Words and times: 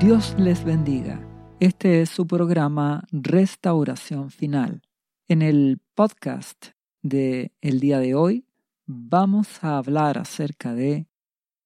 Dios 0.00 0.36
les 0.38 0.62
bendiga. 0.62 1.26
Este 1.58 2.02
es 2.02 2.10
su 2.10 2.26
programa 2.26 3.04
Restauración 3.12 4.30
Final. 4.30 4.82
En 5.26 5.40
el 5.40 5.80
podcast 5.94 6.66
de 7.00 7.54
el 7.62 7.80
día 7.80 7.98
de 7.98 8.14
hoy 8.14 8.46
vamos 8.84 9.64
a 9.64 9.78
hablar 9.78 10.18
acerca 10.18 10.74
de 10.74 11.08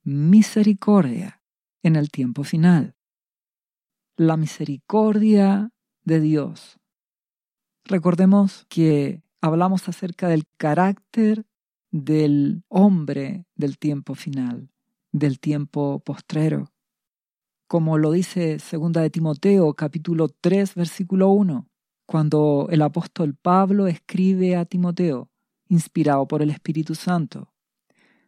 misericordia 0.04 1.42
en 1.82 1.96
el 1.96 2.12
tiempo 2.12 2.44
final. 2.44 2.94
La 4.16 4.36
misericordia 4.36 5.72
de 6.04 6.20
Dios. 6.20 6.78
Recordemos 7.84 8.64
que 8.68 9.24
hablamos 9.40 9.88
acerca 9.88 10.28
del 10.28 10.46
carácter 10.56 11.46
del 11.90 12.62
hombre 12.68 13.46
del 13.56 13.76
tiempo 13.76 14.14
final, 14.14 14.70
del 15.10 15.40
tiempo 15.40 15.98
postrero. 15.98 16.70
Como 17.70 17.98
lo 17.98 18.10
dice 18.10 18.58
segunda 18.58 19.00
de 19.00 19.10
Timoteo 19.10 19.74
capítulo 19.74 20.28
3 20.28 20.74
versículo 20.74 21.28
1, 21.28 21.68
cuando 22.04 22.66
el 22.68 22.82
apóstol 22.82 23.36
Pablo 23.40 23.86
escribe 23.86 24.56
a 24.56 24.64
Timoteo, 24.64 25.30
inspirado 25.68 26.26
por 26.26 26.42
el 26.42 26.50
Espíritu 26.50 26.96
Santo, 26.96 27.52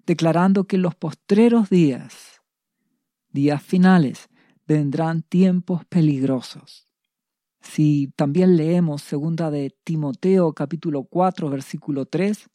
declarando 0.07 0.69
que 0.69 0.77
en 0.77 0.83
los 0.83 0.95
postreros 0.95 1.71
días, 1.71 2.41
días 3.33 3.61
finales, 3.61 4.29
vendrán 4.65 5.23
tiempos 5.23 5.85
peligrosos. 5.87 6.87
Si 7.61 8.13
también 8.15 8.57
leemos 8.57 9.03
segunda 9.03 9.51
de 9.51 9.77
Timoteo 9.83 10.53
capítulo 10.53 11.03
4 11.03 11.51
versículo 11.51 12.07
3, 12.07 12.49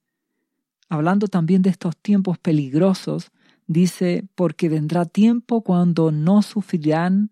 hablando 0.87 1.27
también 1.27 1.61
de 1.63 1.69
estos 1.69 1.97
tiempos 1.97 2.37
peligrosos, 2.37 3.29
dice, 3.67 4.27
porque 4.35 4.69
vendrá 4.69 5.05
tiempo 5.05 5.61
cuando 5.61 6.11
no 6.11 6.41
sufrirán 6.41 7.31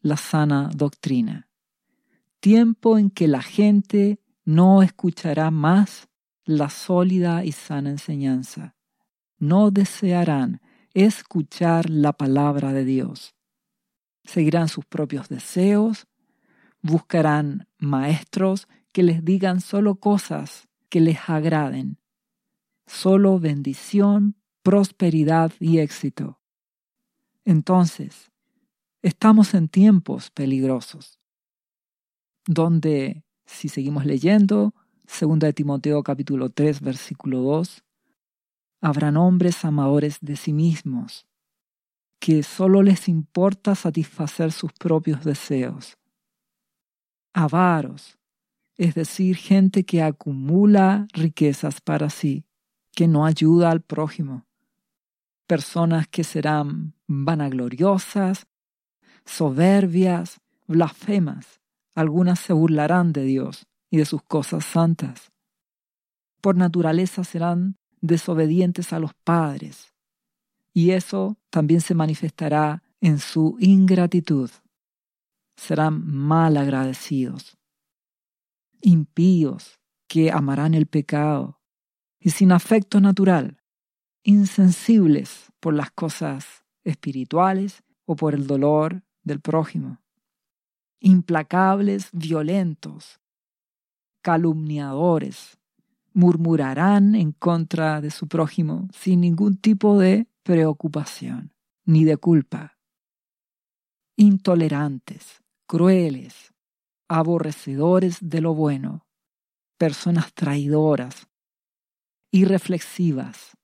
la 0.00 0.16
sana 0.16 0.70
doctrina. 0.74 1.48
Tiempo 2.40 2.98
en 2.98 3.10
que 3.10 3.28
la 3.28 3.42
gente 3.42 4.20
no 4.44 4.82
escuchará 4.82 5.50
más 5.50 6.08
la 6.44 6.70
sólida 6.70 7.44
y 7.44 7.52
sana 7.52 7.90
enseñanza. 7.90 8.74
No 9.38 9.70
desearán 9.70 10.60
escuchar 10.94 11.90
la 11.90 12.14
palabra 12.14 12.72
de 12.72 12.84
Dios. 12.84 13.34
Seguirán 14.24 14.68
sus 14.68 14.86
propios 14.86 15.28
deseos, 15.28 16.06
buscarán 16.80 17.68
maestros 17.78 18.68
que 18.92 19.02
les 19.02 19.24
digan 19.24 19.60
solo 19.60 19.96
cosas 19.96 20.68
que 20.88 21.00
les 21.00 21.28
agraden, 21.28 21.98
solo 22.86 23.38
bendición, 23.38 24.37
prosperidad 24.68 25.50
y 25.60 25.78
éxito. 25.78 26.38
Entonces, 27.46 28.30
estamos 29.00 29.54
en 29.54 29.66
tiempos 29.66 30.30
peligrosos, 30.30 31.18
donde, 32.46 33.24
si 33.46 33.70
seguimos 33.70 34.04
leyendo, 34.04 34.74
2 35.06 35.38
de 35.38 35.54
Timoteo 35.54 36.02
capítulo 36.02 36.50
3 36.50 36.82
versículo 36.82 37.40
2, 37.40 37.82
habrán 38.82 39.16
hombres 39.16 39.64
amadores 39.64 40.18
de 40.20 40.36
sí 40.36 40.52
mismos, 40.52 41.26
que 42.20 42.42
solo 42.42 42.82
les 42.82 43.08
importa 43.08 43.74
satisfacer 43.74 44.52
sus 44.52 44.74
propios 44.74 45.24
deseos. 45.24 45.96
Avaros, 47.32 48.18
es 48.76 48.94
decir, 48.94 49.36
gente 49.36 49.84
que 49.84 50.02
acumula 50.02 51.08
riquezas 51.14 51.80
para 51.80 52.10
sí, 52.10 52.44
que 52.92 53.08
no 53.08 53.24
ayuda 53.24 53.70
al 53.70 53.80
prójimo. 53.80 54.47
Personas 55.48 56.06
que 56.06 56.24
serán 56.24 56.94
vanagloriosas, 57.06 58.46
soberbias, 59.24 60.40
blasfemas. 60.66 61.60
Algunas 61.94 62.38
se 62.38 62.52
burlarán 62.52 63.12
de 63.12 63.24
Dios 63.24 63.66
y 63.90 63.96
de 63.96 64.04
sus 64.04 64.22
cosas 64.22 64.64
santas. 64.64 65.32
Por 66.42 66.54
naturaleza 66.54 67.24
serán 67.24 67.78
desobedientes 68.00 68.92
a 68.92 69.00
los 69.00 69.14
padres, 69.24 69.94
y 70.72 70.90
eso 70.90 71.38
también 71.50 71.80
se 71.80 71.94
manifestará 71.94 72.82
en 73.00 73.18
su 73.18 73.56
ingratitud. 73.58 74.50
Serán 75.56 76.06
mal 76.06 76.58
agradecidos, 76.58 77.56
impíos 78.82 79.80
que 80.06 80.30
amarán 80.30 80.74
el 80.74 80.86
pecado 80.86 81.58
y 82.20 82.30
sin 82.30 82.52
afecto 82.52 83.00
natural, 83.00 83.57
insensibles 84.22 85.52
por 85.60 85.74
las 85.74 85.90
cosas 85.90 86.64
espirituales 86.84 87.82
o 88.04 88.16
por 88.16 88.34
el 88.34 88.46
dolor 88.46 89.02
del 89.22 89.40
prójimo, 89.40 90.00
implacables, 91.00 92.08
violentos, 92.12 93.20
calumniadores, 94.22 95.58
murmurarán 96.12 97.14
en 97.14 97.32
contra 97.32 98.00
de 98.00 98.10
su 98.10 98.26
prójimo 98.26 98.88
sin 98.92 99.20
ningún 99.20 99.56
tipo 99.56 99.98
de 99.98 100.26
preocupación 100.42 101.52
ni 101.84 102.04
de 102.04 102.16
culpa. 102.16 102.78
Intolerantes, 104.16 105.42
crueles, 105.66 106.52
aborrecedores 107.08 108.18
de 108.20 108.40
lo 108.40 108.54
bueno, 108.54 109.06
personas 109.78 110.34
traidoras, 110.34 111.28
irreflexivas, 112.30 113.57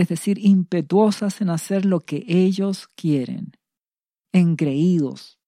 es 0.00 0.08
decir, 0.08 0.38
impetuosas 0.44 1.40
en 1.40 1.48
hacer 1.48 1.86
lo 1.86 2.00
que 2.00 2.22
ellos 2.28 2.86
quieren, 2.96 3.52
engreídos, 4.30 5.38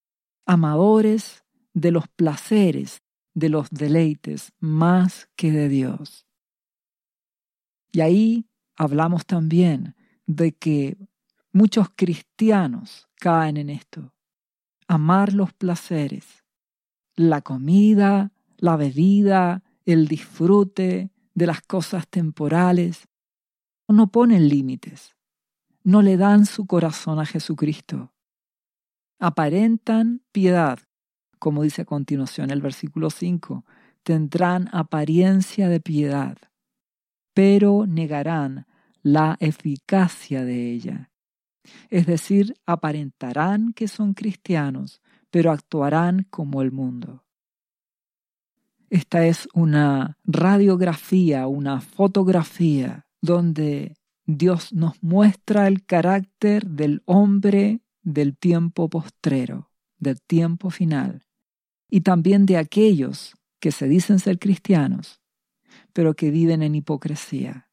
amadores 0.46 1.44
de 1.74 1.90
los 1.90 2.08
placeres, 2.08 3.02
de 3.34 3.50
los 3.50 3.68
deleites, 3.68 4.54
más 4.58 5.28
que 5.36 5.52
de 5.52 5.68
Dios. 5.68 6.26
Y 7.92 8.00
ahí 8.00 8.48
hablamos 8.74 9.26
también 9.26 9.94
de 10.26 10.52
que 10.52 10.96
muchos 11.52 11.88
cristianos 11.94 13.06
caen 13.16 13.58
en 13.58 13.68
esto. 13.68 14.14
Amar 14.86 15.34
los 15.34 15.52
placeres, 15.52 16.42
la 17.16 17.42
comida, 17.42 18.32
la 18.56 18.76
bebida, 18.76 19.62
el 19.84 20.08
disfrute 20.08 21.10
de 21.34 21.46
las 21.46 21.60
cosas 21.60 22.08
temporales. 22.08 23.08
No 23.90 24.08
ponen 24.08 24.50
límites, 24.50 25.16
no 25.82 26.02
le 26.02 26.18
dan 26.18 26.44
su 26.44 26.66
corazón 26.66 27.18
a 27.20 27.24
Jesucristo. 27.24 28.12
Aparentan 29.18 30.20
piedad, 30.30 30.78
como 31.38 31.62
dice 31.62 31.82
a 31.82 31.84
continuación 31.86 32.50
el 32.50 32.60
versículo 32.60 33.08
5, 33.08 33.64
tendrán 34.02 34.68
apariencia 34.72 35.70
de 35.70 35.80
piedad, 35.80 36.36
pero 37.32 37.86
negarán 37.86 38.66
la 39.02 39.38
eficacia 39.40 40.44
de 40.44 40.70
ella. 40.70 41.10
Es 41.88 42.04
decir, 42.04 42.54
aparentarán 42.66 43.72
que 43.72 43.88
son 43.88 44.12
cristianos, 44.12 45.00
pero 45.30 45.50
actuarán 45.50 46.26
como 46.28 46.60
el 46.60 46.72
mundo. 46.72 47.24
Esta 48.90 49.24
es 49.24 49.48
una 49.54 50.18
radiografía, 50.24 51.46
una 51.46 51.80
fotografía 51.80 53.07
donde 53.20 53.96
Dios 54.26 54.72
nos 54.72 55.02
muestra 55.02 55.66
el 55.66 55.84
carácter 55.84 56.66
del 56.66 57.02
hombre 57.06 57.80
del 58.02 58.36
tiempo 58.36 58.88
postrero, 58.88 59.70
del 59.98 60.20
tiempo 60.20 60.70
final, 60.70 61.26
y 61.90 62.02
también 62.02 62.46
de 62.46 62.56
aquellos 62.56 63.34
que 63.60 63.72
se 63.72 63.88
dicen 63.88 64.18
ser 64.18 64.38
cristianos, 64.38 65.20
pero 65.92 66.14
que 66.14 66.30
viven 66.30 66.62
en 66.62 66.74
hipocresía, 66.74 67.70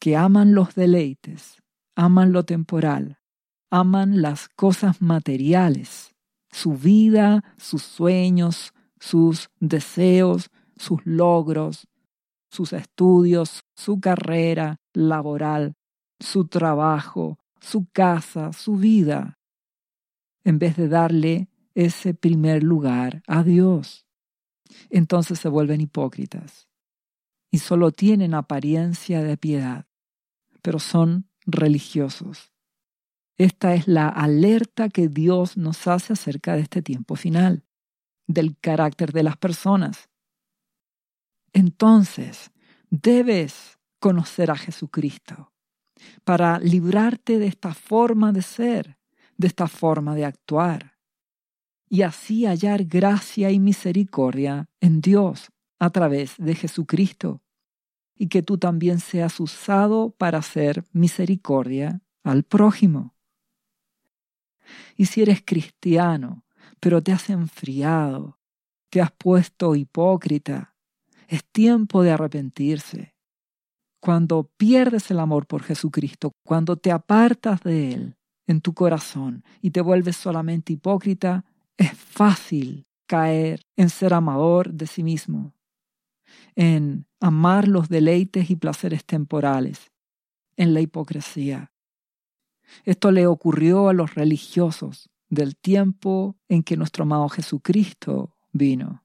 que 0.00 0.16
aman 0.16 0.54
los 0.54 0.74
deleites, 0.74 1.62
aman 1.94 2.32
lo 2.32 2.44
temporal, 2.44 3.18
aman 3.70 4.22
las 4.22 4.48
cosas 4.48 5.02
materiales, 5.02 6.14
su 6.50 6.74
vida, 6.74 7.44
sus 7.58 7.82
sueños, 7.82 8.72
sus 9.00 9.50
deseos, 9.60 10.50
sus 10.76 11.04
logros, 11.04 11.88
sus 12.50 12.72
estudios, 12.72 13.64
su 13.74 14.00
carrera 14.00 14.80
laboral, 14.92 15.74
su 16.20 16.46
trabajo, 16.46 17.38
su 17.60 17.86
casa, 17.90 18.52
su 18.52 18.76
vida, 18.76 19.38
en 20.44 20.58
vez 20.58 20.76
de 20.76 20.88
darle 20.88 21.48
ese 21.74 22.14
primer 22.14 22.62
lugar 22.62 23.22
a 23.26 23.42
Dios. 23.42 24.06
Entonces 24.90 25.38
se 25.38 25.48
vuelven 25.48 25.80
hipócritas 25.80 26.68
y 27.50 27.58
solo 27.58 27.90
tienen 27.90 28.34
apariencia 28.34 29.22
de 29.22 29.36
piedad, 29.36 29.86
pero 30.62 30.78
son 30.78 31.28
religiosos. 31.44 32.52
Esta 33.38 33.74
es 33.74 33.86
la 33.86 34.08
alerta 34.08 34.88
que 34.88 35.08
Dios 35.08 35.56
nos 35.56 35.86
hace 35.86 36.14
acerca 36.14 36.54
de 36.54 36.62
este 36.62 36.82
tiempo 36.82 37.16
final, 37.16 37.64
del 38.26 38.56
carácter 38.58 39.12
de 39.12 39.22
las 39.22 39.36
personas. 39.36 40.08
Entonces, 41.56 42.50
debes 42.90 43.78
conocer 43.98 44.50
a 44.50 44.56
Jesucristo 44.56 45.54
para 46.22 46.58
librarte 46.58 47.38
de 47.38 47.46
esta 47.46 47.72
forma 47.72 48.30
de 48.30 48.42
ser, 48.42 48.98
de 49.38 49.46
esta 49.46 49.66
forma 49.66 50.14
de 50.14 50.26
actuar. 50.26 50.98
y 51.88 52.02
así 52.02 52.44
hallar 52.44 52.84
gracia 52.84 53.50
y 53.50 53.58
misericordia 53.58 54.68
en 54.80 55.00
Dios 55.00 55.50
a 55.78 55.88
través 55.90 56.34
de 56.36 56.54
Jesucristo, 56.54 57.42
y 58.18 58.28
que 58.28 58.42
tú 58.42 58.58
también 58.58 58.98
seas 58.98 59.40
usado 59.40 60.10
para 60.10 60.38
hacer 60.38 60.84
misericordia 60.92 62.02
al 62.22 62.42
prójimo. 62.42 63.14
Y 64.94 65.06
si 65.06 65.22
eres 65.22 65.42
cristiano, 65.42 66.44
pero 66.80 67.02
te 67.02 67.12
has 67.12 67.30
enfriado, 67.30 68.38
te 68.90 69.00
has 69.00 69.12
puesto 69.12 69.74
hipócrita, 69.74 70.75
es 71.28 71.44
tiempo 71.44 72.02
de 72.02 72.12
arrepentirse. 72.12 73.14
Cuando 74.00 74.50
pierdes 74.56 75.10
el 75.10 75.18
amor 75.18 75.46
por 75.46 75.62
Jesucristo, 75.62 76.32
cuando 76.44 76.76
te 76.76 76.92
apartas 76.92 77.62
de 77.62 77.92
Él 77.92 78.16
en 78.46 78.60
tu 78.60 78.74
corazón 78.74 79.44
y 79.60 79.70
te 79.70 79.80
vuelves 79.80 80.16
solamente 80.16 80.72
hipócrita, 80.72 81.44
es 81.76 81.92
fácil 81.92 82.86
caer 83.06 83.62
en 83.76 83.90
ser 83.90 84.14
amador 84.14 84.72
de 84.72 84.86
sí 84.86 85.02
mismo, 85.02 85.54
en 86.54 87.06
amar 87.20 87.68
los 87.68 87.88
deleites 87.88 88.50
y 88.50 88.56
placeres 88.56 89.04
temporales, 89.04 89.92
en 90.56 90.74
la 90.74 90.80
hipocresía. 90.80 91.72
Esto 92.84 93.10
le 93.10 93.26
ocurrió 93.26 93.88
a 93.88 93.92
los 93.92 94.14
religiosos 94.14 95.10
del 95.28 95.56
tiempo 95.56 96.36
en 96.48 96.62
que 96.62 96.76
nuestro 96.76 97.02
amado 97.02 97.28
Jesucristo 97.28 98.36
vino. 98.52 99.04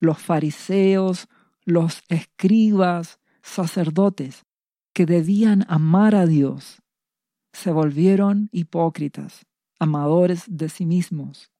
Los 0.00 0.18
fariseos, 0.18 1.28
los 1.64 2.02
escribas, 2.08 3.20
sacerdotes, 3.42 4.44
que 4.92 5.06
debían 5.06 5.64
amar 5.68 6.14
a 6.14 6.26
Dios, 6.26 6.82
se 7.52 7.70
volvieron 7.70 8.48
hipócritas, 8.52 9.46
amadores 9.78 10.44
de 10.48 10.68
sí 10.68 10.86
mismos. 10.86 11.50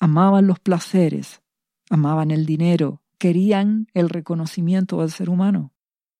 Amaban 0.00 0.46
los 0.46 0.60
placeres, 0.60 1.42
amaban 1.90 2.30
el 2.30 2.46
dinero, 2.46 3.02
querían 3.18 3.86
el 3.94 4.08
reconocimiento 4.08 5.00
del 5.00 5.10
ser 5.10 5.30
humano. 5.30 5.72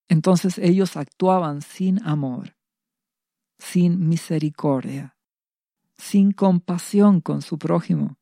Entonces 0.08 0.58
ellos 0.58 0.96
actuaban 0.96 1.62
sin 1.62 2.02
amor, 2.04 2.56
sin 3.58 4.08
misericordia, 4.08 5.16
sin 5.96 6.32
compasión 6.32 7.20
con 7.20 7.42
su 7.42 7.58
prójimo. 7.58 8.18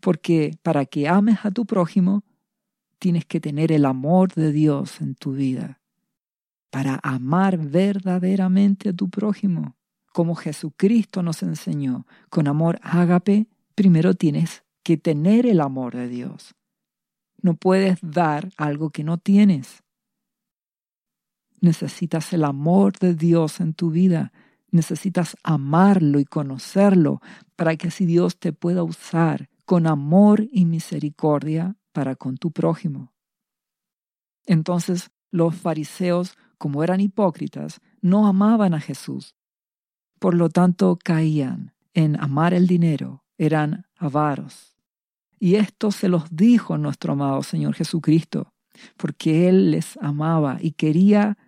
Porque 0.00 0.58
para 0.62 0.84
que 0.84 1.08
ames 1.08 1.44
a 1.44 1.50
tu 1.50 1.64
prójimo, 1.64 2.24
tienes 3.04 3.26
que 3.26 3.38
tener 3.38 3.70
el 3.70 3.84
amor 3.84 4.32
de 4.32 4.50
Dios 4.50 5.02
en 5.02 5.14
tu 5.14 5.34
vida. 5.34 5.78
Para 6.70 6.98
amar 7.02 7.58
verdaderamente 7.58 8.88
a 8.88 8.92
tu 8.94 9.10
prójimo, 9.10 9.76
como 10.10 10.34
Jesucristo 10.34 11.22
nos 11.22 11.42
enseñó, 11.42 12.06
con 12.30 12.48
amor 12.48 12.78
ágape, 12.80 13.46
primero 13.74 14.14
tienes 14.14 14.64
que 14.82 14.96
tener 14.96 15.44
el 15.44 15.60
amor 15.60 15.94
de 15.94 16.08
Dios. 16.08 16.54
No 17.42 17.56
puedes 17.56 17.98
dar 18.00 18.48
algo 18.56 18.88
que 18.88 19.04
no 19.04 19.18
tienes. 19.18 19.82
Necesitas 21.60 22.32
el 22.32 22.42
amor 22.42 22.98
de 22.98 23.14
Dios 23.14 23.60
en 23.60 23.74
tu 23.74 23.90
vida. 23.90 24.32
Necesitas 24.70 25.36
amarlo 25.42 26.20
y 26.20 26.24
conocerlo 26.24 27.20
para 27.54 27.76
que 27.76 27.88
así 27.88 28.06
Dios 28.06 28.38
te 28.38 28.54
pueda 28.54 28.82
usar 28.82 29.50
con 29.66 29.86
amor 29.86 30.48
y 30.50 30.64
misericordia 30.64 31.76
para 31.94 32.16
con 32.16 32.36
tu 32.36 32.50
prójimo. 32.50 33.14
Entonces 34.44 35.10
los 35.30 35.54
fariseos, 35.56 36.36
como 36.58 36.84
eran 36.84 37.00
hipócritas, 37.00 37.80
no 38.02 38.26
amaban 38.26 38.74
a 38.74 38.80
Jesús. 38.80 39.34
Por 40.18 40.34
lo 40.34 40.50
tanto, 40.50 40.98
caían 41.02 41.72
en 41.94 42.20
amar 42.20 42.52
el 42.52 42.66
dinero, 42.66 43.24
eran 43.38 43.86
avaros. 43.96 44.76
Y 45.38 45.54
esto 45.56 45.90
se 45.90 46.08
los 46.08 46.24
dijo 46.30 46.76
nuestro 46.78 47.14
amado 47.14 47.42
Señor 47.42 47.74
Jesucristo, 47.74 48.52
porque 48.96 49.48
Él 49.48 49.70
les 49.70 49.96
amaba 49.98 50.58
y 50.60 50.72
quería 50.72 51.38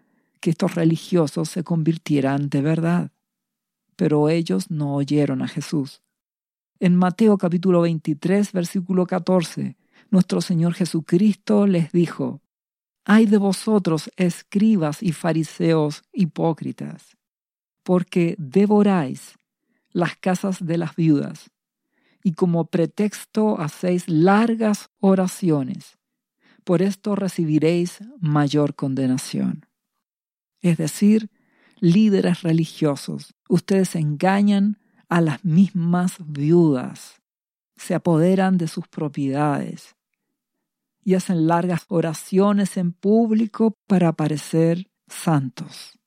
que 0.40 0.50
estos 0.50 0.74
religiosos 0.74 1.48
se 1.48 1.64
convirtieran 1.64 2.48
de 2.48 2.62
verdad. 2.62 3.12
Pero 3.96 4.28
ellos 4.28 4.70
no 4.70 4.94
oyeron 4.94 5.42
a 5.42 5.48
Jesús. 5.48 6.02
En 6.78 6.94
Mateo 6.94 7.38
capítulo 7.38 7.80
23, 7.80 8.52
versículo 8.52 9.06
14, 9.06 9.76
nuestro 10.10 10.40
Señor 10.40 10.74
Jesucristo 10.74 11.66
les 11.66 11.92
dijo, 11.92 12.40
Ay 13.04 13.26
de 13.26 13.38
vosotros, 13.38 14.10
escribas 14.16 15.02
y 15.02 15.12
fariseos 15.12 16.02
hipócritas, 16.12 17.16
porque 17.84 18.34
devoráis 18.38 19.36
las 19.90 20.16
casas 20.16 20.64
de 20.66 20.76
las 20.76 20.96
viudas 20.96 21.50
y 22.24 22.32
como 22.32 22.66
pretexto 22.66 23.60
hacéis 23.60 24.08
largas 24.08 24.90
oraciones. 24.98 25.98
Por 26.64 26.82
esto 26.82 27.14
recibiréis 27.14 28.00
mayor 28.18 28.74
condenación. 28.74 29.66
Es 30.60 30.76
decir, 30.76 31.30
líderes 31.78 32.42
religiosos, 32.42 33.34
ustedes 33.48 33.94
engañan 33.94 34.78
a 35.08 35.20
las 35.20 35.44
mismas 35.44 36.16
viudas, 36.18 37.22
se 37.76 37.94
apoderan 37.94 38.58
de 38.58 38.66
sus 38.66 38.88
propiedades 38.88 39.95
y 41.06 41.14
hacen 41.14 41.46
largas 41.46 41.84
oraciones 41.86 42.76
en 42.76 42.92
público 42.92 43.78
para 43.86 44.12
parecer 44.14 44.90
santos. 45.06 46.00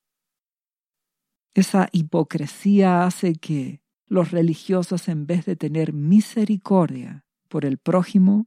Esa 1.54 1.88
hipocresía 1.90 3.06
hace 3.06 3.36
que 3.36 3.80
los 4.04 4.30
religiosos 4.30 5.08
en 5.08 5.26
vez 5.26 5.46
de 5.46 5.56
tener 5.56 5.94
misericordia 5.94 7.24
por 7.48 7.64
el 7.64 7.78
prójimo, 7.78 8.46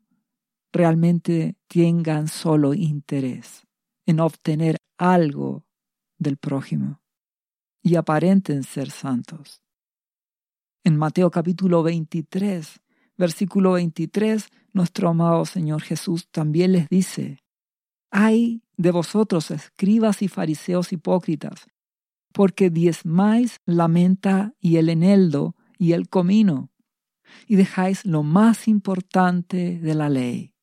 realmente 0.72 1.56
tengan 1.68 2.28
solo 2.28 2.76
interés 2.76 3.66
en 4.06 4.20
obtener 4.20 4.78
algo 5.00 5.66
del 6.20 6.38
prójimo 6.38 7.02
y 7.82 7.96
aparenten 7.96 8.62
ser 8.62 8.92
santos. 8.92 9.64
En 10.84 10.98
Mateo 10.98 11.32
capítulo 11.32 11.82
23, 11.82 12.80
versículo 13.18 13.72
23, 13.72 14.50
nuestro 14.74 15.10
amado 15.10 15.46
Señor 15.46 15.82
Jesús 15.82 16.28
también 16.32 16.74
les 16.74 16.90
dice, 16.90 17.44
Ay 18.12 18.64
de 18.78 18.92
vosotros, 18.92 19.52
escribas 19.52 20.22
y 20.22 20.28
fariseos 20.28 20.92
hipócritas, 20.92 21.68
porque 22.34 22.70
diezmáis 22.70 23.60
la 23.66 23.88
menta 23.88 24.54
y 24.60 24.78
el 24.78 24.90
eneldo 24.90 25.56
y 25.78 25.94
el 25.94 26.10
comino, 26.10 26.72
y 27.48 27.56
dejáis 27.56 28.06
lo 28.06 28.24
más 28.24 28.68
importante 28.68 29.80
de 29.80 29.96
la 29.96 30.10
ley, 30.10 30.54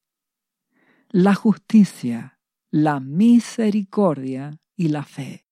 la 1.11 1.35
justicia, 1.35 2.39
la 2.71 3.01
misericordia 3.01 4.59
y 4.77 4.89
la 4.89 5.05
fe. 5.05 5.47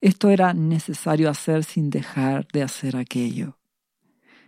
Esto 0.00 0.30
era 0.30 0.52
necesario 0.52 1.30
hacer 1.30 1.64
sin 1.64 1.90
dejar 1.90 2.46
de 2.52 2.62
hacer 2.62 2.96
aquello. 2.96 3.58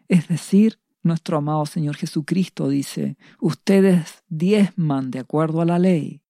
Es 0.08 0.28
decir, 0.28 0.80
nuestro 1.08 1.38
amado 1.38 1.66
Señor 1.66 1.96
Jesucristo 1.96 2.68
dice, 2.68 3.16
ustedes 3.40 4.22
diezman 4.28 5.10
de 5.10 5.18
acuerdo 5.18 5.60
a 5.60 5.64
la 5.64 5.78
ley, 5.78 6.22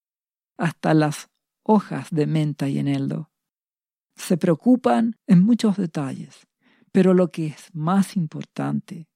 hasta 0.57 0.93
las 0.93 1.29
hojas 1.63 2.07
de 2.09 2.25
menta 2.25 2.67
y 2.67 2.79
eneldo. 2.79 3.31
Se 4.15 4.37
preocupan 4.37 5.15
en 5.27 5.43
muchos 5.43 5.77
detalles, 5.77 6.47
pero 6.91 7.13
lo 7.13 7.31
que 7.31 7.47
es 7.47 7.69
más 7.73 8.17
importante, 8.17 9.07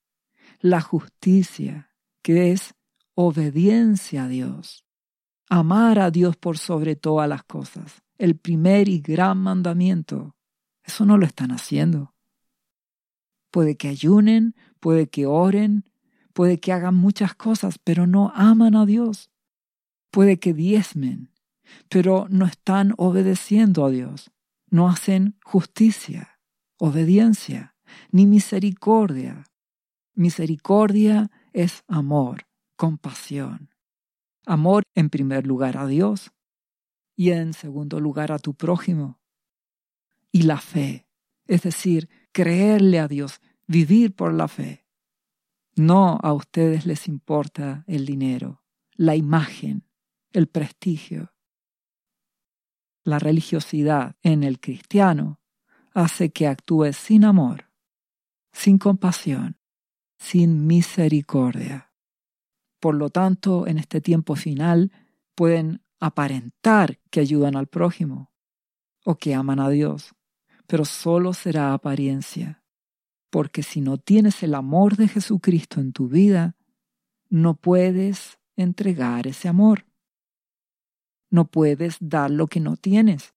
la 0.59 0.81
justicia, 0.81 1.91
que 2.21 2.51
es 2.51 2.75
obediencia 3.15 4.25
a 4.25 4.27
Dios, 4.27 4.85
amar 5.49 5.99
a 5.99 6.11
Dios 6.11 6.37
por 6.37 6.57
sobre 6.57 6.95
todas 6.95 7.27
las 7.27 7.43
cosas, 7.43 8.03
el 8.17 8.37
primer 8.37 8.87
y 8.87 9.01
gran 9.01 9.39
mandamiento, 9.39 10.35
eso 10.83 11.05
no 11.05 11.17
lo 11.17 11.25
están 11.25 11.51
haciendo. 11.51 12.13
Puede 13.51 13.77
que 13.77 13.87
ayunen, 13.87 14.55
puede 14.83 15.07
que 15.07 15.25
oren, 15.25 15.89
puede 16.33 16.59
que 16.59 16.73
hagan 16.73 16.95
muchas 16.95 17.33
cosas, 17.33 17.79
pero 17.81 18.05
no 18.05 18.33
aman 18.35 18.75
a 18.75 18.85
Dios. 18.85 19.31
Puede 20.11 20.37
que 20.37 20.53
diezmen, 20.53 21.31
pero 21.87 22.27
no 22.29 22.45
están 22.45 22.93
obedeciendo 22.97 23.85
a 23.85 23.89
Dios 23.89 24.29
no 24.73 24.89
hacen 24.89 25.37
justicia, 25.45 26.39
obediencia, 26.79 27.75
ni 28.09 28.25
misericordia. 28.25 29.43
Misericordia 30.15 31.29
es 31.53 31.83
amor, 31.87 32.47
compasión. 32.75 33.69
Amor 34.47 34.81
en 34.95 35.11
primer 35.11 35.45
lugar 35.45 35.77
a 35.77 35.85
Dios 35.85 36.31
y 37.15 37.29
en 37.33 37.53
segundo 37.53 37.99
lugar 37.99 38.31
a 38.31 38.39
tu 38.39 38.55
prójimo. 38.55 39.21
Y 40.31 40.41
la 40.41 40.57
fe, 40.57 41.07
es 41.45 41.61
decir, 41.61 42.09
creerle 42.31 42.97
a 42.99 43.07
Dios, 43.07 43.41
vivir 43.67 44.15
por 44.15 44.33
la 44.33 44.47
fe. 44.47 44.85
No 45.75 46.19
a 46.21 46.33
ustedes 46.33 46.85
les 46.85 47.07
importa 47.07 47.83
el 47.87 48.05
dinero, 48.05 48.63
la 48.95 49.15
imagen, 49.15 49.87
el 50.31 50.47
prestigio. 50.47 51.33
La 53.03 53.19
religiosidad 53.19 54.15
en 54.21 54.43
el 54.43 54.59
cristiano 54.59 55.41
hace 55.93 56.31
que 56.31 56.47
actúe 56.47 56.93
sin 56.93 57.25
amor, 57.25 57.69
sin 58.51 58.77
compasión, 58.77 59.57
sin 60.17 60.67
misericordia. 60.67 61.91
Por 62.79 62.95
lo 62.95 63.09
tanto, 63.09 63.67
en 63.67 63.77
este 63.77 64.01
tiempo 64.01 64.35
final 64.35 64.91
pueden 65.35 65.83
aparentar 65.99 66.99
que 67.09 67.19
ayudan 67.19 67.55
al 67.55 67.67
prójimo 67.67 68.31
o 69.05 69.15
que 69.15 69.33
aman 69.33 69.59
a 69.59 69.69
Dios, 69.69 70.13
pero 70.67 70.85
solo 70.85 71.33
será 71.33 71.73
apariencia, 71.73 72.62
porque 73.33 73.63
si 73.63 73.81
no 73.81 73.97
tienes 73.97 74.43
el 74.43 74.53
amor 74.53 74.95
de 74.95 75.07
Jesucristo 75.07 75.81
en 75.81 75.91
tu 75.91 76.07
vida, 76.07 76.55
no 77.31 77.55
puedes 77.55 78.37
entregar 78.55 79.25
ese 79.25 79.47
amor. 79.47 79.87
No 81.31 81.49
puedes 81.49 81.97
dar 81.99 82.29
lo 82.29 82.45
que 82.45 82.59
no 82.59 82.77
tienes. 82.77 83.33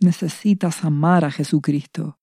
Necesitas 0.00 0.82
amar 0.82 1.24
a 1.24 1.30
Jesucristo. 1.30 2.18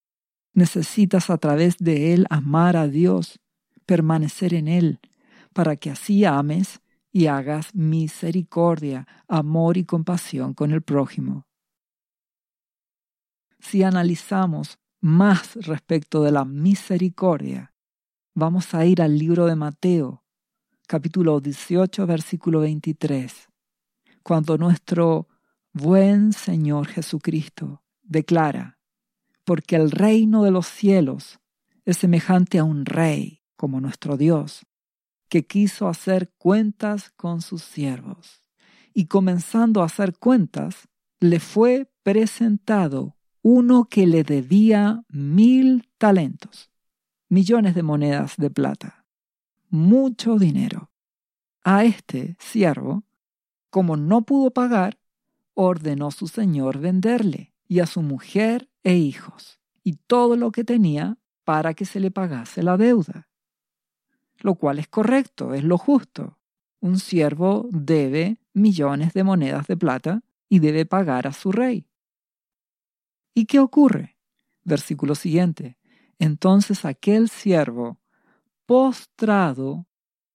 Necesitas 0.53 1.29
a 1.29 1.37
través 1.37 1.77
de 1.77 2.13
Él 2.13 2.27
amar 2.29 2.75
a 2.75 2.89
Dios, 2.89 3.39
permanecer 3.85 4.53
en 4.53 4.67
Él, 4.67 4.99
para 5.53 5.77
que 5.77 5.91
así 5.91 6.25
ames 6.25 6.81
y 7.13 7.27
hagas 7.27 7.73
misericordia, 7.73 9.07
amor 9.29 9.77
y 9.77 9.85
compasión 9.85 10.55
con 10.55 10.71
el 10.71 10.81
prójimo. 10.81 11.47
Si 13.59 13.83
analizamos 13.83 14.80
más 15.01 15.55
respecto 15.55 16.21
de 16.21 16.31
la 16.31 16.45
misericordia, 16.45 17.73
vamos 18.35 18.75
a 18.75 18.85
ir 18.85 19.01
al 19.01 19.17
libro 19.17 19.47
de 19.47 19.55
Mateo, 19.55 20.23
capítulo 20.87 21.39
18, 21.39 22.05
versículo 22.05 22.59
23, 22.59 23.49
cuando 24.21 24.59
nuestro 24.59 25.27
buen 25.73 26.33
Señor 26.33 26.87
Jesucristo 26.87 27.81
declara, 28.03 28.77
porque 29.43 29.75
el 29.75 29.89
reino 29.89 30.43
de 30.43 30.51
los 30.51 30.67
cielos 30.67 31.39
es 31.83 31.97
semejante 31.97 32.59
a 32.59 32.63
un 32.63 32.85
rey 32.85 33.41
como 33.55 33.81
nuestro 33.81 34.17
Dios, 34.17 34.67
que 35.29 35.47
quiso 35.47 35.87
hacer 35.87 36.31
cuentas 36.37 37.09
con 37.15 37.41
sus 37.41 37.63
siervos. 37.63 38.43
Y 38.93 39.05
comenzando 39.07 39.81
a 39.81 39.85
hacer 39.85 40.17
cuentas, 40.19 40.89
le 41.19 41.39
fue 41.39 41.89
presentado 42.03 43.15
uno 43.41 43.85
que 43.85 44.05
le 44.05 44.23
debía 44.23 45.03
mil 45.09 45.89
talentos, 45.97 46.69
millones 47.29 47.75
de 47.75 47.83
monedas 47.83 48.35
de 48.37 48.49
plata, 48.49 49.05
mucho 49.69 50.37
dinero. 50.37 50.91
A 51.63 51.83
este 51.83 52.35
siervo, 52.39 53.03
como 53.69 53.97
no 53.97 54.23
pudo 54.23 54.51
pagar, 54.51 54.97
ordenó 55.53 56.11
su 56.11 56.27
señor 56.27 56.79
venderle 56.79 57.53
y 57.67 57.79
a 57.79 57.85
su 57.85 58.01
mujer 58.01 58.69
e 58.83 58.95
hijos 58.95 59.59
y 59.83 59.93
todo 59.93 60.35
lo 60.35 60.51
que 60.51 60.63
tenía 60.63 61.17
para 61.43 61.73
que 61.73 61.85
se 61.85 61.99
le 61.99 62.11
pagase 62.11 62.63
la 62.63 62.77
deuda. 62.77 63.27
Lo 64.39 64.55
cual 64.55 64.79
es 64.79 64.87
correcto, 64.87 65.53
es 65.53 65.63
lo 65.63 65.77
justo. 65.77 66.37
Un 66.79 66.99
siervo 66.99 67.67
debe 67.71 68.37
millones 68.53 69.13
de 69.13 69.23
monedas 69.23 69.67
de 69.67 69.77
plata 69.77 70.23
y 70.49 70.59
debe 70.59 70.85
pagar 70.85 71.27
a 71.27 71.33
su 71.33 71.51
rey. 71.51 71.90
¿Y 73.33 73.45
qué 73.45 73.59
ocurre? 73.59 74.17
Versículo 74.63 75.15
siguiente. 75.15 75.77
Entonces 76.19 76.85
aquel 76.85 77.29
siervo, 77.29 77.99
postrado, 78.65 79.87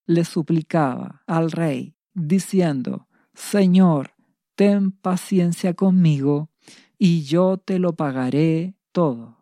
le 0.07 0.25
suplicaba 0.25 1.23
al 1.27 1.51
rey, 1.51 1.97
diciendo, 2.15 3.09
Señor, 3.35 4.15
ten 4.55 4.93
paciencia 4.93 5.75
conmigo, 5.75 6.51
y 6.99 7.25
yo 7.25 7.59
te 7.59 7.79
lo 7.79 7.95
pagaré 7.95 8.75
todo. 8.93 9.39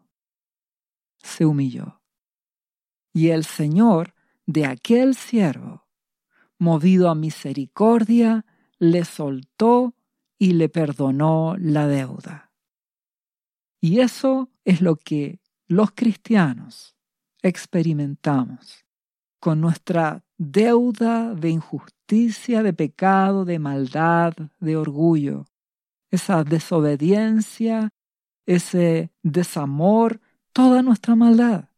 Se 1.18 1.46
humilló. 1.46 2.00
Y 3.12 3.28
el 3.28 3.44
Señor 3.44 4.14
de 4.46 4.66
aquel 4.66 5.14
siervo, 5.14 5.86
movido 6.58 7.08
a 7.08 7.14
misericordia, 7.14 8.44
le 8.78 9.04
soltó 9.04 9.94
y 10.38 10.52
le 10.52 10.68
perdonó 10.68 11.56
la 11.58 11.86
deuda. 11.86 12.53
Y 13.84 14.00
eso 14.00 14.48
es 14.64 14.80
lo 14.80 14.96
que 14.96 15.40
los 15.66 15.90
cristianos 15.90 16.96
experimentamos 17.42 18.86
con 19.38 19.60
nuestra 19.60 20.24
deuda 20.38 21.34
de 21.34 21.50
injusticia, 21.50 22.62
de 22.62 22.72
pecado, 22.72 23.44
de 23.44 23.58
maldad, 23.58 24.32
de 24.58 24.78
orgullo, 24.78 25.44
esa 26.10 26.44
desobediencia, 26.44 27.90
ese 28.46 29.12
desamor, 29.22 30.18
toda 30.54 30.80
nuestra 30.80 31.14
maldad. 31.14 31.68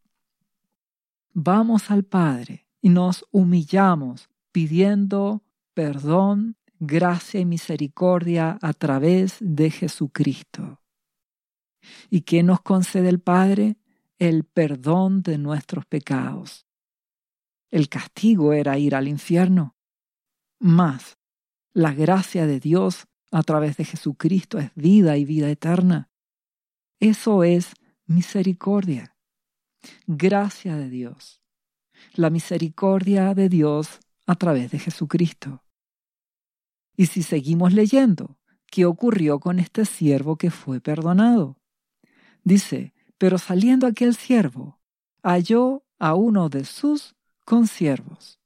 Vamos 1.35 1.91
al 1.91 2.05
Padre 2.05 2.69
y 2.81 2.91
nos 2.91 3.27
humillamos 3.33 4.29
pidiendo 4.53 5.43
perdón, 5.75 6.55
gracia 6.79 7.41
y 7.41 7.45
misericordia 7.45 8.61
a 8.63 8.75
través 8.75 9.39
de 9.41 9.73
Jesucristo. 9.73 10.79
¿Y 12.11 12.23
qué 12.23 12.43
nos 12.43 12.61
concede 12.61 13.09
el 13.09 13.21
Padre? 13.21 13.77
El 14.19 14.45
perdón 14.45 15.23
de 15.23 15.39
nuestros 15.39 15.87
pecados. 15.87 16.67
El 17.71 17.89
castigo 17.89 18.53
era 18.53 18.79
ir 18.79 18.95
al 18.95 19.09
infierno. 19.09 19.77
Más, 20.59 21.19
la 21.73 21.93
gracia 21.93 22.47
de 22.47 22.61
Dios 22.61 23.07
a 23.31 23.43
través 23.43 23.77
de 23.77 23.85
Jesucristo 23.85 24.59
es 24.59 24.71
vida 24.75 25.17
y 25.17 25.25
vida 25.25 25.51
eterna. 25.51 26.11
Eso 27.01 27.45
es 27.45 27.75
misericordia. 28.07 29.17
Gracia 30.07 30.77
de 30.77 30.89
Dios. 30.89 31.43
La 32.15 32.31
misericordia 32.31 33.35
de 33.35 33.49
Dios 33.49 34.01
a 34.27 34.37
través 34.37 34.71
de 34.71 34.79
Jesucristo. 34.79 35.63
Y 36.97 37.07
si 37.07 37.23
seguimos 37.23 37.75
leyendo, 37.75 38.39
¿qué 38.67 38.87
ocurrió 38.87 39.39
con 39.39 39.59
este 39.59 39.85
siervo 39.85 40.37
que 40.37 40.51
fue 40.51 40.81
perdonado? 40.81 41.61
Dice, 42.47 42.95
pero 43.19 43.39
saliendo 43.39 43.89
aquel 43.89 44.15
siervo, 44.15 44.79
halló 45.21 45.85
a 45.99 46.15
uno 46.15 46.49
de 46.49 46.65
sus 46.65 47.17
consiervos, 47.45 48.39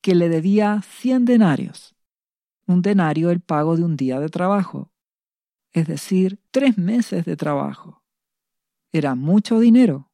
que 0.00 0.14
le 0.14 0.28
debía 0.28 0.80
cien 0.82 1.24
denarios, 1.24 1.96
un 2.68 2.82
denario 2.82 3.30
el 3.30 3.40
pago 3.40 3.76
de 3.76 3.82
un 3.82 3.96
día 3.96 4.20
de 4.20 4.28
trabajo, 4.28 4.92
es 5.72 5.88
decir, 5.88 6.38
tres 6.52 6.78
meses 6.78 7.24
de 7.24 7.34
trabajo. 7.34 8.04
Era 8.92 9.16
mucho 9.16 9.58
dinero. 9.58 10.12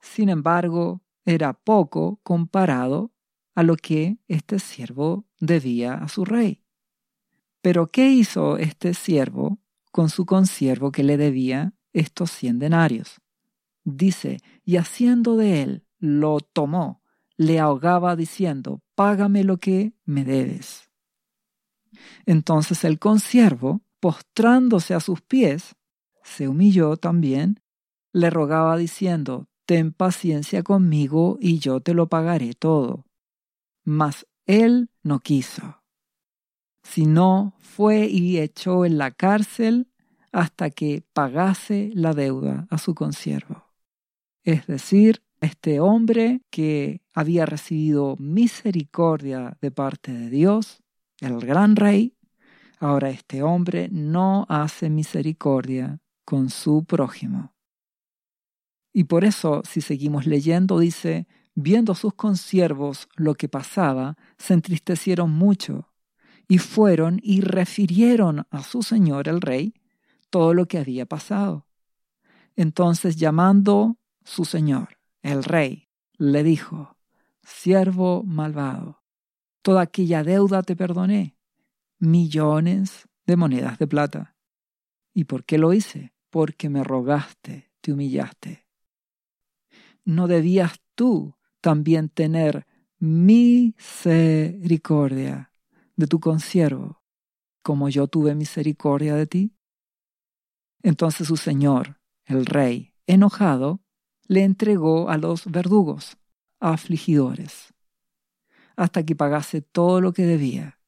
Sin 0.00 0.28
embargo, 0.28 1.02
era 1.24 1.54
poco 1.54 2.20
comparado 2.22 3.10
a 3.56 3.64
lo 3.64 3.74
que 3.74 4.18
este 4.28 4.60
siervo 4.60 5.26
debía 5.40 5.94
a 5.94 6.06
su 6.06 6.24
rey. 6.24 6.62
Pero 7.62 7.88
¿qué 7.90 8.10
hizo 8.10 8.58
este 8.58 8.94
siervo 8.94 9.58
con 9.90 10.08
su 10.08 10.24
consiervo 10.24 10.92
que 10.92 11.02
le 11.02 11.16
debía 11.16 11.74
estos 11.94 12.30
cien 12.30 12.58
denarios. 12.58 13.20
Dice, 13.84 14.40
y 14.64 14.76
haciendo 14.76 15.36
de 15.36 15.62
él, 15.62 15.86
lo 15.98 16.40
tomó, 16.40 17.02
le 17.36 17.58
ahogaba 17.58 18.16
diciendo, 18.16 18.82
págame 18.94 19.44
lo 19.44 19.56
que 19.58 19.94
me 20.04 20.24
debes. 20.24 20.90
Entonces 22.26 22.84
el 22.84 22.98
consiervo, 22.98 23.82
postrándose 24.00 24.94
a 24.94 25.00
sus 25.00 25.22
pies, 25.22 25.74
se 26.22 26.48
humilló 26.48 26.96
también, 26.96 27.60
le 28.12 28.30
rogaba 28.30 28.76
diciendo, 28.76 29.48
ten 29.66 29.92
paciencia 29.92 30.62
conmigo 30.62 31.38
y 31.40 31.58
yo 31.58 31.80
te 31.80 31.94
lo 31.94 32.08
pagaré 32.08 32.54
todo. 32.54 33.06
Mas 33.84 34.26
él 34.46 34.90
no 35.02 35.20
quiso, 35.20 35.82
sino 36.82 37.54
fue 37.58 38.06
y 38.06 38.38
echó 38.38 38.84
en 38.84 38.98
la 38.98 39.10
cárcel 39.10 39.88
hasta 40.34 40.70
que 40.70 41.04
pagase 41.12 41.92
la 41.94 42.12
deuda 42.12 42.66
a 42.68 42.78
su 42.78 42.94
consiervo. 42.94 43.70
Es 44.42 44.66
decir, 44.66 45.22
este 45.40 45.78
hombre 45.78 46.42
que 46.50 47.00
había 47.14 47.46
recibido 47.46 48.16
misericordia 48.18 49.56
de 49.60 49.70
parte 49.70 50.12
de 50.12 50.30
Dios, 50.30 50.82
el 51.20 51.38
gran 51.38 51.76
rey, 51.76 52.16
ahora 52.80 53.10
este 53.10 53.44
hombre 53.44 53.88
no 53.92 54.44
hace 54.48 54.90
misericordia 54.90 56.00
con 56.24 56.50
su 56.50 56.84
prójimo. 56.84 57.54
Y 58.92 59.04
por 59.04 59.24
eso, 59.24 59.62
si 59.64 59.80
seguimos 59.80 60.26
leyendo, 60.26 60.80
dice, 60.80 61.28
viendo 61.54 61.94
sus 61.94 62.14
consiervos 62.14 63.08
lo 63.14 63.34
que 63.34 63.48
pasaba, 63.48 64.16
se 64.36 64.54
entristecieron 64.54 65.30
mucho, 65.30 65.92
y 66.48 66.58
fueron 66.58 67.20
y 67.22 67.40
refirieron 67.40 68.46
a 68.50 68.64
su 68.64 68.82
señor 68.82 69.28
el 69.28 69.40
rey 69.40 69.74
todo 70.34 70.52
lo 70.52 70.66
que 70.66 70.78
había 70.78 71.06
pasado. 71.06 71.68
Entonces 72.56 73.14
llamando 73.14 73.98
su 74.24 74.44
señor, 74.44 74.98
el 75.22 75.44
rey, 75.44 75.88
le 76.18 76.42
dijo, 76.42 76.96
siervo 77.44 78.24
malvado, 78.24 79.04
toda 79.62 79.82
aquella 79.82 80.24
deuda 80.24 80.64
te 80.64 80.74
perdoné, 80.74 81.36
millones 82.00 83.08
de 83.24 83.36
monedas 83.36 83.78
de 83.78 83.86
plata. 83.86 84.34
¿Y 85.12 85.22
por 85.22 85.44
qué 85.44 85.56
lo 85.56 85.72
hice? 85.72 86.12
Porque 86.30 86.68
me 86.68 86.82
rogaste, 86.82 87.70
te 87.80 87.92
humillaste. 87.92 88.66
¿No 90.04 90.26
debías 90.26 90.80
tú 90.96 91.36
también 91.60 92.08
tener 92.08 92.66
misericordia 92.98 95.52
de 95.94 96.08
tu 96.08 96.18
consiervo, 96.18 97.04
como 97.62 97.88
yo 97.88 98.08
tuve 98.08 98.34
misericordia 98.34 99.14
de 99.14 99.28
ti? 99.28 99.54
Entonces 100.84 101.28
su 101.28 101.38
señor, 101.38 101.98
el 102.26 102.44
rey, 102.44 102.92
enojado, 103.06 103.80
le 104.28 104.44
entregó 104.44 105.08
a 105.08 105.16
los 105.16 105.46
verdugos, 105.46 106.18
afligidores, 106.60 107.72
hasta 108.76 109.02
que 109.02 109.16
pagase 109.16 109.62
todo 109.62 110.02
lo 110.02 110.12
que 110.12 110.26
debía. 110.26 110.78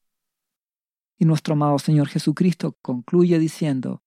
Y 1.17 1.25
nuestro 1.25 1.53
amado 1.53 1.79
Señor 1.79 2.09
Jesucristo 2.09 2.77
concluye 2.83 3.39
diciendo, 3.39 4.03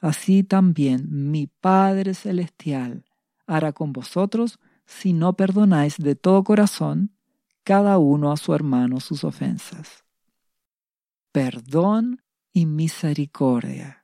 Así 0.00 0.42
también 0.42 1.30
mi 1.30 1.46
Padre 1.48 2.14
Celestial 2.14 3.04
hará 3.46 3.74
con 3.74 3.92
vosotros 3.92 4.58
si 4.86 5.12
no 5.12 5.34
perdonáis 5.34 5.98
de 5.98 6.14
todo 6.14 6.42
corazón 6.44 7.14
cada 7.62 7.98
uno 7.98 8.32
a 8.32 8.38
su 8.38 8.54
hermano 8.54 9.00
sus 9.00 9.22
ofensas. 9.24 10.02
Perdón 11.30 12.22
y 12.54 12.64
misericordia. 12.64 13.99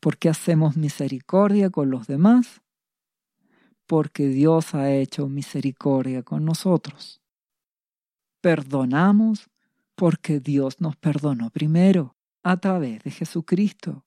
¿Por 0.00 0.16
qué 0.18 0.28
hacemos 0.28 0.76
misericordia 0.76 1.70
con 1.70 1.90
los 1.90 2.06
demás? 2.06 2.62
Porque 3.86 4.28
Dios 4.28 4.74
ha 4.74 4.90
hecho 4.92 5.28
misericordia 5.28 6.22
con 6.22 6.44
nosotros. 6.44 7.20
Perdonamos 8.40 9.50
porque 9.94 10.38
Dios 10.38 10.80
nos 10.80 10.96
perdonó 10.96 11.50
primero 11.50 12.16
a 12.42 12.58
través 12.58 13.02
de 13.02 13.10
Jesucristo. 13.10 14.04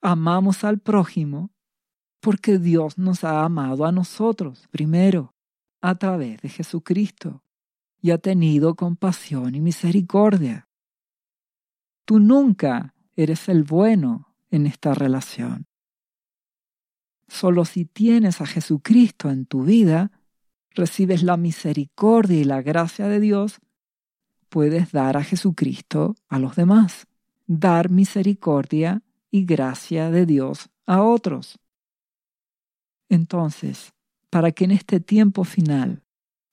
Amamos 0.00 0.64
al 0.64 0.78
prójimo 0.78 1.50
porque 2.20 2.58
Dios 2.58 2.96
nos 2.96 3.24
ha 3.24 3.44
amado 3.44 3.84
a 3.84 3.92
nosotros 3.92 4.66
primero 4.70 5.34
a 5.80 5.96
través 5.96 6.40
de 6.40 6.48
Jesucristo 6.48 7.42
y 8.00 8.10
ha 8.10 8.18
tenido 8.18 8.74
compasión 8.74 9.54
y 9.54 9.60
misericordia. 9.60 10.68
Tú 12.04 12.20
nunca 12.20 12.94
eres 13.16 13.48
el 13.48 13.64
bueno 13.64 14.27
en 14.50 14.66
esta 14.66 14.94
relación. 14.94 15.66
Solo 17.28 17.64
si 17.64 17.84
tienes 17.84 18.40
a 18.40 18.46
Jesucristo 18.46 19.30
en 19.30 19.44
tu 19.44 19.64
vida, 19.64 20.10
recibes 20.70 21.22
la 21.22 21.36
misericordia 21.36 22.40
y 22.40 22.44
la 22.44 22.62
gracia 22.62 23.08
de 23.08 23.20
Dios, 23.20 23.60
puedes 24.48 24.92
dar 24.92 25.16
a 25.16 25.24
Jesucristo 25.24 26.16
a 26.28 26.38
los 26.38 26.56
demás, 26.56 27.06
dar 27.46 27.90
misericordia 27.90 29.02
y 29.30 29.44
gracia 29.44 30.10
de 30.10 30.24
Dios 30.24 30.70
a 30.86 31.02
otros. 31.02 31.58
Entonces, 33.10 33.92
para 34.30 34.52
que 34.52 34.64
en 34.64 34.70
este 34.70 35.00
tiempo 35.00 35.44
final 35.44 36.02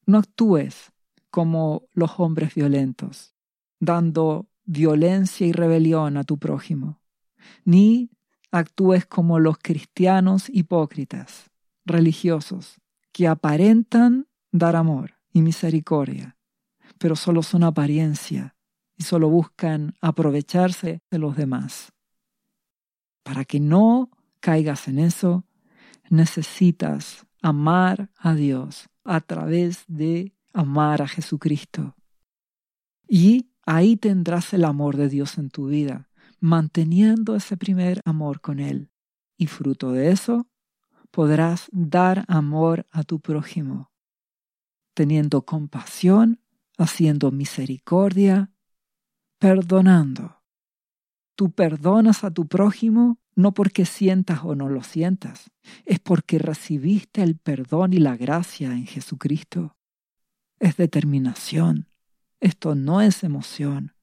no 0.06 0.18
actúes 0.18 0.92
como 1.30 1.84
los 1.94 2.20
hombres 2.20 2.54
violentos, 2.54 3.34
dando 3.80 4.48
violencia 4.66 5.46
y 5.48 5.52
rebelión 5.52 6.18
a 6.18 6.24
tu 6.24 6.38
prójimo, 6.38 7.00
ni 7.64 8.10
actúes 8.52 9.06
como 9.06 9.40
los 9.40 9.58
cristianos 9.58 10.50
hipócritas, 10.50 11.52
religiosos, 11.86 12.80
que 13.12 13.28
aparentan 13.28 14.28
dar 14.52 14.76
amor 14.76 15.16
y 15.32 15.42
misericordia, 15.42 16.38
pero 16.98 17.16
solo 17.16 17.44
son 17.44 17.64
apariencia 17.64 18.56
y 18.98 19.04
solo 19.04 19.30
buscan 19.30 19.94
aprovecharse 20.02 21.02
de 21.10 21.20
los 21.20 21.36
demás. 21.36 21.92
Para 23.24 23.44
que 23.44 23.60
no 23.60 24.10
caigas 24.40 24.88
en 24.88 25.00
eso, 25.00 25.46
necesitas 26.10 27.26
amar 27.42 28.10
a 28.18 28.34
Dios 28.34 28.90
a 29.04 29.22
través 29.22 29.84
de 29.88 30.34
amar 30.54 31.02
a 31.02 31.08
Jesucristo. 31.08 31.96
Y 33.08 33.52
ahí 33.66 33.98
tendrás 33.98 34.54
el 34.54 34.66
amor 34.66 34.98
de 34.98 35.10
Dios 35.10 35.38
en 35.38 35.50
tu 35.50 35.68
vida, 35.68 36.10
manteniendo 36.46 37.36
ese 37.36 37.58
primer 37.58 38.02
amor 38.06 38.40
con 38.40 38.60
Él. 38.60 38.92
Y 39.36 39.48
fruto 39.48 39.92
de 39.92 40.12
eso, 40.12 40.48
podrás 41.10 41.68
dar 41.72 42.24
amor 42.28 42.86
a 42.92 43.04
tu 43.04 43.20
prójimo, 43.20 43.92
teniendo 44.94 45.42
compasión, 45.42 46.40
haciendo 46.78 47.32
misericordia, 47.32 48.52
perdonando. 49.40 50.44
Tú 51.36 51.52
perdonas 51.52 52.24
a 52.24 52.32
tu 52.32 52.48
prójimo 52.48 53.18
no 53.36 53.54
porque 53.54 53.86
sientas 53.86 54.42
o 54.44 54.56
no 54.56 54.70
lo 54.70 54.84
sientas, 54.84 55.52
es 55.84 56.00
porque 56.00 56.38
recibiste 56.38 57.24
el 57.24 57.38
perdón 57.38 57.92
y 57.92 57.98
la 57.98 58.16
gracia 58.16 58.72
en 58.72 58.86
Jesucristo. 58.86 59.76
Es 60.60 60.78
determinación. 60.78 61.90
Esto 62.40 62.76
no 62.76 63.02
es 63.02 63.24
emoción. 63.24 63.95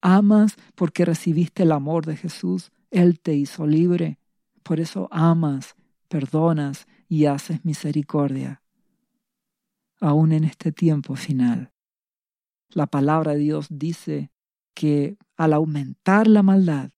Amas 0.00 0.56
porque 0.74 1.04
recibiste 1.04 1.64
el 1.64 1.72
amor 1.72 2.06
de 2.06 2.16
Jesús. 2.16 2.72
Él 2.90 3.20
te 3.20 3.34
hizo 3.34 3.66
libre. 3.66 4.18
Por 4.62 4.80
eso 4.80 5.08
amas, 5.10 5.74
perdonas 6.08 6.86
y 7.08 7.26
haces 7.26 7.64
misericordia. 7.64 8.62
Aún 10.00 10.32
en 10.32 10.44
este 10.44 10.72
tiempo 10.72 11.16
final. 11.16 11.72
La 12.70 12.86
palabra 12.86 13.32
de 13.32 13.38
Dios 13.38 13.66
dice 13.68 14.30
que 14.74 15.18
al 15.36 15.52
aumentar 15.52 16.26
la 16.26 16.42
maldad, 16.42 16.90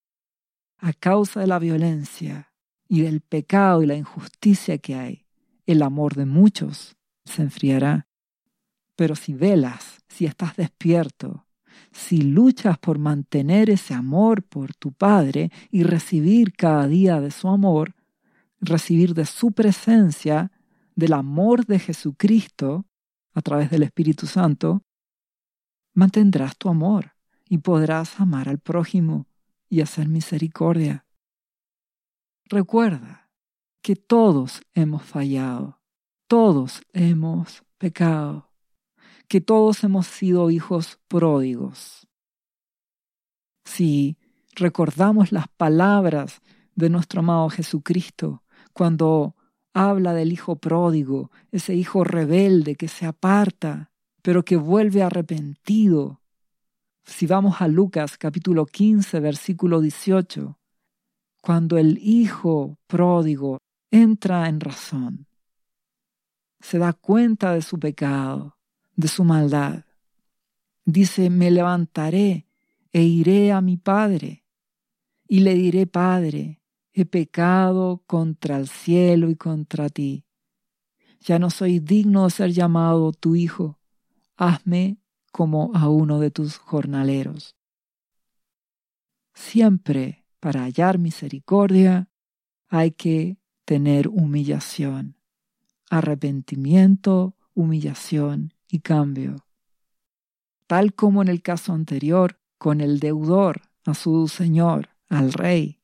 a 0.79 0.93
causa 0.93 1.41
de 1.41 1.47
la 1.47 1.59
violencia 1.59 2.53
y 2.89 3.01
del 3.03 3.21
pecado 3.21 3.83
y 3.83 3.87
la 3.87 3.95
injusticia 3.95 4.79
que 4.79 4.95
hay, 4.95 5.27
el 5.67 5.83
amor 5.83 6.15
de 6.15 6.27
muchos 6.27 6.97
se 7.25 7.43
enfriará. 7.43 8.09
Pero 8.97 9.17
si 9.17 9.33
velas, 9.33 10.01
si 10.09 10.27
estás 10.27 10.57
despierto, 10.57 11.47
si 11.93 12.23
luchas 12.23 12.79
por 12.79 12.99
mantener 12.99 13.71
ese 13.71 13.95
amor 13.95 14.43
por 14.43 14.75
tu 14.75 14.93
Padre 14.93 15.51
y 15.71 15.83
recibir 15.83 16.53
cada 16.53 16.87
día 16.87 17.21
de 17.21 17.31
su 17.31 17.49
amor, 17.49 17.95
recibir 18.61 19.15
de 19.15 19.27
su 19.27 19.53
presencia, 19.53 20.53
del 20.95 21.13
amor 21.15 21.67
de 21.67 21.79
Jesucristo 21.79 22.87
a 23.35 23.41
través 23.41 23.71
del 23.71 23.83
Espíritu 23.83 24.27
Santo, 24.27 24.83
mantendrás 25.95 26.57
tu 26.57 26.69
amor 26.69 27.13
y 27.49 27.59
podrás 27.59 28.21
amar 28.21 28.49
al 28.49 28.59
prójimo 28.59 29.27
y 29.69 29.81
hacer 29.81 30.09
misericordia. 30.09 31.07
Recuerda 32.45 33.31
que 33.81 33.97
todos 33.97 34.63
hemos 34.75 35.03
fallado, 35.03 35.81
todos 36.27 36.83
hemos 36.93 37.65
pecado, 37.79 38.52
que 39.33 39.41
todos 39.41 39.83
hemos 39.83 40.09
sido 40.09 40.51
hijos 40.51 41.01
pródigos. 41.09 42.07
Si 43.65 44.19
recordamos 44.55 45.33
las 45.33 45.49
palabras 45.49 46.43
de 46.75 46.91
nuestro 46.91 47.21
amado 47.21 47.49
Jesucristo 47.49 48.43
cuando 48.75 49.35
habla 49.73 50.13
del 50.13 50.33
hijo 50.33 50.57
pródigo, 50.57 51.31
ese 51.51 51.75
hijo 51.75 52.05
rebelde 52.05 52.75
que 52.75 52.89
se 52.89 53.07
aparta, 53.07 53.91
pero 54.21 54.45
que 54.45 54.57
vuelve 54.57 55.03
arrepentido 55.03 56.21
si 57.03 57.27
vamos 57.27 57.63
a 57.63 57.69
Lucas 57.69 58.19
capítulo 58.19 58.67
15, 58.67 59.19
versículo 59.21 59.81
18, 59.81 60.59
cuando 61.41 61.79
el 61.79 61.97
hijo 62.03 62.77
pródigo 62.87 63.63
entra 63.91 64.47
en 64.51 64.61
razón, 64.61 65.27
se 66.61 66.77
da 66.77 66.93
cuenta 66.93 67.55
de 67.55 67.63
su 67.63 67.79
pecado, 67.79 68.59
de 69.03 69.09
su 69.09 69.25
maldad, 69.25 69.85
dice, 70.85 71.29
me 71.29 71.51
levantaré 71.51 72.47
e 72.93 73.03
iré 73.03 73.53
a 73.53 73.61
mi 73.61 73.77
padre 73.77 74.43
y 75.33 75.41
le 75.41 75.55
diré, 75.55 75.87
Padre, 75.87 76.61
he 76.93 77.07
pecado 77.07 78.03
contra 78.07 78.59
el 78.59 78.69
cielo 78.69 79.31
y 79.31 79.35
contra 79.37 79.89
ti. 79.89 80.27
Ya 81.21 81.39
no 81.39 81.49
soy 81.49 81.79
digno 81.79 82.25
de 82.25 82.31
ser 82.31 82.53
llamado 82.53 83.13
tu 83.13 83.35
hijo. 83.35 83.79
Hazme 84.37 84.99
como 85.31 85.71
a 85.75 85.89
uno 85.89 86.21
de 86.21 86.31
tus 86.31 86.59
jornaleros. 86.59 87.57
Siempre 89.33 90.27
para 90.39 90.65
hallar 90.65 90.99
misericordia 90.99 92.11
hay 92.69 92.91
que 92.91 93.39
tener 93.65 94.09
humillación, 94.09 95.17
arrepentimiento, 95.89 97.37
humillación 97.55 98.53
y 98.73 98.81
cambio. 98.81 99.47
Tal 100.67 100.95
como 100.95 101.23
en 101.23 101.29
el 101.29 101.43
caso 101.43 101.73
anterior, 101.73 102.41
con 102.59 102.81
el 102.81 102.99
deudor 102.99 103.61
a 103.85 103.95
su 103.95 104.27
señor, 104.27 104.89
al 105.09 105.33
rey, 105.33 105.81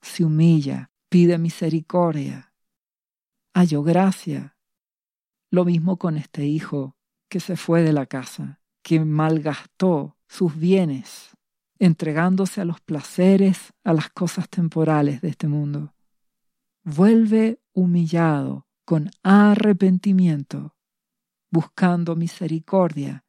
se 0.00 0.24
humilla, 0.24 0.90
pide 1.08 1.36
misericordia, 1.38 2.52
halló 3.54 3.82
gracia. 3.82 4.56
Lo 5.50 5.64
mismo 5.64 5.98
con 5.98 6.16
este 6.16 6.46
hijo 6.46 6.96
que 7.28 7.38
se 7.38 7.56
fue 7.56 7.82
de 7.82 7.92
la 7.92 8.06
casa 8.06 8.60
que 8.82 9.04
malgastó 9.04 10.16
sus 10.28 10.56
bienes 10.56 11.36
entregándose 11.78 12.60
a 12.60 12.64
los 12.64 12.80
placeres, 12.80 13.74
a 13.84 13.92
las 13.92 14.08
cosas 14.10 14.48
temporales 14.48 15.20
de 15.20 15.28
este 15.28 15.48
mundo. 15.48 15.92
Vuelve 16.84 17.60
humillado 17.72 18.66
con 18.84 19.10
arrepentimiento, 19.22 20.75
buscando 21.56 22.16
misericordia 22.16 23.24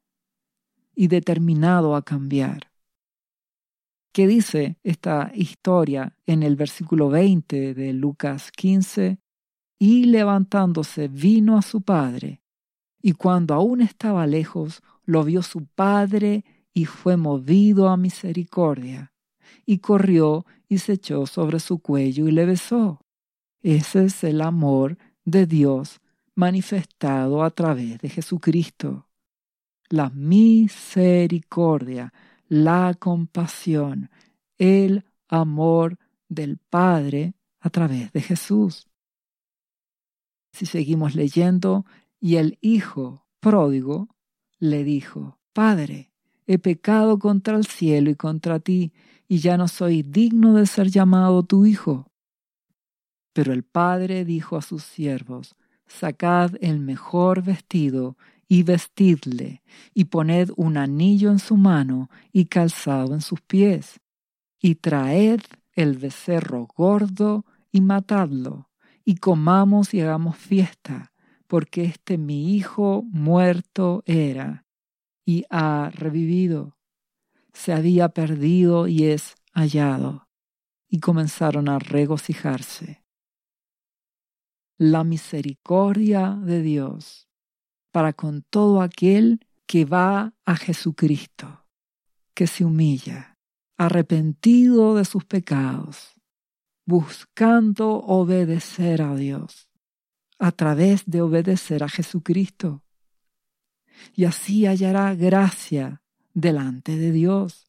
y 0.94 1.08
determinado 1.08 1.96
a 1.96 2.02
cambiar. 2.02 2.70
¿Qué 4.12 4.26
dice 4.26 4.76
esta 4.82 5.32
historia 5.34 6.14
en 6.26 6.42
el 6.42 6.54
versículo 6.54 7.08
20 7.08 7.72
de 7.72 7.94
Lucas 7.94 8.50
15? 8.52 9.18
Y 9.78 10.04
levantándose 10.04 11.08
vino 11.08 11.56
a 11.56 11.62
su 11.62 11.80
padre, 11.80 12.42
y 13.00 13.12
cuando 13.12 13.54
aún 13.54 13.80
estaba 13.80 14.26
lejos, 14.26 14.82
lo 15.06 15.24
vio 15.24 15.40
su 15.40 15.64
padre 15.64 16.44
y 16.74 16.84
fue 16.84 17.16
movido 17.16 17.88
a 17.88 17.96
misericordia, 17.96 19.14
y 19.64 19.78
corrió 19.78 20.44
y 20.68 20.78
se 20.78 20.94
echó 20.94 21.24
sobre 21.24 21.60
su 21.60 21.78
cuello 21.78 22.28
y 22.28 22.32
le 22.32 22.44
besó. 22.44 23.00
Ese 23.62 24.04
es 24.04 24.22
el 24.22 24.42
amor 24.42 24.98
de 25.24 25.46
Dios 25.46 26.02
manifestado 26.38 27.42
a 27.42 27.50
través 27.50 27.98
de 27.98 28.08
Jesucristo. 28.08 29.08
La 29.90 30.10
misericordia 30.10 32.12
la 32.48 32.94
compasión, 32.98 34.10
el 34.56 35.04
amor 35.28 35.98
del 36.28 36.58
Padre 36.58 37.34
a 37.60 37.70
través 37.70 38.12
de 38.12 38.22
Jesús. 38.22 38.88
Si 40.52 40.66
seguimos 40.66 41.14
leyendo, 41.14 41.84
y 42.20 42.36
el 42.36 42.58
Hijo 42.60 43.26
pródigo 43.38 44.08
le 44.58 44.82
dijo, 44.82 45.38
Padre, 45.52 46.10
he 46.46 46.58
pecado 46.58 47.18
contra 47.18 47.56
el 47.56 47.66
cielo 47.66 48.10
y 48.10 48.16
contra 48.16 48.58
ti, 48.58 48.92
y 49.28 49.38
ya 49.38 49.56
no 49.56 49.68
soy 49.68 50.02
digno 50.02 50.54
de 50.54 50.66
ser 50.66 50.88
llamado 50.88 51.42
tu 51.42 51.66
Hijo. 51.66 52.10
Pero 53.34 53.52
el 53.52 53.62
Padre 53.62 54.24
dijo 54.24 54.56
a 54.56 54.62
sus 54.62 54.82
siervos, 54.82 55.54
Sacad 55.88 56.54
el 56.60 56.78
mejor 56.80 57.42
vestido 57.42 58.16
y 58.46 58.62
vestidle, 58.62 59.62
y 59.94 60.04
poned 60.04 60.50
un 60.56 60.76
anillo 60.76 61.30
en 61.30 61.38
su 61.38 61.56
mano 61.56 62.08
y 62.32 62.46
calzado 62.46 63.14
en 63.14 63.20
sus 63.20 63.40
pies, 63.40 64.00
y 64.60 64.76
traed 64.76 65.40
el 65.72 65.98
becerro 65.98 66.66
gordo 66.66 67.44
y 67.72 67.80
matadlo, 67.80 68.70
y 69.04 69.16
comamos 69.16 69.94
y 69.94 70.00
hagamos 70.00 70.36
fiesta, 70.36 71.12
porque 71.46 71.84
este 71.84 72.18
mi 72.18 72.54
hijo 72.54 73.02
muerto 73.04 74.02
era, 74.06 74.66
y 75.24 75.44
ha 75.50 75.90
revivido, 75.94 76.76
se 77.52 77.72
había 77.72 78.10
perdido 78.10 78.88
y 78.88 79.04
es 79.04 79.34
hallado, 79.52 80.28
y 80.88 81.00
comenzaron 81.00 81.68
a 81.68 81.78
regocijarse. 81.78 83.02
La 84.78 85.02
misericordia 85.02 86.38
de 86.40 86.62
Dios 86.62 87.28
para 87.90 88.12
con 88.12 88.42
todo 88.42 88.80
aquel 88.80 89.44
que 89.66 89.84
va 89.84 90.34
a 90.44 90.54
Jesucristo, 90.54 91.66
que 92.32 92.46
se 92.46 92.64
humilla, 92.64 93.36
arrepentido 93.76 94.94
de 94.94 95.04
sus 95.04 95.24
pecados, 95.24 96.12
buscando 96.86 97.98
obedecer 97.98 99.02
a 99.02 99.16
Dios 99.16 99.68
a 100.38 100.52
través 100.52 101.04
de 101.06 101.22
obedecer 101.22 101.82
a 101.82 101.88
Jesucristo. 101.88 102.84
Y 104.14 104.26
así 104.26 104.66
hallará 104.66 105.14
gracia 105.16 106.02
delante 106.34 106.96
de 106.96 107.10
Dios, 107.10 107.66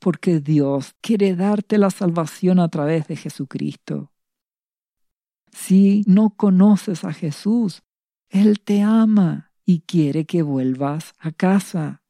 porque 0.00 0.40
Dios 0.40 0.94
quiere 1.00 1.36
darte 1.36 1.78
la 1.78 1.90
salvación 1.90 2.58
a 2.58 2.68
través 2.68 3.06
de 3.06 3.14
Jesucristo. 3.14 4.09
Si 5.52 6.04
no 6.06 6.30
conoces 6.30 7.04
a 7.04 7.12
Jesús, 7.12 7.82
él 8.28 8.60
te 8.60 8.82
ama 8.82 9.52
y 9.64 9.80
quiere 9.80 10.24
que 10.24 10.42
vuelvas 10.42 11.14
a 11.18 11.32
casa. 11.32 12.02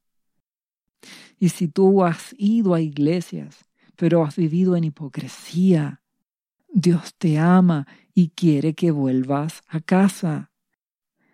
Y 1.39 1.49
si 1.51 1.69
tú 1.69 2.05
has 2.05 2.35
ido 2.39 2.75
a 2.75 2.81
iglesias, 2.81 3.65
pero 3.97 4.25
has 4.25 4.37
vivido 4.37 4.77
en 4.77 4.85
hipocresía, 4.85 6.03
Dios 6.73 7.15
te 7.17 7.39
ama 7.39 7.87
y 8.15 8.31
quiere 8.31 8.75
que 8.75 8.91
vuelvas 8.91 9.63
a 9.67 9.81
casa 9.81 10.51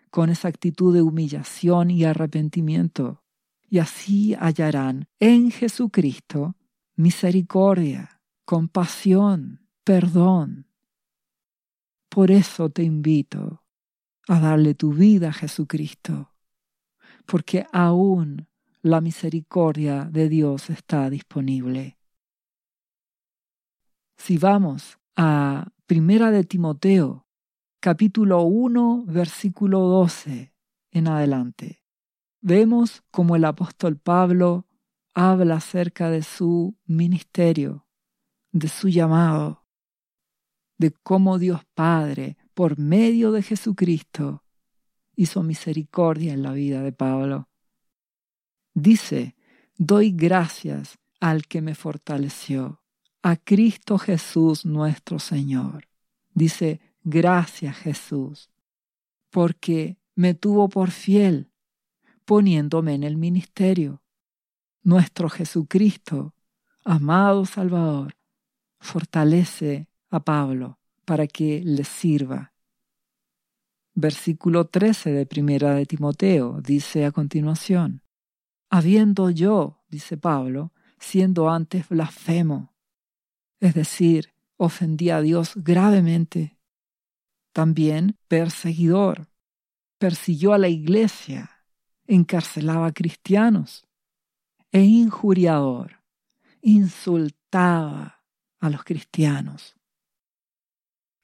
con 0.09 0.29
esa 0.29 0.47
actitud 0.47 0.93
de 0.93 1.01
humillación 1.01 1.91
y 1.91 2.05
arrepentimiento. 2.05 3.23
Y 3.69 3.79
así 3.79 4.33
hallarán 4.33 5.07
en 5.19 5.51
Jesucristo 5.51 6.55
misericordia, 6.97 8.21
compasión, 8.43 9.67
perdón. 9.83 10.66
Por 12.09 12.31
eso 12.31 12.69
te 12.69 12.83
invito 12.83 13.63
a 14.27 14.39
darle 14.39 14.73
tu 14.73 14.93
vida 14.93 15.29
a 15.29 15.33
Jesucristo, 15.33 16.33
porque 17.25 17.65
aún 17.71 18.47
la 18.81 19.01
misericordia 19.01 20.05
de 20.05 20.29
Dios 20.29 20.69
está 20.69 21.09
disponible. 21.09 21.97
Si 24.17 24.37
vamos 24.37 24.97
a 25.15 25.71
Primera 25.85 26.31
de 26.31 26.43
Timoteo, 26.43 27.27
capítulo 27.79 28.41
1, 28.41 29.05
versículo 29.07 29.81
12 29.81 30.53
en 30.91 31.07
adelante, 31.07 31.83
vemos 32.41 33.03
como 33.11 33.35
el 33.35 33.45
apóstol 33.45 33.97
Pablo 33.97 34.67
habla 35.13 35.55
acerca 35.55 36.09
de 36.09 36.23
su 36.23 36.77
ministerio, 36.85 37.87
de 38.51 38.67
su 38.67 38.89
llamado, 38.89 39.66
de 40.77 40.91
cómo 40.91 41.39
Dios 41.39 41.61
Padre 41.73 42.37
por 42.53 42.77
medio 42.79 43.31
de 43.31 43.43
Jesucristo, 43.43 44.43
hizo 45.15 45.43
misericordia 45.43 46.33
en 46.33 46.43
la 46.43 46.53
vida 46.53 46.81
de 46.81 46.91
Pablo. 46.91 47.49
Dice, 48.73 49.35
doy 49.77 50.11
gracias 50.11 50.97
al 51.19 51.47
que 51.47 51.61
me 51.61 51.75
fortaleció, 51.75 52.81
a 53.23 53.35
Cristo 53.35 53.97
Jesús 53.97 54.65
nuestro 54.65 55.19
Señor. 55.19 55.87
Dice, 56.33 56.79
gracias 57.03 57.75
Jesús, 57.77 58.49
porque 59.29 59.97
me 60.15 60.33
tuvo 60.33 60.69
por 60.69 60.91
fiel, 60.91 61.51
poniéndome 62.25 62.93
en 62.93 63.03
el 63.03 63.17
ministerio. 63.17 64.01
Nuestro 64.83 65.29
Jesucristo, 65.29 66.33
amado 66.83 67.45
Salvador, 67.45 68.15
fortalece 68.79 69.87
a 70.09 70.23
Pablo 70.23 70.79
para 71.05 71.27
que 71.27 71.61
les 71.63 71.87
sirva. 71.87 72.53
Versículo 73.93 74.67
13 74.67 75.11
de 75.11 75.25
Primera 75.25 75.73
de 75.73 75.85
Timoteo 75.85 76.61
dice 76.61 77.05
a 77.05 77.11
continuación, 77.11 78.03
habiendo 78.69 79.29
yo, 79.29 79.83
dice 79.87 80.17
Pablo, 80.17 80.73
siendo 80.99 81.49
antes 81.49 81.89
blasfemo, 81.89 82.75
es 83.59 83.73
decir, 83.73 84.33
ofendí 84.57 85.09
a 85.09 85.21
Dios 85.21 85.53
gravemente, 85.55 86.59
también 87.53 88.17
perseguidor, 88.27 89.27
persiguió 89.97 90.53
a 90.53 90.57
la 90.57 90.67
iglesia, 90.67 91.63
encarcelaba 92.05 92.87
a 92.87 92.93
cristianos, 92.93 93.87
e 94.71 94.81
injuriador, 94.81 96.03
insultaba 96.61 98.21
a 98.59 98.69
los 98.69 98.83
cristianos 98.83 99.76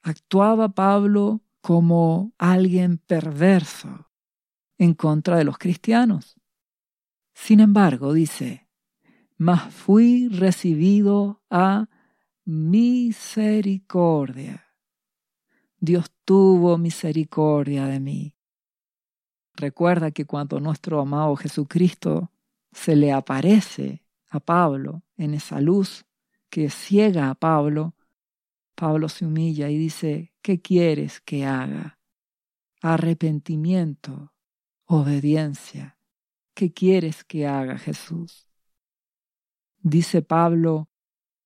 actuaba 0.04 0.68
Pablo 0.68 1.40
como 1.60 2.32
alguien 2.38 2.98
perverso 2.98 4.08
en 4.78 4.94
contra 4.94 5.36
de 5.38 5.44
los 5.44 5.58
cristianos. 5.58 6.36
Sin 7.32 7.58
embargo, 7.60 8.12
dice, 8.12 8.68
mas 9.38 9.72
fui 9.72 10.28
recibido 10.28 11.42
a 11.50 11.88
misericordia. 12.44 14.66
Dios 15.80 16.12
tuvo 16.24 16.76
misericordia 16.76 17.86
de 17.86 17.98
mí. 17.98 18.36
Recuerda 19.54 20.10
que 20.10 20.26
cuando 20.26 20.60
nuestro 20.60 21.00
amado 21.00 21.34
Jesucristo 21.36 22.30
se 22.72 22.94
le 22.94 23.10
aparece 23.12 24.04
a 24.28 24.40
Pablo 24.40 25.02
en 25.16 25.32
esa 25.32 25.60
luz 25.60 26.04
que 26.50 26.68
ciega 26.68 27.30
a 27.30 27.34
Pablo, 27.34 27.94
Pablo 28.74 29.08
se 29.08 29.26
humilla 29.26 29.70
y 29.70 29.78
dice, 29.78 30.32
¿qué 30.42 30.60
quieres 30.60 31.20
que 31.20 31.44
haga? 31.44 31.98
Arrepentimiento, 32.82 34.32
obediencia. 34.86 35.98
¿Qué 36.54 36.72
quieres 36.72 37.24
que 37.24 37.46
haga 37.46 37.78
Jesús? 37.78 38.48
Dice 39.78 40.22
Pablo, 40.22 40.88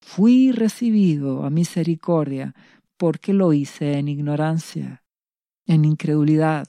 fui 0.01 0.53
recibido 0.53 1.45
a 1.45 1.51
misericordia 1.51 2.55
porque 2.97 3.33
lo 3.33 3.53
hice 3.53 3.99
en 3.99 4.09
ignorancia, 4.09 5.05
en 5.67 5.85
incredulidad. 5.85 6.67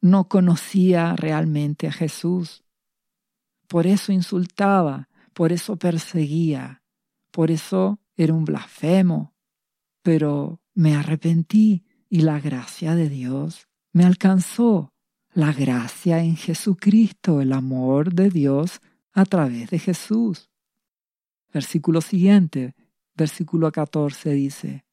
No 0.00 0.28
conocía 0.28 1.16
realmente 1.16 1.88
a 1.88 1.92
Jesús. 1.92 2.64
Por 3.68 3.86
eso 3.86 4.12
insultaba, 4.12 5.08
por 5.32 5.52
eso 5.52 5.76
perseguía, 5.76 6.82
por 7.30 7.50
eso 7.50 8.00
era 8.16 8.32
un 8.32 8.44
blasfemo, 8.44 9.33
pero 10.04 10.60
me 10.74 10.94
arrepentí 10.94 11.86
y 12.10 12.20
la 12.20 12.38
gracia 12.38 12.94
de 12.94 13.08
Dios 13.08 13.68
me 13.92 14.04
alcanzó. 14.04 14.92
La 15.32 15.52
gracia 15.52 16.22
en 16.22 16.36
Jesucristo, 16.36 17.40
el 17.40 17.52
amor 17.52 18.12
de 18.12 18.28
Dios 18.28 18.80
a 19.12 19.24
través 19.24 19.70
de 19.70 19.78
Jesús. 19.78 20.50
Versículo 21.52 22.02
siguiente, 22.02 22.74
versículo 23.16 23.72
14 23.72 24.30
dice, 24.30 24.84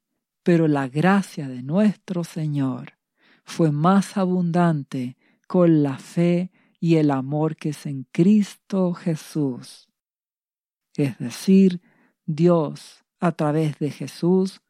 pero 0.44 0.70
la 0.70 0.88
gracia 0.88 1.50
de 1.50 1.62
nuestro 1.62 2.24
Señor 2.24 2.94
fue 3.44 3.72
más 3.72 4.18
abundante 4.18 5.18
con 5.46 5.84
la 5.84 6.00
fe 6.00 6.52
y 6.80 6.96
el 6.96 7.12
amor 7.12 7.58
que 7.58 7.70
es 7.70 7.86
en 7.86 8.08
Cristo 8.12 8.94
Jesús. 8.94 9.90
Es 10.96 11.20
decir, 11.20 11.82
Dios, 12.26 13.04
a 13.20 13.34
través 13.34 13.78
de 13.78 13.92
Jesús, 13.92 14.62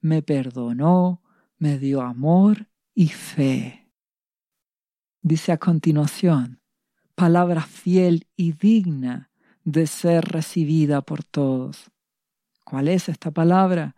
me 0.00 0.22
perdonó, 0.22 1.22
me 1.58 1.78
dio 1.78 2.02
amor 2.02 2.68
y 2.94 3.08
fe. 3.08 3.90
Dice 5.22 5.52
a 5.52 5.58
continuación, 5.58 6.60
palabra 7.14 7.62
fiel 7.62 8.26
y 8.36 8.52
digna 8.52 9.30
de 9.64 9.86
ser 9.86 10.24
recibida 10.24 11.02
por 11.02 11.24
todos. 11.24 11.90
¿Cuál 12.64 12.88
es 12.88 13.08
esta 13.08 13.30
palabra? 13.30 13.96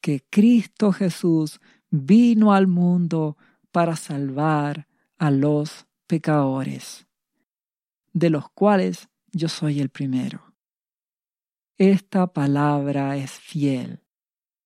Que 0.00 0.24
Cristo 0.28 0.92
Jesús 0.92 1.60
vino 1.90 2.52
al 2.52 2.66
mundo 2.66 3.36
para 3.70 3.96
salvar 3.96 4.88
a 5.18 5.30
los 5.30 5.86
pecadores, 6.06 7.06
de 8.12 8.30
los 8.30 8.50
cuales 8.50 9.08
yo 9.30 9.48
soy 9.48 9.80
el 9.80 9.88
primero. 9.88 10.54
Esta 11.78 12.32
palabra 12.32 13.16
es 13.16 13.32
fiel. 13.32 14.01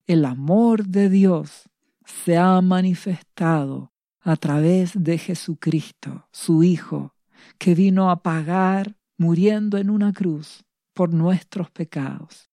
El 0.07 0.25
amor 0.25 0.87
de 0.87 1.11
Dios 1.11 1.69
se 2.05 2.37
ha 2.37 2.61
manifestado 2.61 3.93
a 4.21 4.37
través 4.37 4.93
de 4.95 5.19
Jesucristo, 5.19 6.29
su 6.31 6.63
Hijo, 6.63 7.17
que 7.59 7.75
vino 7.75 8.09
a 8.09 8.23
pagar 8.23 8.97
muriendo 9.19 9.79
en 9.79 9.91
una 9.91 10.13
cruz 10.13 10.65
por 10.95 11.13
nuestros 11.13 11.73
pecados, 11.73 12.49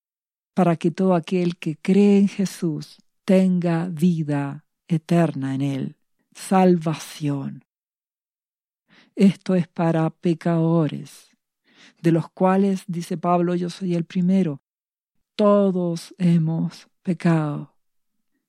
para 0.52 0.74
que 0.74 0.90
todo 0.90 1.14
aquel 1.14 1.56
que 1.56 1.76
cree 1.76 2.18
en 2.18 2.28
Jesús 2.28 2.98
tenga 3.24 3.88
vida 3.88 4.64
eterna 4.88 5.54
en 5.54 5.62
Él, 5.62 5.96
salvación. 6.32 7.64
Esto 9.14 9.54
es 9.54 9.68
para 9.68 10.10
pecadores, 10.10 11.30
de 12.02 12.10
los 12.10 12.28
cuales, 12.30 12.82
dice 12.88 13.16
Pablo, 13.16 13.54
yo 13.54 13.70
soy 13.70 13.94
el 13.94 14.04
primero. 14.04 14.60
Todos 15.36 16.14
hemos 16.18 16.88
pecado 17.04 17.76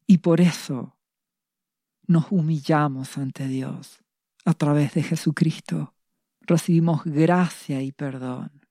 y 0.07 0.19
por 0.19 0.41
eso 0.41 0.97
nos 2.07 2.31
humillamos 2.31 3.17
ante 3.17 3.47
Dios 3.47 3.99
a 4.45 4.53
través 4.53 4.93
de 4.93 5.03
Jesucristo. 5.03 5.93
Recibimos 6.41 7.03
gracia 7.03 7.81
y 7.81 7.91
perdón. 7.91 8.65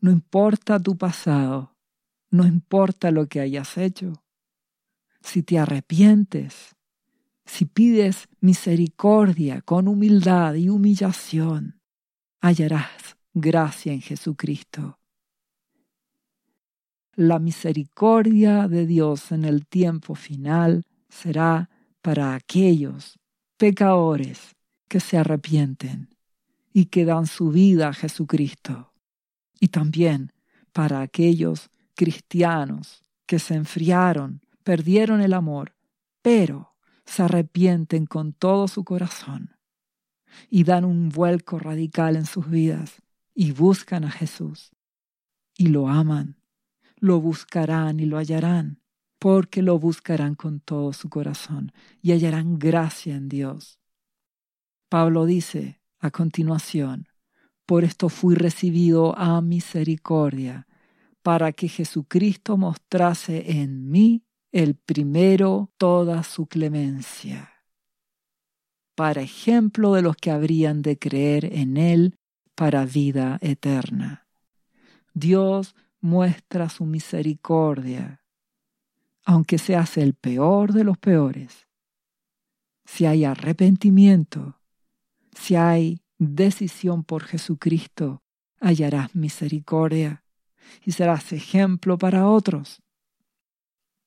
No 0.00 0.10
importa 0.10 0.80
tu 0.80 0.96
pasado, 0.96 1.76
no 2.30 2.46
importa 2.46 3.10
lo 3.10 3.28
que 3.28 3.40
hayas 3.40 3.76
hecho. 3.76 4.24
Si 5.20 5.42
te 5.42 5.58
arrepientes, 5.58 6.74
si 7.44 7.66
pides 7.66 8.28
misericordia 8.40 9.60
con 9.60 9.88
humildad 9.88 10.54
y 10.54 10.70
humillación, 10.70 11.82
hallarás 12.40 13.16
gracia 13.34 13.92
en 13.92 14.00
Jesucristo. 14.00 14.99
La 17.16 17.38
misericordia 17.38 18.68
de 18.68 18.86
Dios 18.86 19.32
en 19.32 19.44
el 19.44 19.66
tiempo 19.66 20.14
final 20.14 20.84
será 21.08 21.68
para 22.02 22.34
aquellos 22.34 23.18
pecadores 23.56 24.56
que 24.88 25.00
se 25.00 25.18
arrepienten 25.18 26.08
y 26.72 26.86
que 26.86 27.04
dan 27.04 27.26
su 27.26 27.50
vida 27.50 27.88
a 27.88 27.92
Jesucristo, 27.92 28.92
y 29.58 29.68
también 29.68 30.32
para 30.72 31.00
aquellos 31.00 31.70
cristianos 31.94 33.04
que 33.26 33.38
se 33.38 33.54
enfriaron, 33.54 34.40
perdieron 34.62 35.20
el 35.20 35.34
amor, 35.34 35.74
pero 36.22 36.74
se 37.04 37.24
arrepienten 37.24 38.06
con 38.06 38.32
todo 38.32 38.68
su 38.68 38.84
corazón 38.84 39.56
y 40.48 40.64
dan 40.64 40.84
un 40.84 41.08
vuelco 41.08 41.58
radical 41.58 42.16
en 42.16 42.24
sus 42.24 42.48
vidas 42.48 43.02
y 43.34 43.52
buscan 43.52 44.04
a 44.04 44.10
Jesús 44.10 44.70
y 45.56 45.66
lo 45.66 45.88
aman, 45.88 46.39
lo 47.00 47.20
buscarán 47.20 47.98
y 47.98 48.06
lo 48.06 48.18
hallarán, 48.18 48.80
porque 49.18 49.62
lo 49.62 49.78
buscarán 49.78 50.34
con 50.34 50.60
todo 50.60 50.92
su 50.92 51.08
corazón 51.08 51.72
y 52.00 52.12
hallarán 52.12 52.58
gracia 52.58 53.16
en 53.16 53.28
Dios. 53.28 53.80
Pablo 54.88 55.26
dice 55.26 55.80
a 55.98 56.10
continuación, 56.10 57.08
por 57.66 57.84
esto 57.84 58.08
fui 58.08 58.34
recibido 58.34 59.16
a 59.16 59.40
misericordia, 59.40 60.66
para 61.22 61.52
que 61.52 61.68
Jesucristo 61.68 62.56
mostrase 62.56 63.60
en 63.60 63.90
mí 63.90 64.24
el 64.52 64.74
primero 64.74 65.70
toda 65.76 66.22
su 66.22 66.46
clemencia, 66.46 67.52
para 68.96 69.22
ejemplo 69.22 69.94
de 69.94 70.02
los 70.02 70.16
que 70.16 70.30
habrían 70.30 70.82
de 70.82 70.98
creer 70.98 71.44
en 71.54 71.76
Él 71.76 72.16
para 72.54 72.84
vida 72.84 73.38
eterna. 73.42 74.26
Dios 75.14 75.74
muestra 76.00 76.68
su 76.68 76.84
misericordia, 76.84 78.22
aunque 79.24 79.58
seas 79.58 79.96
el 79.96 80.14
peor 80.14 80.72
de 80.72 80.84
los 80.84 80.98
peores. 80.98 81.68
Si 82.84 83.06
hay 83.06 83.24
arrepentimiento, 83.24 84.60
si 85.32 85.56
hay 85.56 86.02
decisión 86.18 87.04
por 87.04 87.24
Jesucristo, 87.24 88.22
hallarás 88.60 89.14
misericordia 89.14 90.24
y 90.84 90.92
serás 90.92 91.32
ejemplo 91.32 91.98
para 91.98 92.28
otros. 92.28 92.82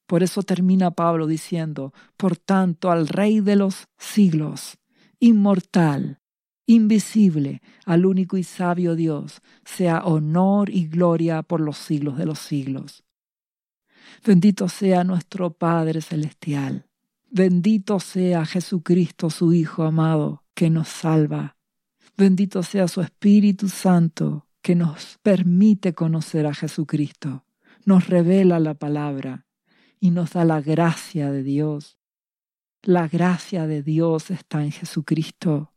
Por 0.05 0.21
eso 0.21 0.43
termina 0.43 0.91
Pablo 0.91 1.27
diciendo, 1.27 1.93
por 2.17 2.37
tanto, 2.37 2.91
al 2.91 3.07
Rey 3.07 3.39
de 3.39 3.55
los 3.55 3.87
siglos, 3.97 4.77
inmortal, 5.19 6.19
invisible, 6.65 7.61
al 7.85 8.05
único 8.05 8.37
y 8.37 8.43
sabio 8.43 8.95
Dios, 8.95 9.41
sea 9.65 10.03
honor 10.03 10.69
y 10.69 10.87
gloria 10.87 11.43
por 11.43 11.59
los 11.59 11.77
siglos 11.77 12.17
de 12.17 12.25
los 12.25 12.39
siglos. 12.39 13.03
Bendito 14.25 14.69
sea 14.69 15.03
nuestro 15.03 15.53
Padre 15.53 16.01
Celestial. 16.01 16.87
Bendito 17.29 17.99
sea 17.99 18.45
Jesucristo, 18.45 19.29
su 19.29 19.53
Hijo 19.53 19.83
amado, 19.83 20.43
que 20.53 20.69
nos 20.69 20.87
salva. 20.87 21.57
Bendito 22.15 22.61
sea 22.61 22.87
su 22.87 23.01
Espíritu 23.01 23.69
Santo, 23.69 24.47
que 24.61 24.75
nos 24.75 25.19
permite 25.21 25.93
conocer 25.93 26.47
a 26.47 26.53
Jesucristo, 26.53 27.45
nos 27.85 28.07
revela 28.07 28.59
la 28.59 28.75
palabra 28.75 29.45
y 29.99 30.11
nos 30.11 30.31
da 30.31 30.45
la 30.45 30.61
gracia 30.61 31.31
de 31.31 31.43
Dios. 31.43 31.97
La 32.81 33.07
gracia 33.07 33.67
de 33.67 33.83
Dios 33.83 34.31
está 34.31 34.63
en 34.63 34.71
Jesucristo. 34.71 35.72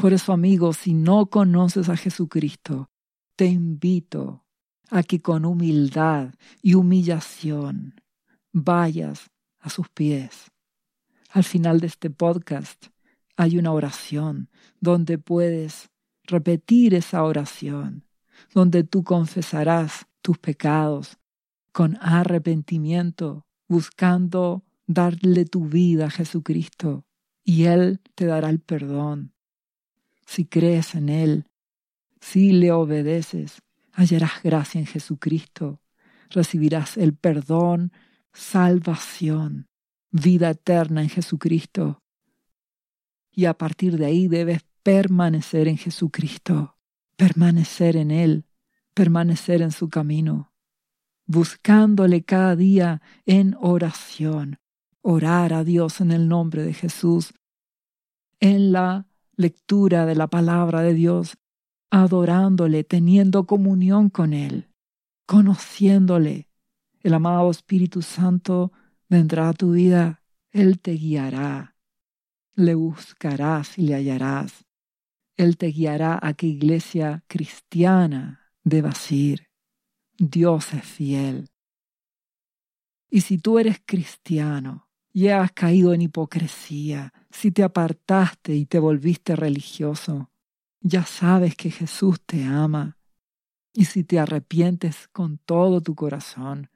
Por 0.00 0.14
eso, 0.14 0.32
amigos, 0.32 0.78
si 0.78 0.94
no 0.94 1.26
conoces 1.26 1.90
a 1.90 1.96
Jesucristo, 1.96 2.88
te 3.36 3.44
invito 3.44 4.46
a 4.88 5.02
que 5.02 5.20
con 5.20 5.44
humildad 5.44 6.32
y 6.62 6.72
humillación 6.72 8.00
vayas 8.50 9.30
a 9.58 9.68
sus 9.68 9.90
pies. 9.90 10.50
Al 11.28 11.44
final 11.44 11.80
de 11.80 11.88
este 11.88 12.08
podcast 12.08 12.86
hay 13.36 13.58
una 13.58 13.72
oración 13.72 14.48
donde 14.80 15.18
puedes 15.18 15.90
repetir 16.24 16.94
esa 16.94 17.22
oración, 17.22 18.06
donde 18.54 18.84
tú 18.84 19.04
confesarás 19.04 20.06
tus 20.22 20.38
pecados 20.38 21.18
con 21.72 21.98
arrepentimiento, 22.00 23.44
buscando 23.68 24.64
darle 24.86 25.44
tu 25.44 25.66
vida 25.66 26.06
a 26.06 26.10
Jesucristo, 26.10 27.04
y 27.44 27.64
Él 27.64 28.00
te 28.14 28.24
dará 28.24 28.48
el 28.48 28.60
perdón 28.60 29.34
si 30.30 30.44
crees 30.44 30.94
en 30.94 31.08
Él, 31.08 31.44
si 32.20 32.52
le 32.52 32.70
obedeces, 32.70 33.62
hallarás 33.92 34.44
gracia 34.44 34.78
en 34.78 34.86
Jesucristo, 34.86 35.80
recibirás 36.28 36.96
el 36.96 37.16
perdón, 37.16 37.90
salvación, 38.32 39.66
vida 40.12 40.50
eterna 40.50 41.02
en 41.02 41.08
Jesucristo. 41.08 42.04
Y 43.32 43.46
a 43.46 43.54
partir 43.54 43.98
de 43.98 44.06
ahí 44.06 44.28
debes 44.28 44.60
permanecer 44.84 45.66
en 45.66 45.78
Jesucristo, 45.78 46.76
permanecer 47.16 47.96
en 47.96 48.12
Él, 48.12 48.44
permanecer 48.94 49.62
en 49.62 49.72
su 49.72 49.88
camino, 49.88 50.52
buscándole 51.26 52.22
cada 52.22 52.54
día 52.54 53.02
en 53.26 53.56
oración, 53.58 54.60
orar 55.02 55.52
a 55.52 55.64
Dios 55.64 56.00
en 56.00 56.12
el 56.12 56.28
nombre 56.28 56.62
de 56.62 56.72
Jesús, 56.72 57.34
en 58.38 58.70
la 58.70 59.09
lectura 59.40 60.04
de 60.04 60.14
la 60.14 60.26
palabra 60.26 60.82
de 60.82 60.92
Dios, 60.94 61.38
adorándole, 61.90 62.84
teniendo 62.84 63.46
comunión 63.46 64.10
con 64.10 64.32
Él, 64.34 64.68
conociéndole. 65.26 66.48
El 67.02 67.14
amado 67.14 67.50
Espíritu 67.50 68.02
Santo 68.02 68.72
vendrá 69.08 69.48
a 69.48 69.54
tu 69.54 69.72
vida 69.72 70.22
Él 70.52 70.78
te 70.78 70.92
guiará, 70.92 71.76
le 72.54 72.74
buscarás 72.74 73.78
y 73.78 73.82
le 73.82 73.94
hallarás. 73.94 74.66
Él 75.36 75.56
te 75.56 75.68
guiará 75.68 76.18
a 76.20 76.34
qué 76.34 76.46
iglesia 76.46 77.24
cristiana 77.26 78.52
debas 78.62 79.10
ir. 79.10 79.48
Dios 80.18 80.74
es 80.74 80.84
fiel. 80.84 81.48
Y 83.08 83.22
si 83.22 83.38
tú 83.38 83.58
eres 83.58 83.80
cristiano 83.86 84.90
y 85.12 85.28
has 85.28 85.50
caído 85.52 85.94
en 85.94 86.02
hipocresía, 86.02 87.12
si 87.30 87.50
te 87.50 87.62
apartaste 87.62 88.54
y 88.54 88.66
te 88.66 88.78
volviste 88.78 89.36
religioso, 89.36 90.30
ya 90.80 91.04
sabes 91.04 91.54
que 91.54 91.70
Jesús 91.70 92.20
te 92.24 92.44
ama. 92.44 92.96
Y 93.72 93.84
si 93.84 94.02
te 94.02 94.18
arrepientes 94.18 95.08
con 95.08 95.38
todo 95.38 95.80
tu 95.80 95.94
corazón 95.94 96.70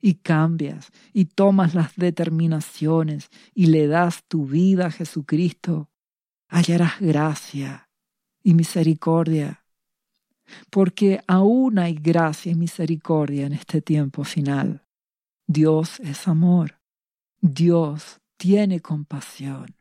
y 0.00 0.14
cambias 0.14 0.90
y 1.12 1.26
tomas 1.26 1.74
las 1.74 1.94
determinaciones 1.96 3.28
y 3.54 3.66
le 3.66 3.86
das 3.86 4.24
tu 4.26 4.46
vida 4.46 4.86
a 4.86 4.90
Jesucristo, 4.90 5.90
hallarás 6.48 6.98
gracia 7.00 7.90
y 8.42 8.54
misericordia. 8.54 9.64
Porque 10.70 11.20
aún 11.26 11.78
hay 11.78 11.94
gracia 11.94 12.52
y 12.52 12.54
misericordia 12.54 13.46
en 13.46 13.52
este 13.52 13.82
tiempo 13.82 14.24
final. 14.24 14.86
Dios 15.46 16.00
es 16.00 16.26
amor. 16.26 16.80
Dios 17.40 18.20
tiene 18.36 18.80
compasión. 18.80 19.79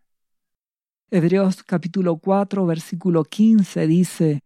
Hebreos 1.11 1.63
capítulo 1.63 2.17
4, 2.17 2.67
versículo 2.67 3.23
15 3.23 3.87
dice, 3.87 4.43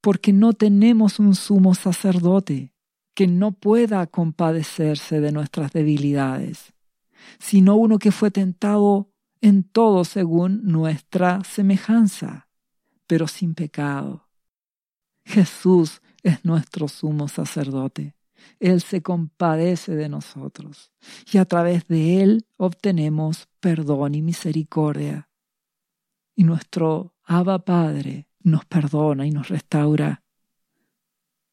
porque 0.00 0.32
no 0.32 0.52
tenemos 0.52 1.20
un 1.20 1.36
sumo 1.36 1.76
sacerdote 1.76 2.74
que 3.14 3.28
no 3.28 3.52
pueda 3.52 4.08
compadecerse 4.08 5.20
de 5.20 5.30
nuestras 5.30 5.70
debilidades, 5.72 6.72
sino 7.38 7.76
uno 7.76 8.00
que 8.00 8.10
fue 8.10 8.32
tentado 8.32 9.12
en 9.40 9.62
todo 9.62 10.04
según 10.04 10.64
nuestra 10.64 11.44
semejanza, 11.44 12.48
pero 13.06 13.28
sin 13.28 13.54
pecado. 13.54 14.28
Jesús 15.24 16.02
es 16.24 16.44
nuestro 16.44 16.88
sumo 16.88 17.28
sacerdote. 17.28 18.16
Él 18.58 18.80
se 18.80 19.02
compadece 19.02 19.94
de 19.94 20.08
nosotros 20.08 20.90
y 21.32 21.38
a 21.38 21.44
través 21.44 21.86
de 21.86 22.22
Él 22.22 22.46
obtenemos 22.56 23.46
perdón 23.60 24.16
y 24.16 24.22
misericordia. 24.22 25.28
Y 26.34 26.44
nuestro 26.44 27.14
Abba 27.24 27.64
Padre 27.64 28.28
nos 28.40 28.64
perdona 28.64 29.26
y 29.26 29.30
nos 29.30 29.48
restaura. 29.48 30.22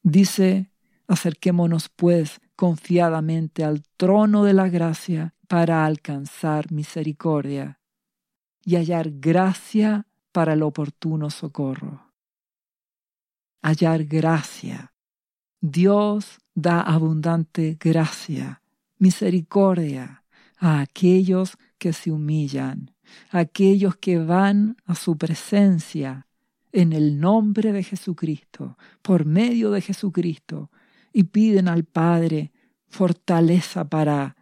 Dice, 0.02 0.72
acerquémonos 1.08 1.89
pues 1.89 2.39
confiadamente 2.56 3.63
al 3.63 3.84
trono 3.98 4.44
de 4.44 4.54
la 4.54 4.70
gracia 4.70 5.36
para 5.48 5.86
alcanzar 5.86 6.72
misericordia 6.72 7.80
y 8.63 8.76
hallar 8.76 9.10
gracia 9.12 10.08
para 10.32 10.54
el 10.54 10.63
oportuno 10.63 11.30
socorro. 11.30 12.13
Hallar 13.62 14.06
gracia. 14.06 14.94
Dios 15.62 16.39
da 16.54 16.82
abundante 16.82 17.78
gracia, 17.80 18.62
misericordia 18.98 20.24
a 20.58 20.82
aquellos 20.82 21.58
que 21.80 21.94
se 21.94 22.12
humillan, 22.12 22.94
aquellos 23.32 23.96
que 23.96 24.20
van 24.20 24.78
a 24.86 24.94
su 24.94 25.18
presencia 25.18 26.28
en 26.72 26.94
el 26.94 27.20
nombre 27.20 27.72
de 27.72 27.84
Jesucristo, 27.84 28.78
por 29.02 29.26
medio 29.26 29.72
de 29.72 29.82
Jesucristo, 29.82 30.70
y 31.12 31.24
piden 31.24 31.68
al 31.68 31.86
Padre 31.86 32.52
fortaleza 32.88 33.89
para 33.89 34.36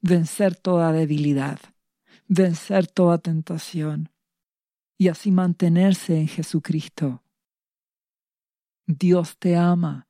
vencer 0.00 0.54
toda 0.54 0.92
debilidad, 0.92 1.58
vencer 2.28 2.86
toda 2.86 3.18
tentación, 3.18 4.10
y 4.96 5.08
así 5.08 5.32
mantenerse 5.32 6.16
en 6.16 6.28
Jesucristo. 6.28 7.22
Dios 8.86 9.38
te 9.38 9.56
ama 9.56 10.08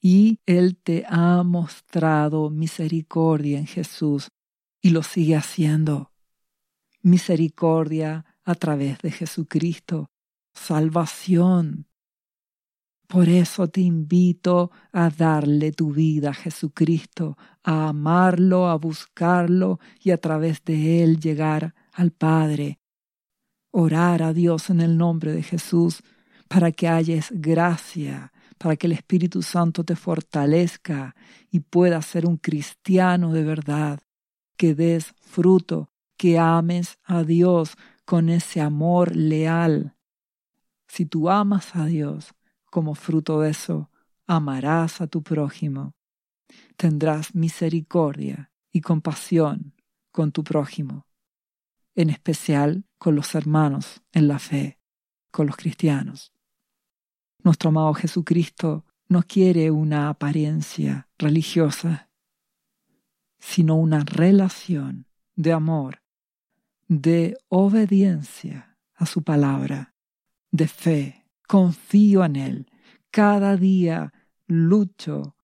y 0.00 0.40
Él 0.44 0.76
te 0.76 1.04
ha 1.08 1.42
mostrado 1.44 2.50
misericordia 2.50 3.58
en 3.58 3.66
Jesús 3.66 4.28
y 4.80 4.90
lo 4.90 5.02
sigue 5.02 5.36
haciendo. 5.36 6.12
Misericordia 7.02 8.24
a 8.44 8.54
través 8.54 8.98
de 9.00 9.10
Jesucristo, 9.10 10.10
salvación. 10.54 11.86
Por 13.06 13.28
eso 13.28 13.68
te 13.68 13.80
invito 13.80 14.70
a 14.92 15.08
darle 15.08 15.72
tu 15.72 15.92
vida 15.92 16.30
a 16.30 16.34
Jesucristo, 16.34 17.38
a 17.62 17.88
amarlo, 17.88 18.68
a 18.68 18.76
buscarlo 18.76 19.80
y 20.00 20.10
a 20.10 20.18
través 20.18 20.62
de 20.64 21.02
Él 21.02 21.18
llegar 21.18 21.74
al 21.92 22.10
Padre. 22.10 22.80
Orar 23.70 24.22
a 24.22 24.32
Dios 24.32 24.70
en 24.70 24.80
el 24.80 24.98
nombre 24.98 25.32
de 25.32 25.42
Jesús 25.42 26.02
para 26.48 26.72
que 26.72 26.88
halles 26.88 27.28
gracia, 27.30 28.32
para 28.58 28.76
que 28.76 28.86
el 28.86 28.92
Espíritu 28.92 29.42
Santo 29.42 29.84
te 29.84 29.96
fortalezca 29.96 31.14
y 31.50 31.60
puedas 31.60 32.06
ser 32.06 32.26
un 32.26 32.36
cristiano 32.36 33.32
de 33.32 33.44
verdad, 33.44 34.00
que 34.58 34.74
des 34.74 35.14
fruto, 35.22 35.90
que 36.18 36.38
ames 36.38 36.98
a 37.04 37.22
Dios 37.22 37.76
con 38.04 38.28
ese 38.28 38.60
amor 38.60 39.16
leal. 39.16 39.96
Si 40.88 41.06
tú 41.06 41.30
amas 41.30 41.74
a 41.76 41.86
Dios, 41.86 42.34
como 42.70 42.94
fruto 42.94 43.40
de 43.40 43.50
eso, 43.50 43.90
amarás 44.26 45.00
a 45.00 45.06
tu 45.06 45.22
prójimo. 45.22 45.94
Tendrás 46.76 47.34
misericordia 47.34 48.50
y 48.72 48.80
compasión 48.80 49.74
con 50.10 50.32
tu 50.32 50.42
prójimo, 50.44 51.06
en 51.94 52.10
especial 52.10 52.84
con 52.98 53.14
los 53.14 53.34
hermanos 53.34 54.02
en 54.12 54.28
la 54.28 54.38
fe, 54.38 54.80
con 55.30 55.46
los 55.46 55.56
cristianos. 55.56 56.32
Nuestro 57.44 57.68
amado 57.68 57.94
Jesucristo 57.94 58.84
no 59.08 59.22
quiere 59.22 59.70
una 59.70 60.08
apariencia 60.08 61.08
religiosa, 61.16 62.07
sino 63.38 63.76
una 63.76 64.00
relación 64.00 65.06
de 65.36 65.52
amor, 65.52 66.02
de 66.88 67.36
obediencia 67.48 68.76
a 68.94 69.06
su 69.06 69.22
palabra, 69.22 69.94
de 70.50 70.68
fe. 70.68 71.24
Confío 71.46 72.24
en 72.24 72.36
Él. 72.36 72.70
Cada 73.10 73.56
día 73.56 74.12
lucho 74.46 75.36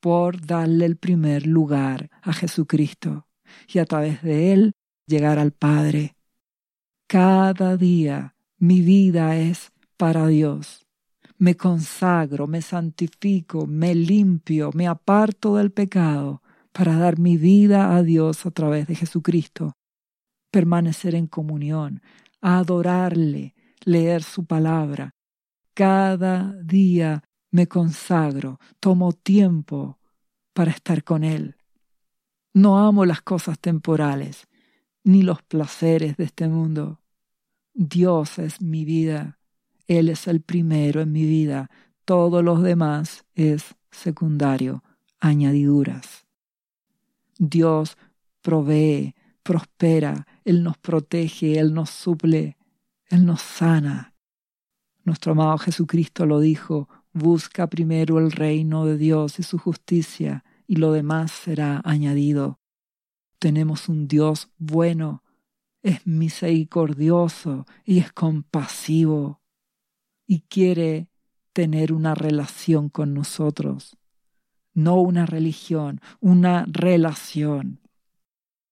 por 0.00 0.44
darle 0.44 0.84
el 0.84 0.96
primer 0.96 1.46
lugar 1.46 2.10
a 2.22 2.32
Jesucristo 2.32 3.26
y 3.66 3.78
a 3.78 3.86
través 3.86 4.22
de 4.22 4.52
Él 4.52 4.72
llegar 5.06 5.38
al 5.38 5.52
Padre. 5.52 6.16
Cada 7.06 7.76
día 7.76 8.34
mi 8.58 8.82
vida 8.82 9.36
es 9.36 9.72
para 9.96 10.26
Dios 10.26 10.86
me 11.40 11.56
consagro, 11.56 12.46
me 12.46 12.60
santifico, 12.60 13.66
me 13.66 13.94
limpio, 13.94 14.70
me 14.74 14.86
aparto 14.86 15.56
del 15.56 15.72
pecado 15.72 16.42
para 16.72 16.96
dar 16.96 17.18
mi 17.18 17.36
vida 17.36 17.96
a 17.96 18.02
Dios 18.02 18.46
a 18.46 18.50
través 18.50 18.86
de 18.86 18.94
Jesucristo, 18.94 19.76
permanecer 20.50 21.14
en 21.14 21.26
comunión, 21.26 22.02
adorarle, 22.40 23.54
leer 23.84 24.22
su 24.22 24.44
palabra. 24.44 25.14
Cada 25.74 26.54
día 26.62 27.22
me 27.50 27.66
consagro, 27.66 28.58
tomo 28.78 29.12
tiempo 29.12 29.98
para 30.52 30.70
estar 30.70 31.04
con 31.04 31.24
Él. 31.24 31.56
No 32.52 32.78
amo 32.78 33.04
las 33.04 33.22
cosas 33.22 33.58
temporales, 33.58 34.46
ni 35.04 35.22
los 35.22 35.42
placeres 35.42 36.16
de 36.16 36.24
este 36.24 36.48
mundo. 36.48 37.00
Dios 37.72 38.38
es 38.38 38.60
mi 38.60 38.84
vida 38.84 39.40
él 39.90 40.08
es 40.08 40.28
el 40.28 40.40
primero 40.40 41.00
en 41.00 41.10
mi 41.10 41.24
vida, 41.24 41.68
todo 42.04 42.44
lo 42.44 42.60
demás 42.60 43.24
es 43.34 43.74
secundario, 43.90 44.84
añadiduras. 45.18 46.28
Dios 47.40 47.96
provee, 48.42 49.14
prospera, 49.42 50.26
Él 50.44 50.62
nos 50.62 50.76
protege, 50.76 51.58
Él 51.58 51.72
nos 51.72 51.88
suple, 51.88 52.58
Él 53.08 53.24
nos 53.24 53.40
sana. 53.40 54.14
Nuestro 55.04 55.32
amado 55.32 55.56
Jesucristo 55.56 56.26
lo 56.26 56.38
dijo, 56.38 56.88
busca 57.14 57.66
primero 57.66 58.18
el 58.18 58.30
reino 58.30 58.84
de 58.84 58.98
Dios 58.98 59.38
y 59.38 59.42
su 59.42 59.56
justicia, 59.56 60.44
y 60.66 60.76
lo 60.76 60.92
demás 60.92 61.32
será 61.32 61.80
añadido. 61.82 62.60
Tenemos 63.38 63.88
un 63.88 64.06
Dios 64.06 64.50
bueno, 64.58 65.24
es 65.82 66.06
misericordioso 66.06 67.64
y 67.86 68.00
es 68.00 68.12
compasivo 68.12 69.40
y 70.26 70.42
quiere 70.42 71.08
tener 71.54 71.94
una 71.94 72.14
relación 72.14 72.90
con 72.90 73.14
nosotros. 73.14 73.96
No 74.72 75.00
una 75.00 75.26
religión, 75.26 76.00
una 76.20 76.64
relación. 76.68 77.80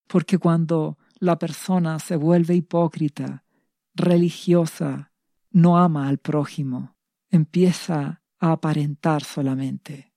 Porque 0.06 0.38
cuando 0.38 0.98
la 1.18 1.38
persona 1.38 1.98
se 1.98 2.16
vuelve 2.16 2.54
hipócrita, 2.54 3.44
religiosa, 3.94 5.12
no 5.50 5.78
ama 5.78 6.08
al 6.08 6.18
prójimo, 6.18 6.96
empieza 7.30 8.22
a 8.38 8.52
aparentar 8.52 9.24
solamente. 9.24 10.12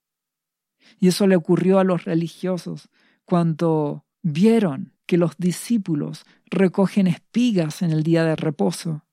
Y 1.00 1.08
eso 1.08 1.28
le 1.28 1.36
ocurrió 1.36 1.80
a 1.80 1.84
los 1.84 2.06
religiosos 2.06 2.90
cuando 3.26 4.06
vieron 4.22 4.94
que 5.06 5.18
los 5.18 5.38
discípulos 5.38 6.26
recogen 6.46 7.08
espigas 7.08 7.82
en 7.82 7.92
el 7.92 8.04
día 8.04 8.24
de 8.24 8.36
reposo. 8.36 9.06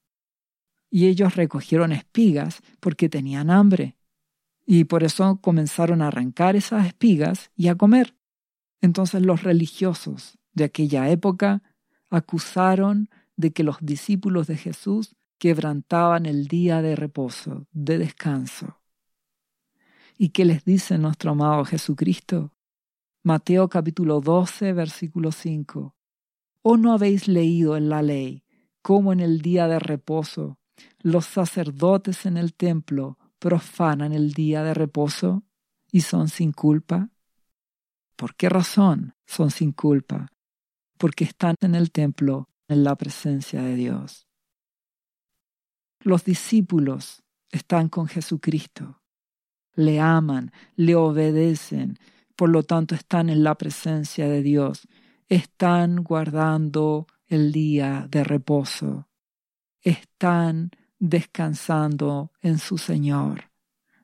Y 0.91 1.07
ellos 1.07 1.37
recogieron 1.37 1.93
espigas 1.93 2.63
porque 2.81 3.09
tenían 3.09 3.51
hambre. 3.51 3.98
Y 4.71 4.85
por 4.85 5.03
eso 5.03 5.39
comenzaron 5.41 6.03
a 6.03 6.09
arrancar 6.09 6.55
esas 6.55 6.87
espigas 6.87 7.51
y 7.57 7.69
a 7.69 7.77
comer. 7.77 8.15
Entonces 8.83 9.23
los 9.23 9.43
religiosos 9.43 10.39
de 10.53 10.65
aquella 10.65 11.09
época 11.09 11.63
acusaron 12.11 13.09
de 13.35 13.55
que 13.55 13.63
los 13.63 13.79
discípulos 13.81 14.47
de 14.47 14.59
Jesús 14.59 15.17
quebrantaban 15.39 16.27
el 16.27 16.49
día 16.49 16.83
de 16.83 16.97
reposo, 16.97 17.67
de 17.73 17.97
descanso. 17.97 18.79
¿Y 20.19 20.31
qué 20.31 20.45
les 20.45 20.67
dice 20.67 20.99
nuestro 20.99 21.31
amado 21.31 21.65
Jesucristo? 21.65 22.53
Mateo 23.23 23.71
capítulo 23.71 24.21
12, 24.21 24.75
versículo 24.75 25.33
5. 25.33 25.97
¿O 26.61 26.77
no 26.77 26.93
habéis 26.93 27.27
leído 27.27 27.75
en 27.79 27.89
la 27.89 28.03
ley 28.03 28.45
cómo 28.83 29.15
en 29.15 29.21
el 29.21 29.41
día 29.41 29.67
de 29.67 29.79
reposo 29.79 30.59
los 30.99 31.25
sacerdotes 31.25 32.27
en 32.27 32.37
el 32.37 32.53
templo 32.53 33.17
profanan 33.39 34.13
el 34.13 34.33
día 34.33 34.63
de 34.63 34.75
reposo 34.75 35.45
y 35.91 36.03
son 36.03 36.29
sin 36.29 36.53
culpa? 36.53 37.11
¿Por 38.17 38.35
qué 38.35 38.49
razón 38.49 39.15
son 39.27 39.51
sin 39.51 39.73
culpa? 39.73 40.33
Porque 40.99 41.25
están 41.25 41.55
en 41.61 41.75
el 41.75 41.93
templo 41.93 42.49
en 42.69 42.85
la 42.85 42.97
presencia 42.97 43.63
de 43.63 43.75
Dios. 43.77 44.27
Los 46.01 46.25
discípulos 46.25 47.23
están 47.51 47.89
con 47.89 48.07
Jesucristo, 48.07 49.03
le 49.75 50.01
aman, 50.01 50.53
le 50.77 50.95
obedecen, 50.95 51.99
por 52.37 52.51
lo 52.51 52.63
tanto 52.63 52.95
están 52.95 53.31
en 53.31 53.43
la 53.43 53.57
presencia 53.57 54.29
de 54.29 54.43
Dios, 54.43 54.87
están 55.29 56.03
guardando 56.03 57.07
el 57.27 57.53
día 57.53 58.07
de 58.11 58.25
reposo, 58.25 59.09
están 59.81 60.71
descansando 60.99 62.33
en 62.41 62.59
su 62.59 62.79
Señor, 62.79 63.51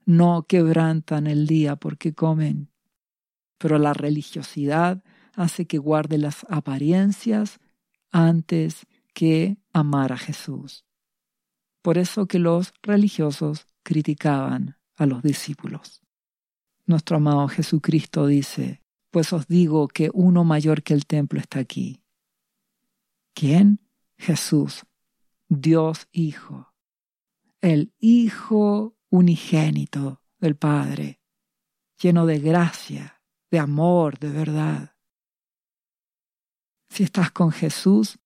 no 0.06 0.44
quebrantan 0.46 1.26
el 1.26 1.46
día 1.46 1.76
porque 1.76 2.14
comen, 2.14 2.70
pero 3.58 3.78
la 3.78 3.94
religiosidad 3.94 5.02
hace 5.34 5.66
que 5.66 5.78
guarde 5.78 6.18
las 6.18 6.46
apariencias 6.48 7.60
antes 8.10 8.86
que 9.14 9.56
amar 9.72 10.12
a 10.12 10.18
Jesús. 10.18 10.84
Por 11.82 11.98
eso 11.98 12.26
que 12.26 12.38
los 12.38 12.72
religiosos 12.82 13.66
criticaban 13.82 14.76
a 14.96 15.06
los 15.06 15.22
discípulos. 15.22 16.02
Nuestro 16.86 17.16
amado 17.16 17.48
Jesucristo 17.48 18.26
dice, 18.26 18.82
pues 19.10 19.32
os 19.32 19.46
digo 19.46 19.88
que 19.88 20.10
uno 20.12 20.44
mayor 20.44 20.82
que 20.82 20.94
el 20.94 21.06
templo 21.06 21.40
está 21.40 21.60
aquí. 21.60 22.02
¿Quién? 23.32 23.80
Jesús, 24.16 24.84
Dios 25.48 26.08
Hijo, 26.12 26.73
el 27.64 27.94
Hijo 27.98 28.94
unigénito 29.08 30.20
del 30.38 30.54
Padre, 30.54 31.22
lleno 31.98 32.26
de 32.26 32.38
gracia, 32.38 33.22
de 33.50 33.58
amor, 33.58 34.18
de 34.18 34.30
verdad. 34.30 34.96
Si 36.90 37.04
estás 37.04 37.30
con 37.30 37.52
Jesús, 37.52 38.18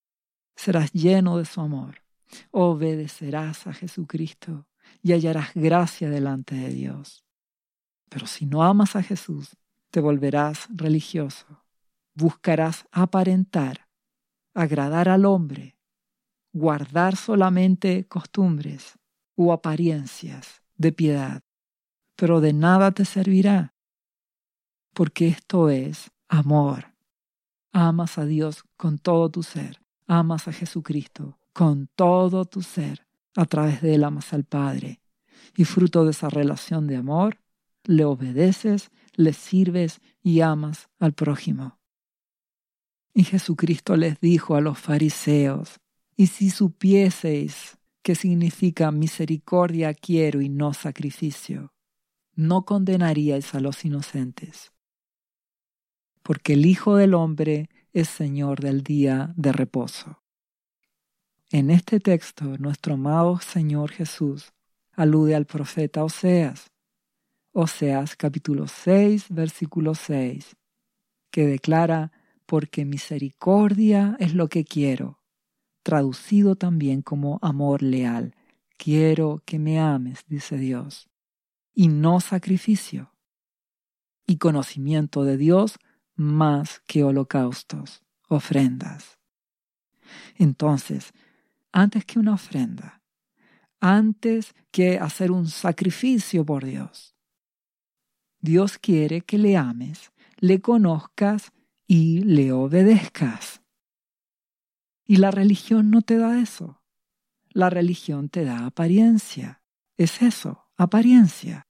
serás 0.57 0.93
lleno 0.93 1.39
de 1.39 1.45
su 1.45 1.61
amor. 1.61 2.03
Obedecerás 2.51 3.69
a 3.69 3.73
Jesucristo 3.73 4.67
y 5.03 5.13
hallarás 5.13 5.55
gracia 5.55 6.11
delante 6.11 6.57
de 6.57 6.71
Dios. 6.71 7.25
Pero 8.09 8.27
si 8.27 8.45
no 8.45 8.65
amas 8.65 8.97
a 8.97 9.05
Jesús, 9.05 9.57
te 9.93 10.01
volverás 10.01 10.67
religioso. 10.69 11.65
Buscarás 12.13 12.87
aparentar, 12.91 13.89
agradar 14.53 15.09
al 15.09 15.27
hombre, 15.27 15.79
guardar 16.53 17.15
solamente 17.15 18.09
costumbres 18.09 18.98
u 19.39 19.53
apariencias 19.53 20.63
de 20.77 20.91
piedad, 20.91 21.43
pero 22.17 22.41
de 22.41 22.53
nada 22.53 22.91
te 22.91 23.05
servirá, 23.05 23.73
porque 24.93 25.29
esto 25.29 25.71
es 25.71 26.11
amor. 26.27 26.93
Amas 27.71 28.19
a 28.19 28.25
Dios 28.25 28.65
con 28.77 28.99
todo 28.99 29.31
tu 29.31 29.45
ser, 29.45 29.81
amas 30.09 30.49
a 30.49 30.53
Jesucristo 30.53 31.39
con 31.53 31.89
todo 31.95 32.45
tu 32.45 32.63
ser, 32.63 33.07
a 33.35 33.45
través 33.45 33.81
de 33.81 33.95
él 33.95 34.05
amas 34.05 34.33
al 34.33 34.45
Padre, 34.45 35.01
y 35.57 35.65
fruto 35.65 36.05
de 36.05 36.11
esa 36.11 36.29
relación 36.29 36.87
de 36.87 36.97
amor, 36.97 37.41
le 37.85 38.05
obedeces, 38.05 38.91
le 39.15 39.33
sirves 39.33 40.01
y 40.23 40.41
amas 40.41 40.89
al 40.99 41.15
prójimo. 41.15 41.79
Y 43.15 43.25
Jesucristo 43.25 43.97
les 43.97 44.21
dijo 44.21 44.57
a 44.57 44.61
los 44.61 44.79
fariseos, 44.79 45.81
y 46.17 46.27
si 46.29 46.51
supieseis 46.51 47.78
qué 48.03 48.15
significa 48.15 48.91
misericordia 48.91 49.95
quiero 49.95 50.41
y 50.41 50.49
no 50.49 50.75
sacrificio, 50.75 51.73
no 52.35 52.65
condenaríais 52.65 53.55
a 53.55 53.61
los 53.61 53.85
inocentes 53.85 54.73
porque 56.29 56.53
el 56.53 56.67
Hijo 56.67 56.97
del 56.97 57.15
Hombre 57.15 57.71
es 57.95 58.07
Señor 58.07 58.61
del 58.61 58.83
día 58.83 59.33
de 59.39 59.51
reposo. 59.51 60.23
En 61.51 61.71
este 61.71 62.01
texto, 62.01 62.59
nuestro 62.59 62.95
amado 62.97 63.41
Señor 63.41 63.93
Jesús 63.93 64.53
alude 64.93 65.35
al 65.35 65.47
profeta 65.47 66.05
Oseas, 66.05 66.71
Oseas 67.53 68.15
capítulo 68.15 68.69
6, 68.69 69.29
versículo 69.31 69.95
6, 69.95 70.55
que 71.31 71.47
declara, 71.47 72.13
porque 72.45 72.85
misericordia 72.85 74.15
es 74.21 74.35
lo 74.35 74.49
que 74.49 74.65
quiero, 74.65 75.18
traducido 75.83 76.57
también 76.57 77.03
como 77.03 77.39
amor 77.43 77.83
leal. 77.83 78.35
Quiero 78.77 79.43
que 79.45 79.59
me 79.59 79.79
ames, 79.79 80.25
dice 80.27 80.57
Dios, 80.57 81.09
y 81.75 81.89
no 81.89 82.21
sacrificio. 82.21 83.13
Y 84.27 84.37
conocimiento 84.37 85.25
de 85.25 85.37
Dios 85.37 85.79
más 86.15 86.81
que 86.87 87.05
holocaustos, 87.05 88.03
ofrendas. 88.29 89.19
Entonces, 90.37 91.13
antes 91.73 92.05
que 92.05 92.19
una 92.19 92.35
ofrenda, 92.35 93.03
antes 93.81 94.55
que 94.71 94.99
hacer 94.99 95.31
un 95.31 95.47
sacrificio 95.47 96.45
por 96.45 96.65
Dios, 96.65 97.15
Dios 98.41 98.79
quiere 98.79 99.23
que 99.23 99.39
le 99.39 99.57
ames, 99.57 100.13
le 100.39 100.61
conozcas 100.61 101.53
y 101.87 102.21
le 102.21 102.53
obedezcas. 102.53 103.63
Y 105.11 105.17
la 105.17 105.31
religión 105.31 105.91
no 105.91 106.03
te 106.03 106.19
da 106.19 106.39
eso. 106.39 106.83
La 107.49 107.71
religión 107.71 108.29
te 108.29 108.45
da 108.45 108.67
apariencia. 108.67 109.63
Es 109.97 110.21
eso, 110.21 110.67
apariencia. 110.77 111.67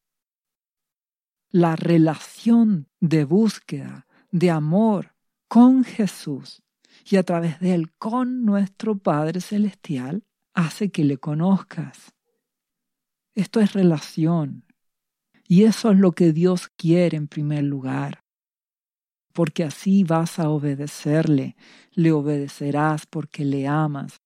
La 1.49 1.76
relación 1.76 2.89
de 2.99 3.24
búsqueda 3.24 4.09
de 4.32 4.51
amor 4.51 5.14
con 5.47 5.84
Jesús 5.84 6.64
y 7.09 7.14
a 7.14 7.22
través 7.22 7.61
de 7.61 7.74
él 7.74 7.93
con 7.97 8.45
nuestro 8.45 8.99
Padre 8.99 9.41
Celestial 9.41 10.24
hace 10.53 10.91
que 10.91 11.05
le 11.05 11.18
conozcas. 11.18 12.12
Esto 13.34 13.61
es 13.61 13.72
relación. 13.72 14.64
Y 15.47 15.62
eso 15.62 15.93
es 15.93 15.99
lo 15.99 16.11
que 16.11 16.32
Dios 16.32 16.68
quiere 16.76 17.16
en 17.16 17.28
primer 17.28 17.62
lugar. 17.62 18.24
Porque 19.39 19.62
así 19.62 20.03
vas 20.03 20.41
a 20.41 20.49
obedecerle, 20.51 21.55
le 21.93 22.11
obedecerás 22.11 23.07
porque 23.07 23.45
le 23.45 23.68
amas, 23.68 24.20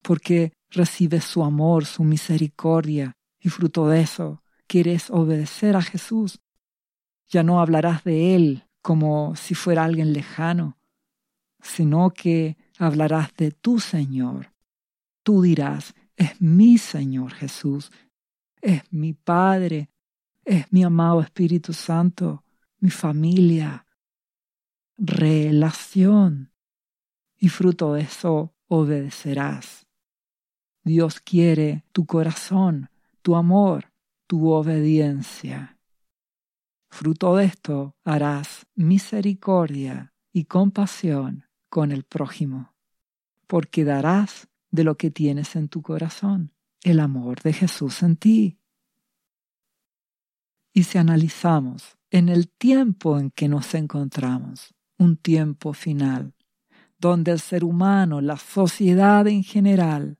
porque 0.00 0.54
recibes 0.70 1.24
su 1.24 1.44
amor, 1.44 1.84
su 1.84 2.04
misericordia, 2.04 3.18
y 3.38 3.50
fruto 3.50 3.86
de 3.86 4.00
eso 4.00 4.42
quieres 4.66 5.10
obedecer 5.10 5.76
a 5.76 5.82
Jesús. 5.82 6.40
Ya 7.28 7.42
no 7.42 7.60
hablarás 7.60 8.02
de 8.02 8.34
Él 8.34 8.64
como 8.80 9.36
si 9.36 9.54
fuera 9.54 9.84
alguien 9.84 10.14
lejano, 10.14 10.78
sino 11.60 12.08
que 12.08 12.56
hablarás 12.78 13.34
de 13.36 13.50
tu 13.50 13.78
Señor. 13.78 14.54
Tú 15.22 15.42
dirás, 15.42 15.92
es 16.16 16.40
mi 16.40 16.78
Señor 16.78 17.34
Jesús, 17.34 17.92
es 18.62 18.90
mi 18.90 19.12
Padre, 19.12 19.90
es 20.46 20.72
mi 20.72 20.82
amado 20.82 21.20
Espíritu 21.20 21.74
Santo, 21.74 22.42
mi 22.78 22.88
familia, 22.88 23.84
relación. 25.00 26.52
Y 27.38 27.48
fruto 27.48 27.94
de 27.94 28.02
eso 28.02 28.54
obedecerás. 28.68 29.86
Dios 30.84 31.20
quiere 31.20 31.84
tu 31.92 32.04
corazón, 32.06 32.90
tu 33.22 33.34
amor, 33.34 33.92
tu 34.26 34.50
obediencia. 34.50 35.78
Fruto 36.90 37.36
de 37.36 37.46
esto 37.46 37.96
harás 38.04 38.66
misericordia 38.74 40.12
y 40.32 40.44
compasión 40.44 41.46
con 41.68 41.92
el 41.92 42.04
prójimo, 42.04 42.74
porque 43.46 43.84
darás 43.84 44.48
de 44.70 44.84
lo 44.84 44.96
que 44.96 45.10
tienes 45.10 45.56
en 45.56 45.68
tu 45.68 45.82
corazón, 45.82 46.52
el 46.82 47.00
amor 47.00 47.40
de 47.42 47.52
Jesús 47.52 48.02
en 48.02 48.16
ti. 48.16 48.58
Y 50.72 50.84
si 50.84 50.98
analizamos 50.98 51.96
en 52.10 52.28
el 52.28 52.48
tiempo 52.48 53.18
en 53.18 53.30
que 53.30 53.48
nos 53.48 53.74
encontramos, 53.74 54.74
un 55.00 55.16
tiempo 55.16 55.72
final, 55.72 56.34
donde 56.98 57.32
el 57.32 57.40
ser 57.40 57.64
humano, 57.64 58.20
la 58.20 58.36
sociedad 58.36 59.26
en 59.26 59.42
general, 59.42 60.18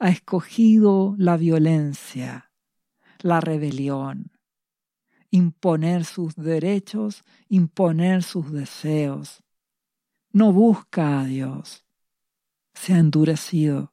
ha 0.00 0.08
escogido 0.08 1.14
la 1.18 1.36
violencia, 1.36 2.50
la 3.20 3.42
rebelión, 3.42 4.32
imponer 5.30 6.06
sus 6.06 6.34
derechos, 6.34 7.24
imponer 7.48 8.22
sus 8.22 8.50
deseos. 8.50 9.44
No 10.32 10.50
busca 10.50 11.20
a 11.20 11.24
Dios. 11.26 11.84
Se 12.72 12.94
ha 12.94 12.98
endurecido. 12.98 13.92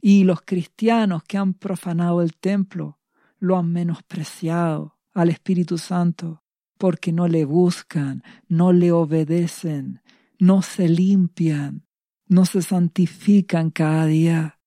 Y 0.00 0.24
los 0.24 0.40
cristianos 0.40 1.24
que 1.24 1.36
han 1.36 1.52
profanado 1.52 2.22
el 2.22 2.34
templo 2.34 2.98
lo 3.38 3.58
han 3.58 3.70
menospreciado 3.70 4.96
al 5.12 5.28
Espíritu 5.28 5.76
Santo 5.76 6.42
porque 6.78 7.12
no 7.12 7.28
le 7.28 7.44
buscan, 7.44 8.22
no 8.48 8.72
le 8.72 8.92
obedecen, 8.92 10.02
no 10.38 10.62
se 10.62 10.88
limpian, 10.88 11.86
no 12.26 12.44
se 12.44 12.62
santifican 12.62 13.70
cada 13.70 14.06
día. 14.06 14.60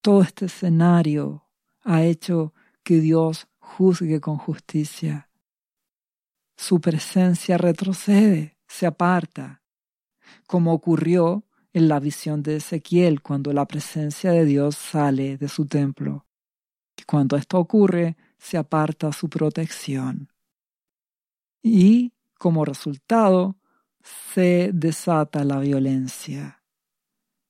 Todo 0.00 0.22
este 0.22 0.46
escenario 0.46 1.46
ha 1.82 2.02
hecho 2.04 2.54
que 2.82 3.00
Dios 3.00 3.48
juzgue 3.58 4.20
con 4.20 4.36
justicia. 4.36 5.30
Su 6.56 6.80
presencia 6.80 7.56
retrocede, 7.56 8.58
se 8.66 8.86
aparta, 8.86 9.62
como 10.46 10.72
ocurrió 10.72 11.44
en 11.72 11.88
la 11.88 12.00
visión 12.00 12.42
de 12.42 12.56
Ezequiel 12.56 13.22
cuando 13.22 13.52
la 13.52 13.66
presencia 13.66 14.32
de 14.32 14.44
Dios 14.44 14.76
sale 14.76 15.38
de 15.38 15.48
su 15.48 15.66
templo. 15.66 16.26
Y 16.96 17.04
cuando 17.04 17.36
esto 17.36 17.58
ocurre, 17.58 18.16
se 18.38 18.58
aparta 18.58 19.12
su 19.12 19.28
protección. 19.28 20.30
Y, 21.62 22.14
como 22.38 22.64
resultado, 22.64 23.56
se 24.02 24.70
desata 24.72 25.44
la 25.44 25.58
violencia. 25.58 26.62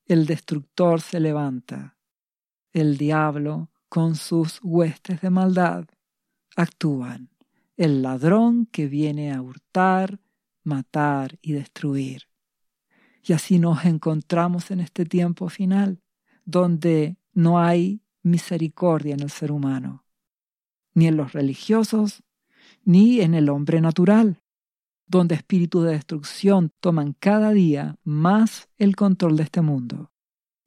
El 0.05 0.25
destructor 0.25 1.01
se 1.01 1.19
levanta. 1.19 1.97
El 2.73 2.97
diablo, 2.97 3.71
con 3.89 4.15
sus 4.15 4.59
huestes 4.63 5.21
de 5.21 5.29
maldad, 5.29 5.85
actúan. 6.55 7.29
El 7.77 8.01
ladrón 8.01 8.65
que 8.65 8.87
viene 8.87 9.31
a 9.33 9.41
hurtar, 9.41 10.19
matar 10.63 11.37
y 11.41 11.53
destruir. 11.53 12.23
Y 13.23 13.33
así 13.33 13.59
nos 13.59 13.85
encontramos 13.85 14.71
en 14.71 14.79
este 14.79 15.05
tiempo 15.05 15.49
final, 15.49 16.01
donde 16.45 17.17
no 17.33 17.59
hay 17.59 18.01
misericordia 18.23 19.13
en 19.13 19.21
el 19.21 19.29
ser 19.29 19.51
humano, 19.51 20.05
ni 20.93 21.07
en 21.07 21.17
los 21.17 21.33
religiosos, 21.33 22.23
ni 22.83 23.21
en 23.21 23.33
el 23.33 23.49
hombre 23.49 23.81
natural, 23.81 24.41
donde 25.07 25.35
espíritus 25.35 25.83
de 25.83 25.91
destrucción 25.91 26.71
toman 26.79 27.13
cada 27.19 27.51
día 27.51 27.97
más 28.03 28.69
el 28.77 28.95
control 28.95 29.35
de 29.37 29.43
este 29.43 29.61
mundo, 29.61 30.11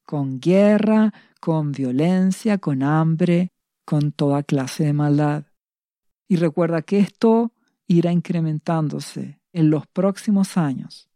con 0.04 0.38
guerra, 0.38 1.12
con 1.40 1.72
violencia, 1.72 2.58
con 2.58 2.82
hambre, 2.82 3.52
con 3.84 4.12
toda 4.12 4.42
clase 4.42 4.84
de 4.84 4.92
maldad. 4.92 5.44
Y 6.28 6.36
recuerda 6.36 6.82
que 6.82 6.98
esto 6.98 7.52
irá 7.86 8.12
incrementándose 8.12 9.40
en 9.52 9.70
los 9.70 9.86
próximos 9.86 10.56
años, 10.56 11.08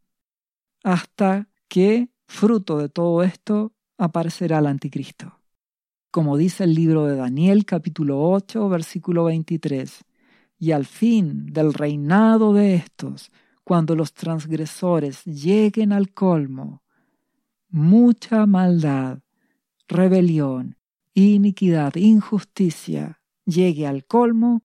hasta 0.84 1.49
que, 1.68 2.09
fruto 2.26 2.78
de 2.78 2.88
todo 2.88 3.22
esto, 3.22 3.72
aparecerá 3.99 4.59
el 4.61 4.66
anticristo. 4.66 5.40
Como 6.11 6.36
dice 6.36 6.64
el 6.64 6.74
libro 6.74 7.05
de 7.05 7.16
Daniel 7.16 7.66
capítulo 7.66 8.22
8, 8.30 8.68
versículo 8.68 9.24
23, 9.24 10.05
y 10.59 10.72
al 10.72 10.86
fin 10.86 11.46
del 11.46 11.72
reinado 11.72 12.52
de 12.52 12.74
estos, 12.74 13.30
cuando 13.64 13.94
los 13.94 14.12
transgresores 14.12 15.24
lleguen 15.24 15.92
al 15.92 16.12
colmo, 16.12 16.82
mucha 17.68 18.46
maldad, 18.46 19.20
rebelión, 19.86 20.76
iniquidad, 21.14 21.94
injusticia 21.96 23.20
llegue 23.44 23.86
al 23.86 24.04
colmo, 24.04 24.62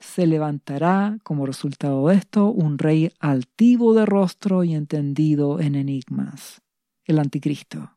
se 0.00 0.26
levantará 0.26 1.18
como 1.22 1.46
resultado 1.46 2.06
de 2.08 2.16
esto 2.16 2.50
un 2.50 2.78
rey 2.78 3.12
altivo 3.18 3.94
de 3.94 4.06
rostro 4.06 4.64
y 4.64 4.74
entendido 4.74 5.60
en 5.60 5.74
enigmas, 5.74 6.62
el 7.04 7.18
anticristo. 7.18 7.96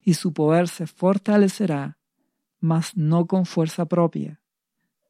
Y 0.00 0.14
su 0.14 0.32
poder 0.32 0.68
se 0.68 0.86
fortalecerá, 0.86 1.98
mas 2.58 2.96
no 2.96 3.26
con 3.26 3.46
fuerza 3.46 3.86
propia, 3.86 4.40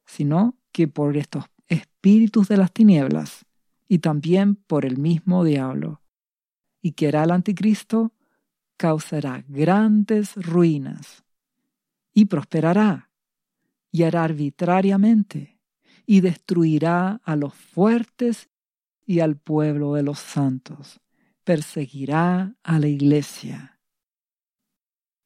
sino 0.05 0.57
que 0.71 0.87
por 0.87 1.17
estos 1.17 1.45
espíritus 1.67 2.47
de 2.47 2.57
las 2.57 2.71
tinieblas 2.71 3.45
y 3.87 3.99
también 3.99 4.55
por 4.55 4.85
el 4.85 4.97
mismo 4.97 5.43
diablo. 5.43 6.01
Y 6.81 6.93
que 6.93 7.09
hará 7.09 7.23
el 7.23 7.31
anticristo 7.31 8.13
causará 8.77 9.43
grandes 9.47 10.35
ruinas 10.35 11.23
y 12.13 12.25
prosperará 12.25 13.11
y 13.91 14.03
hará 14.03 14.23
arbitrariamente 14.23 15.59
y 16.05 16.21
destruirá 16.21 17.21
a 17.23 17.35
los 17.35 17.53
fuertes 17.53 18.49
y 19.05 19.19
al 19.19 19.37
pueblo 19.37 19.93
de 19.93 20.03
los 20.03 20.19
santos, 20.19 20.99
perseguirá 21.43 22.55
a 22.63 22.79
la 22.79 22.87
iglesia. 22.87 23.79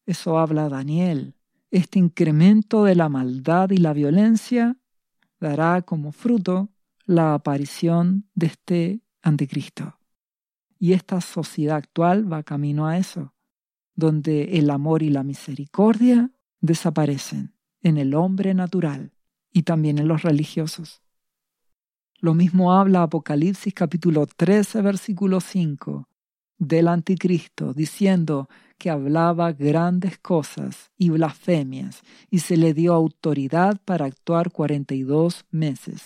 Eso 0.06 0.38
habla 0.38 0.70
Daniel. 0.70 1.36
Este 1.72 2.00
incremento 2.00 2.84
de 2.84 2.96
la 2.96 3.10
maldad 3.10 3.72
y 3.72 3.78
la 3.78 3.94
violencia 3.94 4.78
dará 5.46 5.84
como 5.84 6.12
fruto 6.12 6.70
la 7.06 7.36
aparición 7.36 8.28
de 8.34 8.48
este 8.48 9.02
anticristo. 9.22 10.00
Y 10.80 10.94
esta 10.94 11.22
sociedad 11.22 11.78
actual 11.78 12.32
va 12.32 12.42
camino 12.42 12.88
a 12.88 12.98
eso, 12.98 13.34
donde 13.94 14.58
el 14.58 14.72
amor 14.72 15.04
y 15.04 15.10
la 15.10 15.24
misericordia 15.24 16.32
desaparecen 16.62 17.54
en 17.82 17.98
el 17.98 18.16
hombre 18.16 18.56
natural 18.56 19.12
y 19.52 19.62
también 19.62 20.00
en 20.00 20.08
los 20.08 20.24
religiosos. 20.24 21.04
Lo 22.20 22.34
mismo 22.34 22.74
habla 22.74 23.04
Apocalipsis 23.04 23.74
capítulo 23.74 24.26
13 24.26 24.82
versículo 24.82 25.42
5 25.42 26.10
del 26.58 26.88
anticristo, 26.88 27.74
diciendo 27.74 28.50
que 28.78 28.90
hablaba 28.90 29.52
grandes 29.54 30.18
cosas 30.18 30.92
y 30.98 31.10
blasfemias, 31.10 32.02
y 32.30 32.40
se 32.40 32.58
le 32.58 32.74
dio 32.74 32.94
autoridad 32.94 33.80
para 33.86 34.06
actuar 34.06 34.52
cuarenta 34.52 34.94
y 34.96 35.04
dos 35.04 35.46
meses, 35.52 36.02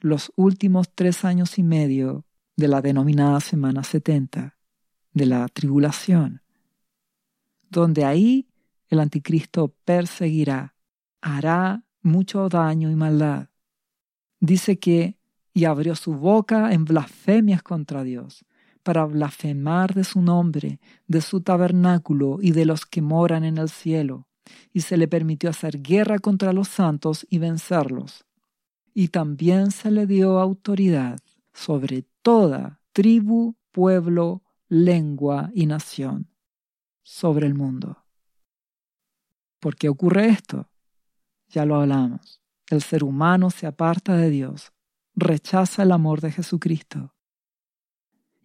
los 0.00 0.32
últimos 0.36 0.88
tres 0.94 1.24
años 1.24 1.58
y 1.58 1.62
medio 1.62 2.24
de 2.56 2.68
la 2.68 2.82
denominada 2.82 3.40
Semana 3.40 3.84
setenta, 3.84 4.56
de 5.12 5.26
la 5.26 5.48
tribulación, 5.48 6.42
donde 7.70 8.04
ahí 8.04 8.48
el 8.88 9.00
anticristo 9.00 9.74
perseguirá, 9.84 10.74
hará 11.20 11.84
mucho 12.02 12.48
daño 12.48 12.90
y 12.90 12.96
maldad. 12.96 13.48
Dice 14.40 14.78
que 14.78 15.16
y 15.52 15.64
abrió 15.64 15.94
su 15.94 16.14
boca 16.14 16.72
en 16.72 16.84
blasfemias 16.84 17.62
contra 17.62 18.02
Dios, 18.02 18.44
para 18.84 19.06
blasfemar 19.06 19.94
de 19.94 20.04
su 20.04 20.22
nombre, 20.22 20.78
de 21.08 21.20
su 21.22 21.40
tabernáculo 21.40 22.38
y 22.40 22.52
de 22.52 22.66
los 22.66 22.86
que 22.86 23.02
moran 23.02 23.42
en 23.42 23.58
el 23.58 23.70
cielo, 23.70 24.28
y 24.72 24.82
se 24.82 24.96
le 24.96 25.08
permitió 25.08 25.50
hacer 25.50 25.82
guerra 25.82 26.18
contra 26.18 26.52
los 26.52 26.68
santos 26.68 27.26
y 27.28 27.38
vencerlos. 27.38 28.26
Y 28.92 29.08
también 29.08 29.72
se 29.72 29.90
le 29.90 30.06
dio 30.06 30.38
autoridad 30.38 31.18
sobre 31.52 32.04
toda 32.22 32.80
tribu, 32.92 33.56
pueblo, 33.72 34.42
lengua 34.68 35.50
y 35.54 35.66
nación, 35.66 36.28
sobre 37.02 37.46
el 37.46 37.54
mundo. 37.54 38.04
¿Por 39.60 39.76
qué 39.76 39.88
ocurre 39.88 40.28
esto? 40.28 40.68
Ya 41.48 41.64
lo 41.64 41.76
hablamos. 41.76 42.42
El 42.68 42.82
ser 42.82 43.02
humano 43.02 43.50
se 43.50 43.66
aparta 43.66 44.16
de 44.16 44.28
Dios, 44.28 44.72
rechaza 45.14 45.84
el 45.84 45.92
amor 45.92 46.20
de 46.20 46.32
Jesucristo 46.32 47.13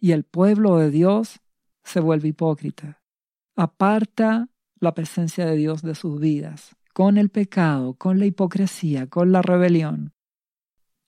y 0.00 0.12
el 0.12 0.24
pueblo 0.24 0.78
de 0.78 0.90
Dios 0.90 1.40
se 1.84 2.00
vuelve 2.00 2.28
hipócrita. 2.28 3.02
Aparta 3.54 4.48
la 4.80 4.94
presencia 4.94 5.44
de 5.44 5.56
Dios 5.56 5.82
de 5.82 5.94
sus 5.94 6.18
vidas, 6.18 6.74
con 6.94 7.18
el 7.18 7.28
pecado, 7.28 7.94
con 7.94 8.18
la 8.18 8.26
hipocresía, 8.26 9.06
con 9.06 9.30
la 9.30 9.42
rebelión. 9.42 10.14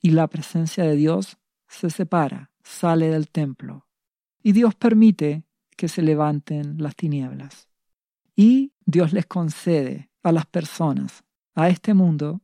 Y 0.00 0.10
la 0.10 0.28
presencia 0.28 0.84
de 0.84 0.94
Dios 0.94 1.38
se 1.68 1.88
separa, 1.88 2.50
sale 2.62 3.08
del 3.08 3.30
templo. 3.30 3.86
Y 4.42 4.52
Dios 4.52 4.74
permite 4.74 5.44
que 5.76 5.88
se 5.88 6.02
levanten 6.02 6.76
las 6.78 6.94
tinieblas. 6.94 7.68
Y 8.36 8.72
Dios 8.84 9.12
les 9.12 9.26
concede 9.26 10.10
a 10.22 10.32
las 10.32 10.46
personas, 10.46 11.24
a 11.54 11.68
este 11.68 11.94
mundo, 11.94 12.42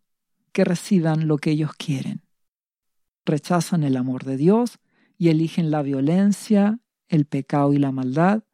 que 0.53 0.64
reciban 0.64 1.28
lo 1.28 1.36
que 1.36 1.51
ellos 1.51 1.72
quieren. 1.74 2.22
Rechazan 3.26 3.82
el 3.82 3.96
amor 3.96 4.24
de 4.24 4.36
Dios 4.36 4.78
y 5.19 5.29
eligen 5.29 5.71
la 5.71 5.83
violencia, 5.83 6.79
el 7.09 7.27
pecado 7.27 7.75
y 7.75 7.79
la 7.79 7.93
maldad, 7.93 8.45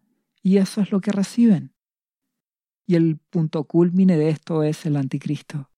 y 0.42 0.56
eso 0.56 0.80
es 0.80 0.90
lo 0.90 1.00
que 1.00 1.12
reciben. 1.12 1.74
Y 2.86 2.96
el 2.96 3.18
punto 3.18 3.64
culmine 3.64 4.16
de 4.16 4.30
esto 4.30 4.62
es 4.62 4.84
el 4.86 4.96
anticristo. 4.96 5.70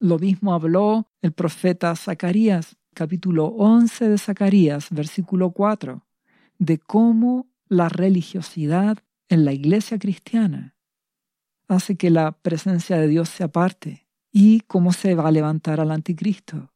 Lo 0.00 0.18
mismo 0.18 0.54
habló 0.54 1.10
el 1.22 1.32
profeta 1.32 1.94
Zacarías, 1.94 2.76
capítulo 2.94 3.46
11 3.46 4.08
de 4.08 4.18
Zacarías, 4.18 4.88
versículo 4.90 5.50
4, 5.52 6.04
de 6.58 6.78
cómo 6.78 7.48
la 7.68 7.88
religiosidad 7.88 8.98
en 9.28 9.44
la 9.44 9.52
iglesia 9.52 9.98
cristiana 9.98 10.76
hace 11.68 11.96
que 11.96 12.10
la 12.10 12.32
presencia 12.32 12.98
de 12.98 13.08
Dios 13.08 13.28
se 13.28 13.44
aparte. 13.44 14.06
¿Y 14.30 14.60
cómo 14.62 14.92
se 14.92 15.14
va 15.14 15.28
a 15.28 15.32
levantar 15.32 15.80
al 15.80 15.90
anticristo? 15.90 16.72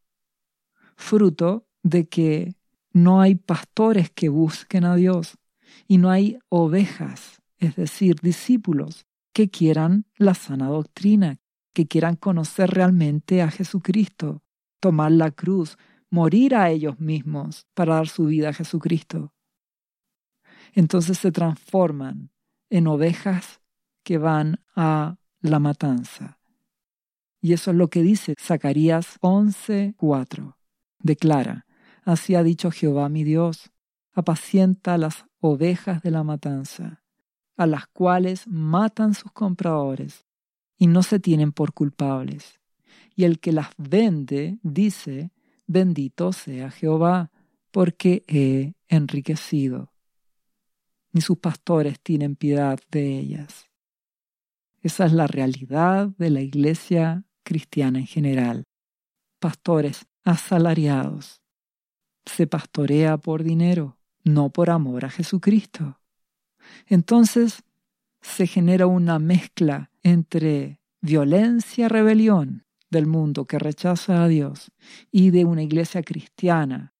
Fruto 0.96 1.66
de 1.82 2.08
que 2.08 2.54
no 2.98 3.20
hay 3.20 3.34
pastores 3.34 4.10
que 4.10 4.28
busquen 4.28 4.84
a 4.84 4.96
Dios 4.96 5.38
y 5.86 5.98
no 5.98 6.10
hay 6.10 6.38
ovejas, 6.48 7.42
es 7.58 7.76
decir, 7.76 8.16
discípulos 8.20 9.06
que 9.32 9.50
quieran 9.50 10.06
la 10.16 10.34
sana 10.34 10.68
doctrina, 10.68 11.40
que 11.72 11.86
quieran 11.86 12.16
conocer 12.16 12.70
realmente 12.70 13.42
a 13.42 13.50
Jesucristo, 13.50 14.42
tomar 14.80 15.12
la 15.12 15.30
cruz, 15.30 15.78
morir 16.10 16.54
a 16.54 16.70
ellos 16.70 16.98
mismos 16.98 17.66
para 17.74 17.94
dar 17.94 18.08
su 18.08 18.26
vida 18.26 18.50
a 18.50 18.52
Jesucristo. 18.52 19.32
Entonces 20.72 21.18
se 21.18 21.32
transforman 21.32 22.30
en 22.70 22.86
ovejas 22.86 23.60
que 24.02 24.18
van 24.18 24.60
a 24.74 25.18
la 25.40 25.58
matanza. 25.58 26.38
Y 27.40 27.52
eso 27.52 27.70
es 27.70 27.76
lo 27.76 27.88
que 27.88 28.02
dice 28.02 28.34
Zacarías 28.38 29.18
11:4. 29.20 30.56
Declara, 31.00 31.67
así 32.08 32.34
ha 32.34 32.42
dicho 32.42 32.70
Jehová 32.70 33.10
mi 33.10 33.22
Dios, 33.22 33.70
apacienta 34.14 34.96
las 34.96 35.26
ovejas 35.40 36.00
de 36.00 36.10
la 36.10 36.24
matanza, 36.24 37.02
a 37.54 37.66
las 37.66 37.86
cuales 37.86 38.46
matan 38.46 39.12
sus 39.12 39.30
compradores 39.30 40.24
y 40.78 40.86
no 40.86 41.02
se 41.02 41.20
tienen 41.20 41.52
por 41.52 41.74
culpables. 41.74 42.60
Y 43.14 43.24
el 43.24 43.40
que 43.40 43.52
las 43.52 43.68
vende 43.76 44.58
dice, 44.62 45.32
bendito 45.66 46.32
sea 46.32 46.70
Jehová, 46.70 47.30
porque 47.72 48.24
he 48.26 48.72
enriquecido. 48.88 49.92
Ni 51.12 51.20
sus 51.20 51.36
pastores 51.36 52.00
tienen 52.00 52.36
piedad 52.36 52.78
de 52.90 53.18
ellas. 53.18 53.66
Esa 54.80 55.04
es 55.04 55.12
la 55.12 55.26
realidad 55.26 56.08
de 56.16 56.30
la 56.30 56.40
iglesia 56.40 57.24
cristiana 57.42 57.98
en 57.98 58.06
general. 58.06 58.64
Pastores 59.40 60.06
asalariados. 60.24 61.42
Se 62.28 62.46
pastorea 62.46 63.16
por 63.16 63.42
dinero, 63.42 63.96
no 64.22 64.50
por 64.50 64.68
amor 64.68 65.06
a 65.06 65.10
Jesucristo. 65.10 65.98
Entonces 66.86 67.62
se 68.20 68.46
genera 68.46 68.86
una 68.86 69.18
mezcla 69.18 69.90
entre 70.02 70.78
violencia, 71.00 71.88
rebelión 71.88 72.66
del 72.90 73.06
mundo 73.06 73.46
que 73.46 73.58
rechaza 73.58 74.22
a 74.22 74.28
Dios 74.28 74.70
y 75.10 75.30
de 75.30 75.46
una 75.46 75.62
iglesia 75.62 76.02
cristiana 76.02 76.92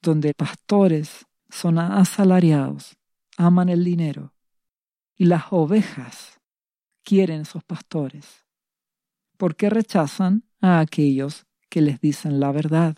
donde 0.00 0.32
pastores 0.34 1.26
son 1.50 1.78
asalariados, 1.78 2.96
aman 3.36 3.68
el 3.68 3.84
dinero 3.84 4.32
y 5.16 5.26
las 5.26 5.44
ovejas 5.50 6.40
quieren 7.04 7.42
esos 7.42 7.62
pastores. 7.62 8.44
porque 9.36 9.68
rechazan 9.68 10.44
a 10.60 10.78
aquellos 10.78 11.46
que 11.68 11.80
les 11.82 12.00
dicen 12.00 12.38
la 12.38 12.52
verdad? 12.52 12.96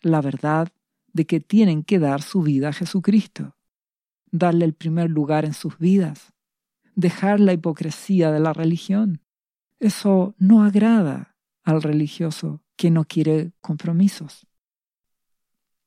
La 0.00 0.22
verdad 0.22 0.68
de 1.14 1.24
que 1.26 1.40
tienen 1.40 1.82
que 1.82 1.98
dar 1.98 2.20
su 2.20 2.42
vida 2.42 2.68
a 2.68 2.72
Jesucristo, 2.72 3.56
darle 4.30 4.66
el 4.66 4.74
primer 4.74 5.08
lugar 5.08 5.46
en 5.46 5.54
sus 5.54 5.78
vidas, 5.78 6.34
dejar 6.94 7.40
la 7.40 7.54
hipocresía 7.54 8.30
de 8.30 8.40
la 8.40 8.52
religión. 8.52 9.22
Eso 9.78 10.34
no 10.38 10.64
agrada 10.64 11.36
al 11.62 11.82
religioso 11.82 12.60
que 12.76 12.90
no 12.90 13.04
quiere 13.04 13.52
compromisos. 13.60 14.46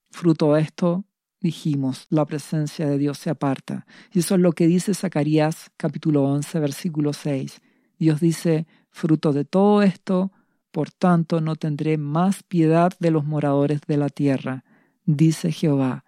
Fruto 0.09 0.53
de 0.53 0.61
esto, 0.61 1.05
dijimos, 1.41 2.07
la 2.09 2.25
presencia 2.25 2.87
de 2.87 2.97
Dios 2.97 3.17
se 3.17 3.29
aparta. 3.29 3.85
Y 4.13 4.19
eso 4.19 4.35
es 4.35 4.41
lo 4.41 4.53
que 4.53 4.65
dice 4.65 4.93
Zacarías 4.93 5.71
capítulo 5.75 6.23
11, 6.23 6.59
versículo 6.59 7.11
6. 7.11 7.61
Dios 7.99 8.21
dice, 8.21 8.65
fruto 8.89 9.33
de 9.33 9.43
todo 9.43 9.81
esto, 9.81 10.31
por 10.71 10.89
tanto 10.89 11.41
no 11.41 11.57
tendré 11.57 11.97
más 11.97 12.43
piedad 12.43 12.93
de 12.99 13.11
los 13.11 13.25
moradores 13.25 13.81
de 13.87 13.97
la 13.97 14.09
tierra, 14.09 14.63
dice 15.07 15.51
Jehová, 15.51 16.05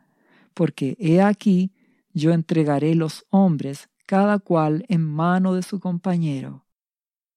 porque 0.53 0.95
he 0.99 1.21
aquí 1.21 1.71
yo 2.13 2.31
entregaré 2.33 2.93
los 2.93 3.25
hombres 3.29 3.89
cada 4.05 4.37
cual 4.39 4.85
en 4.89 5.03
mano 5.03 5.55
de 5.55 5.63
su 5.63 5.79
compañero 5.79 6.65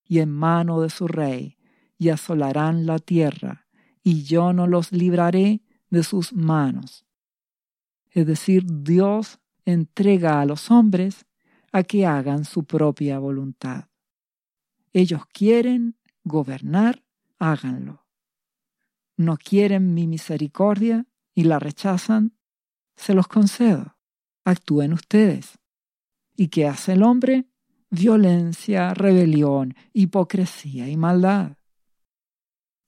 y 0.04 0.18
en 0.18 0.30
mano 0.30 0.80
de 0.82 0.90
su 0.90 1.08
rey, 1.08 1.56
y 1.96 2.10
asolarán 2.10 2.84
la 2.84 2.98
tierra, 2.98 3.66
y 4.02 4.24
yo 4.24 4.52
no 4.52 4.66
los 4.66 4.92
libraré 4.92 5.62
de 5.88 6.02
sus 6.02 6.32
manos. 6.32 7.06
Es 8.10 8.26
decir, 8.26 8.64
Dios 8.66 9.38
entrega 9.64 10.40
a 10.40 10.44
los 10.44 10.70
hombres 10.70 11.24
a 11.70 11.82
que 11.84 12.04
hagan 12.04 12.44
su 12.44 12.64
propia 12.64 13.18
voluntad. 13.18 13.86
Ellos 14.92 15.22
quieren 15.32 15.96
gobernar, 16.24 17.02
háganlo. 17.38 18.04
No 19.16 19.36
quieren 19.38 19.94
mi 19.94 20.06
misericordia 20.06 21.06
y 21.34 21.44
la 21.44 21.58
rechazan, 21.58 22.36
se 22.96 23.14
los 23.14 23.28
concedo. 23.28 23.96
Actúen 24.44 24.92
ustedes. 24.92 25.58
¿Y 26.36 26.48
qué 26.48 26.66
hace 26.66 26.92
el 26.92 27.02
hombre? 27.02 27.46
Violencia, 27.90 28.94
rebelión, 28.94 29.74
hipocresía 29.92 30.88
y 30.88 30.96
maldad. 30.96 31.56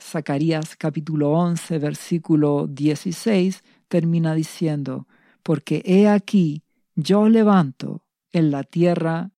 Zacarías 0.03 0.76
capítulo 0.76 1.30
11, 1.32 1.78
versículo 1.78 2.66
16 2.66 3.62
termina 3.88 4.34
diciendo, 4.34 5.07
porque 5.42 5.82
he 5.84 6.09
aquí, 6.09 6.62
yo 6.95 7.28
levanto 7.28 8.05
en 8.32 8.51
la 8.51 8.64
tierra, 8.64 9.30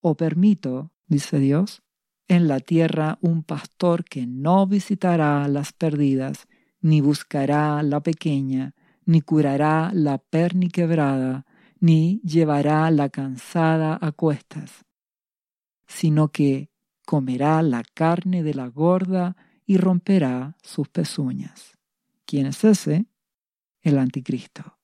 o 0.00 0.16
permito, 0.16 0.90
dice 1.06 1.38
Dios, 1.38 1.82
en 2.26 2.48
la 2.48 2.60
tierra 2.60 3.18
un 3.20 3.42
pastor 3.42 4.04
que 4.04 4.26
no 4.26 4.66
visitará 4.66 5.46
las 5.48 5.72
perdidas, 5.72 6.47
ni 6.80 7.00
buscará 7.00 7.82
la 7.82 8.00
pequeña, 8.00 8.74
ni 9.04 9.20
curará 9.20 9.90
la 9.92 10.18
perniquebrada, 10.18 11.46
ni 11.80 12.20
llevará 12.24 12.90
la 12.90 13.08
cansada 13.08 13.98
a 14.00 14.12
cuestas, 14.12 14.84
sino 15.86 16.28
que 16.28 16.70
comerá 17.06 17.62
la 17.62 17.82
carne 17.94 18.42
de 18.42 18.54
la 18.54 18.68
gorda 18.68 19.36
y 19.64 19.76
romperá 19.78 20.56
sus 20.62 20.88
pezuñas. 20.88 21.78
¿Quién 22.26 22.46
es 22.46 22.64
ese? 22.64 23.06
El 23.80 23.98
anticristo. 23.98 24.78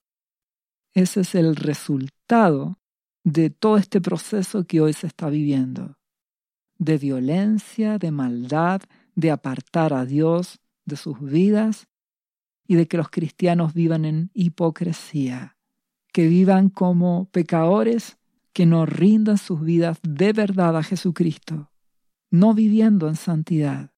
Ese 0.95 1.21
es 1.21 1.35
el 1.35 1.57
resultado 1.57 2.79
de 3.25 3.51
todo 3.51 3.77
este 3.77 4.01
proceso 4.01 4.65
que 4.65 4.81
hoy 4.81 4.93
se 4.93 5.07
está 5.07 5.29
viviendo, 5.29 5.99
de 6.79 6.99
violencia, 6.99 7.99
de 7.99 8.11
maldad, 8.11 8.83
de 9.15 9.31
apartar 9.31 9.93
a 9.93 10.05
Dios 10.05 10.61
de 10.85 10.97
sus 10.97 11.21
vidas 11.21 11.89
y 12.67 12.77
de 12.77 12.87
que 12.87 12.97
los 12.97 13.11
cristianos 13.11 13.75
vivan 13.75 14.05
en 14.05 14.31
hipocresía, 14.35 15.57
que 16.13 16.27
vivan 16.27 16.69
como 16.71 17.29
pecadores 17.31 18.19
que 18.53 18.67
no 18.67 18.87
rindan 18.87 19.39
sus 19.39 19.61
vidas 19.61 19.99
de 20.03 20.33
verdad 20.33 20.77
a 20.77 20.83
Jesucristo, 20.83 21.71
no 22.31 22.55
viviendo 22.55 23.09
en 23.09 23.17
santidad 23.17 23.95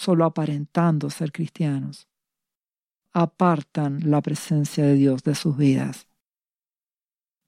solo 0.00 0.24
aparentando 0.24 1.10
ser 1.10 1.30
cristianos, 1.30 2.08
apartan 3.12 4.10
la 4.10 4.22
presencia 4.22 4.82
de 4.84 4.94
Dios 4.94 5.22
de 5.24 5.34
sus 5.34 5.58
vidas. 5.58 6.08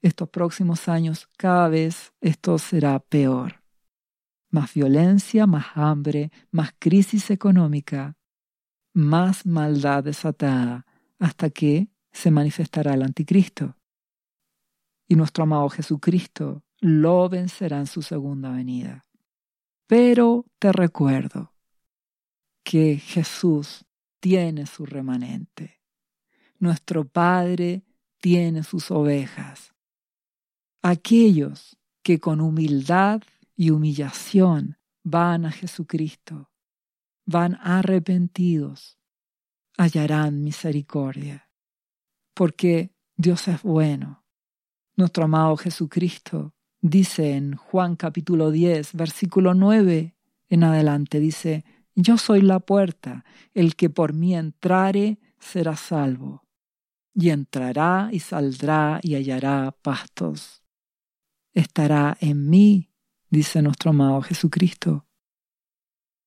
Estos 0.02 0.28
próximos 0.28 0.86
años 0.86 1.28
cada 1.38 1.68
vez 1.68 2.12
esto 2.20 2.58
será 2.58 2.98
peor. 2.98 3.62
Más 4.50 4.74
violencia, 4.74 5.46
más 5.46 5.68
hambre, 5.76 6.30
más 6.50 6.74
crisis 6.78 7.30
económica, 7.30 8.18
más 8.92 9.46
maldad 9.46 10.04
desatada, 10.04 10.86
hasta 11.18 11.50
que 11.50 11.88
se 12.12 12.30
manifestará 12.30 12.94
el 12.94 13.02
anticristo. 13.02 13.76
Y 15.08 15.14
nuestro 15.14 15.44
amado 15.44 15.68
Jesucristo 15.68 16.62
lo 16.80 17.28
vencerá 17.28 17.78
en 17.78 17.86
su 17.86 18.02
segunda 18.02 18.50
venida. 18.50 19.04
Pero 19.86 20.46
te 20.58 20.72
recuerdo, 20.72 21.52
que 22.62 22.96
Jesús 22.98 23.84
tiene 24.20 24.66
su 24.66 24.86
remanente. 24.86 25.80
Nuestro 26.58 27.06
Padre 27.06 27.82
tiene 28.20 28.62
sus 28.62 28.90
ovejas. 28.90 29.74
Aquellos 30.82 31.76
que 32.02 32.20
con 32.20 32.40
humildad 32.40 33.22
y 33.56 33.70
humillación 33.70 34.78
van 35.02 35.44
a 35.44 35.50
Jesucristo, 35.50 36.50
van 37.24 37.58
arrepentidos, 37.62 38.98
hallarán 39.76 40.42
misericordia. 40.42 41.50
Porque 42.34 42.94
Dios 43.16 43.48
es 43.48 43.62
bueno. 43.62 44.24
Nuestro 44.96 45.24
amado 45.24 45.56
Jesucristo 45.56 46.54
dice 46.80 47.34
en 47.34 47.56
Juan 47.56 47.96
capítulo 47.96 48.50
10, 48.50 48.94
versículo 48.94 49.54
9 49.54 50.14
en 50.48 50.64
adelante, 50.64 51.18
dice, 51.18 51.64
yo 51.94 52.18
soy 52.18 52.42
la 52.42 52.60
puerta, 52.60 53.24
el 53.54 53.76
que 53.76 53.88
por 53.90 54.12
mí 54.12 54.34
entrare 54.34 55.18
será 55.38 55.76
salvo. 55.76 56.42
y 57.14 57.28
entrará 57.28 58.08
y 58.10 58.20
saldrá 58.20 58.98
y 59.02 59.16
hallará 59.16 59.76
pastos. 59.82 60.62
Estará 61.52 62.16
en 62.20 62.48
mí, 62.48 62.90
dice 63.28 63.60
nuestro 63.60 63.90
amado 63.90 64.22
Jesucristo. 64.22 65.06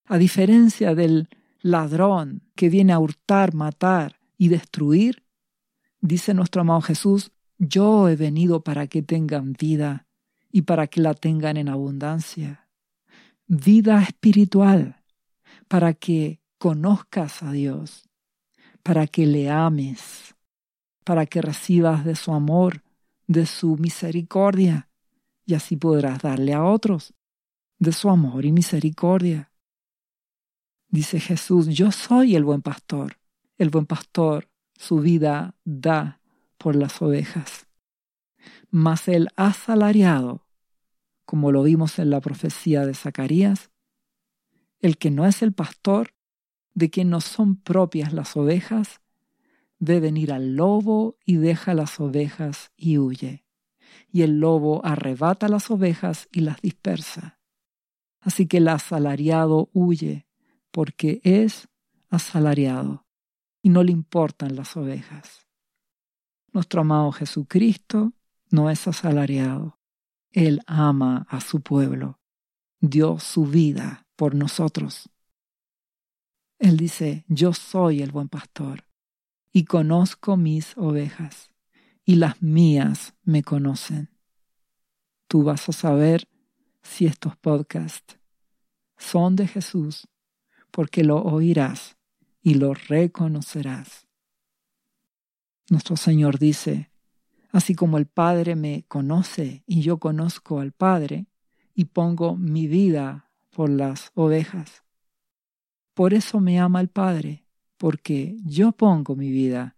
A 0.06 0.18
diferencia 0.18 0.94
del 0.94 1.30
ladrón 1.62 2.44
que 2.56 2.70
viene 2.70 2.94
a 2.94 3.00
hurtar, 3.00 3.54
matar 3.54 4.20
y 4.38 4.50
destruir, 4.50 5.24
dice 6.00 6.34
nuestro 6.34 6.62
amado 6.62 6.82
Jesús, 6.82 7.32
yo 7.58 8.08
he 8.08 8.16
venido 8.16 8.64
para 8.64 8.86
que 8.88 9.02
tengan 9.02 9.54
vida 9.54 10.08
y 10.52 10.62
para 10.62 10.88
que 10.88 11.02
la 11.02 11.14
tengan 11.16 11.58
en 11.58 11.70
abundancia. 11.70 12.68
Vida 13.48 14.02
espiritual, 14.02 15.02
para 15.68 15.94
que 15.94 16.40
conozcas 16.60 17.42
a 17.42 17.52
Dios, 17.52 18.08
para 18.84 19.08
que 19.08 19.26
le 19.26 19.50
ames, 19.50 20.36
para 21.04 21.26
que 21.26 21.42
recibas 21.42 22.06
de 22.06 22.16
su 22.16 22.32
amor, 22.32 22.84
de 23.28 23.46
su 23.46 23.78
misericordia, 23.78 24.90
y 25.46 25.56
así 25.56 25.78
podrás 25.78 26.22
darle 26.22 26.54
a 26.54 26.64
otros 26.64 27.14
de 27.80 27.92
su 27.92 28.10
amor 28.10 28.46
y 28.46 28.52
misericordia. 28.52 29.52
Dice 30.96 31.20
Jesús, 31.20 31.68
yo 31.68 31.92
soy 31.92 32.38
el 32.38 32.46
buen 32.46 32.62
pastor. 32.62 33.18
El 33.58 33.70
buen 33.70 33.86
pastor 33.86 34.48
su 34.78 35.00
vida 35.00 35.54
da 35.66 36.22
por 36.58 36.78
las 36.78 37.02
ovejas. 37.02 37.68
Mas 38.70 39.10
el 39.10 39.28
asalariado, 39.36 40.48
como 41.26 41.52
lo 41.52 41.64
vimos 41.64 42.00
en 42.00 42.12
la 42.12 42.22
profecía 42.22 42.86
de 42.86 42.94
Zacarías, 42.94 43.72
el 44.80 44.98
que 44.98 45.12
no 45.12 45.26
es 45.26 45.42
el 45.42 45.52
pastor, 45.52 46.14
de 46.74 46.90
quien 46.90 47.10
no 47.10 47.20
son 47.20 47.58
propias 47.58 48.14
las 48.14 48.38
ovejas, 48.38 49.02
ve 49.80 50.00
venir 50.00 50.32
al 50.32 50.56
lobo 50.56 51.18
y 51.26 51.36
deja 51.36 51.74
las 51.74 52.00
ovejas 52.00 52.72
y 52.78 53.00
huye. 53.00 53.44
Y 54.14 54.22
el 54.22 54.40
lobo 54.40 54.80
arrebata 54.86 55.50
las 55.50 55.70
ovejas 55.70 56.30
y 56.32 56.40
las 56.40 56.62
dispersa. 56.62 57.42
Así 58.22 58.48
que 58.48 58.58
el 58.58 58.70
asalariado 58.70 59.70
huye 59.74 60.25
porque 60.76 61.22
es 61.24 61.70
asalariado 62.10 63.06
y 63.62 63.70
no 63.70 63.82
le 63.82 63.94
importan 63.94 64.58
las 64.58 64.76
ovejas. 64.76 65.48
Nuestro 66.52 66.82
amado 66.82 67.14
Jesucristo 67.14 68.12
no 68.52 68.70
es 68.70 68.86
asalariado. 68.86 69.80
Él 70.32 70.60
ama 70.68 71.28
a 71.30 71.40
su 71.40 71.62
pueblo, 71.62 72.20
dio 72.82 73.20
su 73.20 73.46
vida 73.46 74.06
por 74.18 74.36
nosotros. 74.36 75.10
Él 76.60 76.76
dice, 76.76 77.24
yo 77.30 77.54
soy 77.54 78.02
el 78.02 78.12
buen 78.12 78.28
pastor 78.28 78.84
y 79.54 79.64
conozco 79.64 80.36
mis 80.36 80.78
ovejas 80.78 81.52
y 82.04 82.16
las 82.16 82.42
mías 82.42 83.16
me 83.24 83.44
conocen. 83.44 84.10
Tú 85.30 85.44
vas 85.44 85.70
a 85.70 85.72
saber 85.72 86.28
si 86.84 87.06
estos 87.06 87.38
podcasts 87.38 88.20
son 88.98 89.38
de 89.38 89.48
Jesús 89.48 90.10
porque 90.76 91.06
lo 91.06 91.22
oirás 91.22 91.96
y 92.42 92.56
lo 92.56 92.74
reconocerás. 92.74 94.10
Nuestro 95.70 95.96
Señor 95.96 96.38
dice, 96.38 96.92
así 97.54 97.76
como 97.76 97.98
el 97.98 98.08
Padre 98.08 98.58
me 98.58 98.84
conoce 98.90 99.64
y 99.66 99.84
yo 99.84 100.00
conozco 100.00 100.60
al 100.60 100.74
Padre, 100.74 101.28
y 101.74 101.86
pongo 101.86 102.36
mi 102.36 102.68
vida 102.68 103.32
por 103.52 103.70
las 103.70 104.12
ovejas. 104.16 104.84
Por 105.94 106.14
eso 106.14 106.42
me 106.42 106.60
ama 106.60 106.82
el 106.82 106.90
Padre, 106.90 107.46
porque 107.78 108.36
yo 108.44 108.74
pongo 108.74 109.16
mi 109.16 109.32
vida 109.32 109.78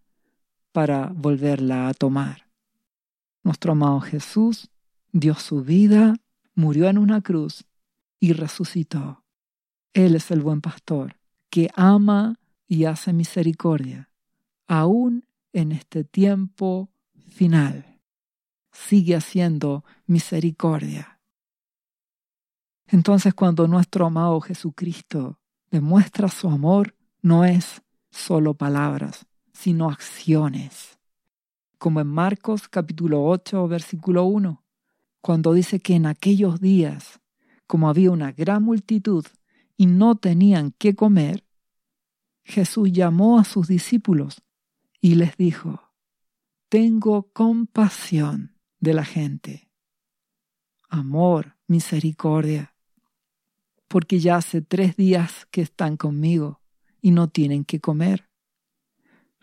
para 0.71 1.11
volverla 1.13 1.89
a 1.89 1.93
tomar. 1.93 2.49
Nuestro 3.43 3.73
amado 3.73 3.99
Jesús 3.99 4.71
dio 5.11 5.35
su 5.35 5.63
vida, 5.63 6.15
murió 6.55 6.89
en 6.89 6.97
una 6.97 7.21
cruz 7.21 7.65
y 8.19 8.33
resucitó 8.33 9.26
él 9.97 10.15
es 10.15 10.29
el 10.29 10.41
buen 10.41 10.61
pastor, 10.61 11.17
que 11.49 11.71
ama 11.75 12.39
y 12.67 12.85
hace 12.85 13.13
misericordia, 13.13 14.11
aún 14.67 15.25
en 15.53 15.71
este 15.71 16.03
tiempo 16.03 16.91
final. 17.31 17.99
Sigue 18.71 19.15
haciendo 19.15 19.83
misericordia. 20.05 21.19
Entonces 22.85 23.33
cuando 23.33 23.67
nuestro 23.67 24.05
amado 24.05 24.39
Jesucristo 24.39 25.39
demuestra 25.71 26.27
su 26.27 26.47
amor, 26.47 26.95
no 27.23 27.43
es 27.43 27.81
solo 28.11 28.53
palabras, 28.53 29.25
sino 29.51 29.89
acciones. 29.89 30.99
Como 31.79 32.01
en 32.01 32.07
Marcos 32.07 32.67
capítulo 32.67 33.25
8, 33.25 33.67
versículo 33.67 34.25
1, 34.25 34.63
cuando 35.21 35.53
dice 35.53 35.79
que 35.79 35.95
en 35.95 36.05
aquellos 36.05 36.61
días, 36.61 37.19
como 37.65 37.89
había 37.89 38.11
una 38.11 38.31
gran 38.31 38.61
multitud, 38.61 39.25
y 39.77 39.85
no 39.85 40.15
tenían 40.15 40.73
qué 40.77 40.95
comer, 40.95 41.45
Jesús 42.43 42.91
llamó 42.91 43.39
a 43.39 43.43
sus 43.43 43.67
discípulos 43.67 44.41
y 44.99 45.15
les 45.15 45.37
dijo, 45.37 45.93
Tengo 46.69 47.31
compasión 47.31 48.57
de 48.79 48.93
la 48.93 49.05
gente, 49.05 49.69
amor, 50.89 51.55
misericordia, 51.67 52.73
porque 53.87 54.19
ya 54.19 54.37
hace 54.37 54.61
tres 54.61 54.95
días 54.95 55.47
que 55.51 55.61
están 55.61 55.97
conmigo 55.97 56.61
y 57.01 57.11
no 57.11 57.29
tienen 57.29 57.63
qué 57.63 57.79
comer. 57.79 58.27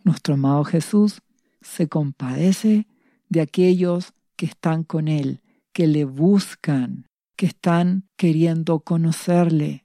Nuestro 0.02 0.34
amado 0.34 0.64
Jesús 0.64 1.22
se 1.60 1.88
compadece 1.88 2.86
de 3.28 3.40
aquellos 3.40 4.12
que 4.36 4.46
están 4.46 4.84
con 4.84 5.08
Él, 5.08 5.40
que 5.72 5.86
le 5.86 6.04
buscan, 6.04 7.08
que 7.36 7.46
están 7.46 8.08
queriendo 8.16 8.80
conocerle, 8.80 9.83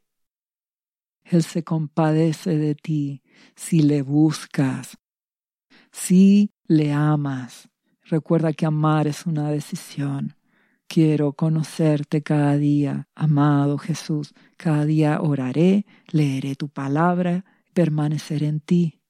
él 1.29 1.43
se 1.43 1.63
compadece 1.63 2.57
de 2.57 2.75
ti 2.75 3.21
si 3.55 3.81
le 3.81 4.01
buscas, 4.01 4.97
si 5.91 6.51
le 6.67 6.91
amas. 6.91 7.69
Recuerda 8.03 8.53
que 8.53 8.65
amar 8.65 9.07
es 9.07 9.27
una 9.27 9.51
decisión. 9.51 10.35
Quiero 10.87 11.33
conocerte 11.33 12.23
cada 12.23 12.57
día, 12.57 13.07
amado 13.13 13.77
Jesús. 13.77 14.33
Cada 14.57 14.85
día 14.85 15.21
oraré, 15.21 15.85
leeré 16.07 16.55
tu 16.55 16.69
palabra, 16.69 17.45
permaneceré 17.73 18.47
en 18.47 18.59
ti. 18.59 19.01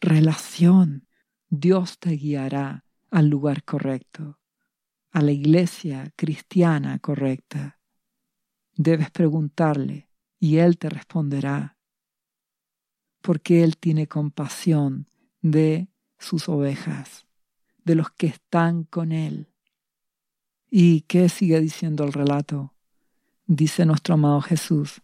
Relación. 0.00 1.06
Dios 1.48 1.98
te 1.98 2.10
guiará 2.10 2.84
al 3.10 3.28
lugar 3.28 3.64
correcto, 3.64 4.38
a 5.10 5.22
la 5.22 5.32
iglesia 5.32 6.12
cristiana 6.14 6.98
correcta. 6.98 7.80
Debes 8.76 9.10
preguntarle, 9.10 10.07
y 10.38 10.58
Él 10.58 10.78
te 10.78 10.88
responderá, 10.88 11.76
porque 13.22 13.64
Él 13.64 13.76
tiene 13.76 14.06
compasión 14.06 15.08
de 15.42 15.88
sus 16.18 16.48
ovejas, 16.48 17.26
de 17.84 17.94
los 17.94 18.10
que 18.10 18.28
están 18.28 18.84
con 18.84 19.12
Él. 19.12 19.48
¿Y 20.70 21.02
qué 21.02 21.28
sigue 21.28 21.60
diciendo 21.60 22.04
el 22.04 22.12
relato? 22.12 22.74
Dice 23.46 23.86
nuestro 23.86 24.14
amado 24.14 24.40
Jesús, 24.40 25.02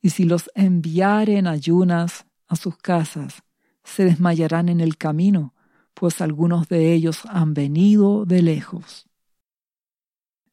y 0.00 0.10
si 0.10 0.24
los 0.24 0.50
enviaren 0.54 1.46
ayunas 1.46 2.26
a 2.46 2.56
sus 2.56 2.76
casas, 2.76 3.42
se 3.84 4.04
desmayarán 4.04 4.68
en 4.68 4.80
el 4.80 4.96
camino, 4.96 5.54
pues 5.94 6.20
algunos 6.20 6.68
de 6.68 6.92
ellos 6.92 7.22
han 7.26 7.54
venido 7.54 8.24
de 8.24 8.42
lejos. 8.42 9.08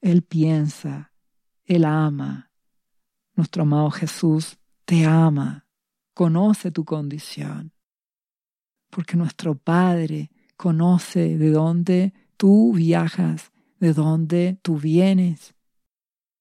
Él 0.01 0.21
piensa, 0.23 1.11
Él 1.65 1.85
ama, 1.85 2.48
nuestro 3.39 3.63
amado 3.63 3.89
Jesús 3.89 4.59
te 4.83 5.05
ama, 5.05 5.65
conoce 6.13 6.71
tu 6.71 6.83
condición, 6.83 7.71
porque 8.89 9.15
nuestro 9.15 9.55
Padre 9.55 10.29
conoce 10.57 11.37
de 11.37 11.49
dónde 11.49 12.13
tú 12.35 12.73
viajas, 12.73 13.53
de 13.79 13.93
dónde 13.93 14.59
tú 14.61 14.77
vienes. 14.77 15.55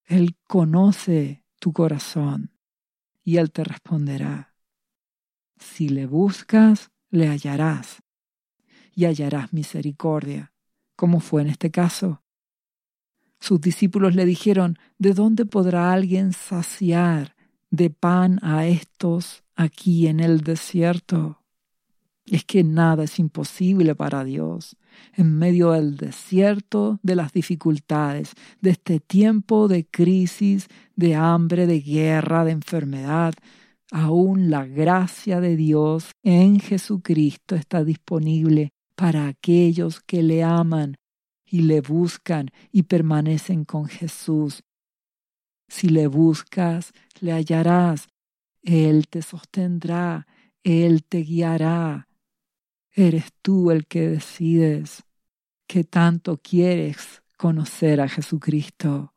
Él 0.07 0.35
conoce 0.45 1.45
tu 1.61 1.71
corazón 1.71 2.51
y 3.23 3.37
Él 3.37 3.49
te 3.49 3.63
responderá. 3.63 4.53
Si 5.57 5.87
le 5.87 6.05
buscas, 6.05 6.91
le 7.11 7.29
hallarás 7.29 8.03
y 8.93 9.05
hallarás 9.05 9.53
misericordia, 9.53 10.51
como 10.97 11.21
fue 11.21 11.43
en 11.43 11.47
este 11.47 11.71
caso. 11.71 12.25
Sus 13.39 13.61
discípulos 13.61 14.15
le 14.15 14.25
dijeron, 14.25 14.77
¿de 14.97 15.13
dónde 15.13 15.45
podrá 15.45 15.93
alguien 15.93 16.33
saciar 16.33 17.35
de 17.71 17.89
pan 17.89 18.39
a 18.41 18.67
estos 18.67 19.43
aquí 19.55 20.07
en 20.07 20.19
el 20.19 20.41
desierto? 20.41 21.41
Es 22.25 22.43
que 22.43 22.63
nada 22.63 23.05
es 23.05 23.17
imposible 23.17 23.95
para 23.95 24.23
Dios. 24.23 24.75
En 25.13 25.37
medio 25.39 25.71
del 25.71 25.97
desierto, 25.97 26.99
de 27.01 27.15
las 27.15 27.31
dificultades, 27.31 28.33
de 28.61 28.71
este 28.71 28.99
tiempo 28.99 29.67
de 29.67 29.87
crisis, 29.87 30.67
de 30.95 31.15
hambre, 31.15 31.65
de 31.65 31.79
guerra, 31.79 32.45
de 32.45 32.51
enfermedad, 32.51 33.33
aún 33.91 34.51
la 34.51 34.65
gracia 34.65 35.39
de 35.39 35.55
Dios 35.55 36.11
en 36.21 36.59
Jesucristo 36.59 37.55
está 37.55 37.83
disponible 37.83 38.73
para 38.95 39.27
aquellos 39.27 40.01
que 40.01 40.21
le 40.21 40.43
aman 40.43 40.97
y 41.49 41.61
le 41.61 41.81
buscan 41.81 42.51
y 42.71 42.83
permanecen 42.83 43.65
con 43.65 43.85
Jesús. 43.85 44.63
Si 45.67 45.89
le 45.89 46.07
buscas, 46.07 46.91
le 47.19 47.31
hallarás. 47.31 48.07
Él 48.61 49.07
te 49.07 49.21
sostendrá, 49.21 50.27
Él 50.63 51.03
te 51.03 51.19
guiará. 51.19 52.07
Eres 52.91 53.31
tú 53.41 53.71
el 53.71 53.87
que 53.87 54.09
decides 54.09 55.03
que 55.67 55.83
tanto 55.83 56.37
quieres 56.37 57.21
conocer 57.37 58.01
a 58.01 58.09
Jesucristo. 58.09 59.13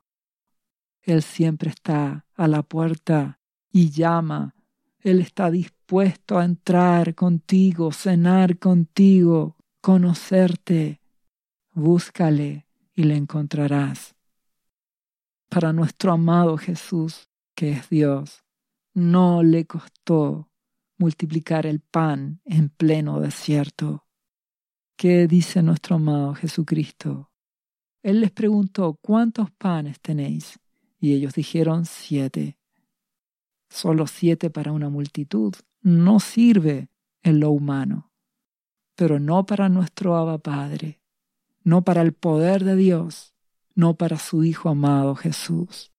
Él 1.03 1.23
siempre 1.23 1.71
está 1.71 2.27
a 2.35 2.47
la 2.47 2.63
puerta 2.63 3.41
y 3.73 3.91
llama. 3.91 4.55
Él 5.01 5.21
está 5.21 5.51
dispuesto 5.51 6.39
a 6.39 6.45
entrar 6.45 7.17
contigo, 7.17 7.91
cenar 7.91 8.59
contigo, 8.59 9.57
conocerte. 9.81 11.02
Búscale 11.75 12.67
y 12.95 13.05
le 13.05 13.17
encontrarás. 13.17 14.15
Para 15.49 15.73
nuestro 15.73 16.13
amado 16.13 16.59
Jesús, 16.59 17.29
que 17.55 17.71
es 17.73 17.89
Dios, 17.89 18.45
no 18.95 19.43
le 19.43 19.67
costó 19.67 20.51
multiplicar 20.99 21.67
el 21.67 21.81
pan 21.81 22.41
en 22.45 22.69
pleno 22.69 23.21
desierto. 23.21 24.07
¿Qué 24.97 25.27
dice 25.27 25.63
nuestro 25.63 25.97
amado 25.97 26.35
Jesucristo? 26.35 27.31
Él 28.03 28.21
les 28.21 28.31
preguntó, 28.31 28.99
¿cuántos 29.01 29.51
panes 29.51 30.01
tenéis? 30.01 30.59
Y 31.01 31.15
ellos 31.15 31.35
dijeron, 31.35 31.87
siete. 31.87 32.59
Solo 33.71 34.07
siete 34.07 34.51
para 34.51 34.73
una 34.73 34.91
multitud 34.91 35.55
no 35.81 36.21
sirve 36.21 36.91
en 37.23 37.41
lo 37.41 37.51
humano, 37.51 38.13
pero 38.95 39.19
no 39.19 39.47
para 39.47 39.69
nuestro 39.69 40.17
Abba 40.17 40.39
Padre, 40.39 41.02
no 41.65 41.83
para 41.83 42.03
el 42.03 42.13
poder 42.13 42.65
de 42.65 42.77
Dios, 42.77 43.35
no 43.75 43.95
para 43.95 44.19
su 44.19 44.45
Hijo 44.45 44.69
amado 44.69 45.15
Jesús. 45.15 45.93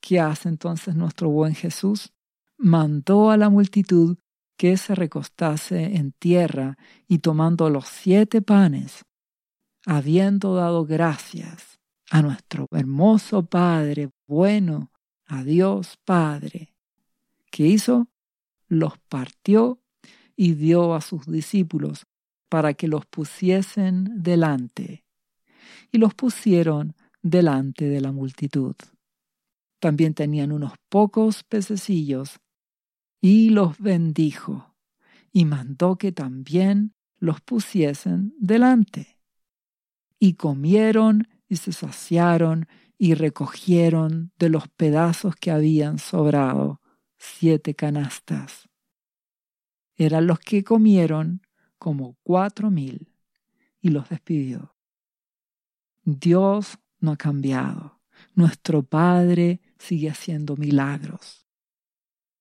¿Qué 0.00 0.20
hace 0.20 0.48
entonces 0.48 0.94
nuestro 0.94 1.30
buen 1.30 1.54
Jesús? 1.54 2.12
Mandó 2.56 3.30
a 3.30 3.36
la 3.36 3.50
multitud 3.50 4.18
que 4.56 4.76
se 4.76 4.94
recostase 4.94 5.96
en 5.96 6.12
tierra 6.12 6.76
y 7.08 7.18
tomando 7.18 7.70
los 7.70 7.86
siete 7.86 8.42
panes 8.42 9.04
habiendo 9.86 10.54
dado 10.54 10.84
gracias 10.84 11.80
a 12.10 12.22
nuestro 12.22 12.66
hermoso 12.70 13.44
Padre 13.46 14.10
bueno, 14.26 14.90
a 15.26 15.42
Dios 15.44 15.98
Padre, 16.04 16.74
que 17.50 17.66
hizo, 17.66 18.08
los 18.68 18.98
partió 19.08 19.80
y 20.36 20.54
dio 20.54 20.94
a 20.94 21.00
sus 21.00 21.26
discípulos 21.26 22.06
para 22.52 22.74
que 22.74 22.86
los 22.86 23.06
pusiesen 23.06 24.22
delante. 24.22 25.06
Y 25.90 25.96
los 25.96 26.12
pusieron 26.12 26.94
delante 27.22 27.88
de 27.88 28.02
la 28.02 28.12
multitud. 28.12 28.76
También 29.80 30.12
tenían 30.12 30.52
unos 30.52 30.74
pocos 30.90 31.44
pececillos, 31.44 32.40
y 33.22 33.48
los 33.48 33.78
bendijo, 33.78 34.76
y 35.32 35.46
mandó 35.46 35.96
que 35.96 36.12
también 36.12 36.92
los 37.18 37.40
pusiesen 37.40 38.34
delante 38.38 39.18
y 40.18 40.34
comieron 40.34 41.26
y 41.48 41.56
se 41.56 41.72
saciaron 41.72 42.68
y 42.98 43.14
recogieron 43.14 44.30
de 44.38 44.50
los 44.50 44.68
pedazos 44.68 45.36
que 45.36 45.50
habían 45.50 45.98
sobrado 45.98 46.82
siete 47.18 47.74
canastas. 47.74 48.68
Eran 49.96 50.26
los 50.26 50.38
que 50.38 50.62
comieron 50.62 51.40
como 51.82 52.16
cuatro 52.22 52.70
mil 52.70 53.12
y 53.80 53.88
los 53.88 54.08
despidió. 54.08 54.76
Dios 56.04 56.78
no 57.00 57.10
ha 57.10 57.16
cambiado. 57.16 58.00
Nuestro 58.36 58.84
Padre 58.84 59.60
sigue 59.80 60.08
haciendo 60.08 60.56
milagros. 60.56 61.44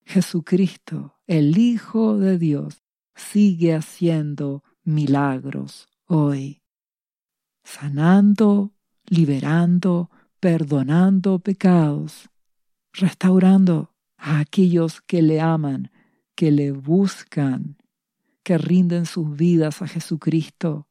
Jesucristo, 0.06 1.18
el 1.26 1.58
Hijo 1.58 2.20
de 2.20 2.38
Dios, 2.38 2.84
sigue 3.16 3.74
haciendo 3.74 4.64
milagros 4.84 5.90
hoy 6.06 6.62
sanando, 7.64 8.76
liberando, 9.08 10.12
perdonando 10.40 11.40
pecados, 11.40 12.30
restaurando 12.94 13.96
a 14.18 14.40
aquellos 14.40 15.02
que 15.02 15.24
le 15.24 15.42
aman, 15.42 15.92
que 16.36 16.52
le 16.52 16.72
buscan, 16.72 17.81
que 18.52 18.58
rinden 18.58 19.06
sus 19.06 19.38
vidas 19.38 19.82
a 19.82 19.88
Jesucristo 19.88 20.86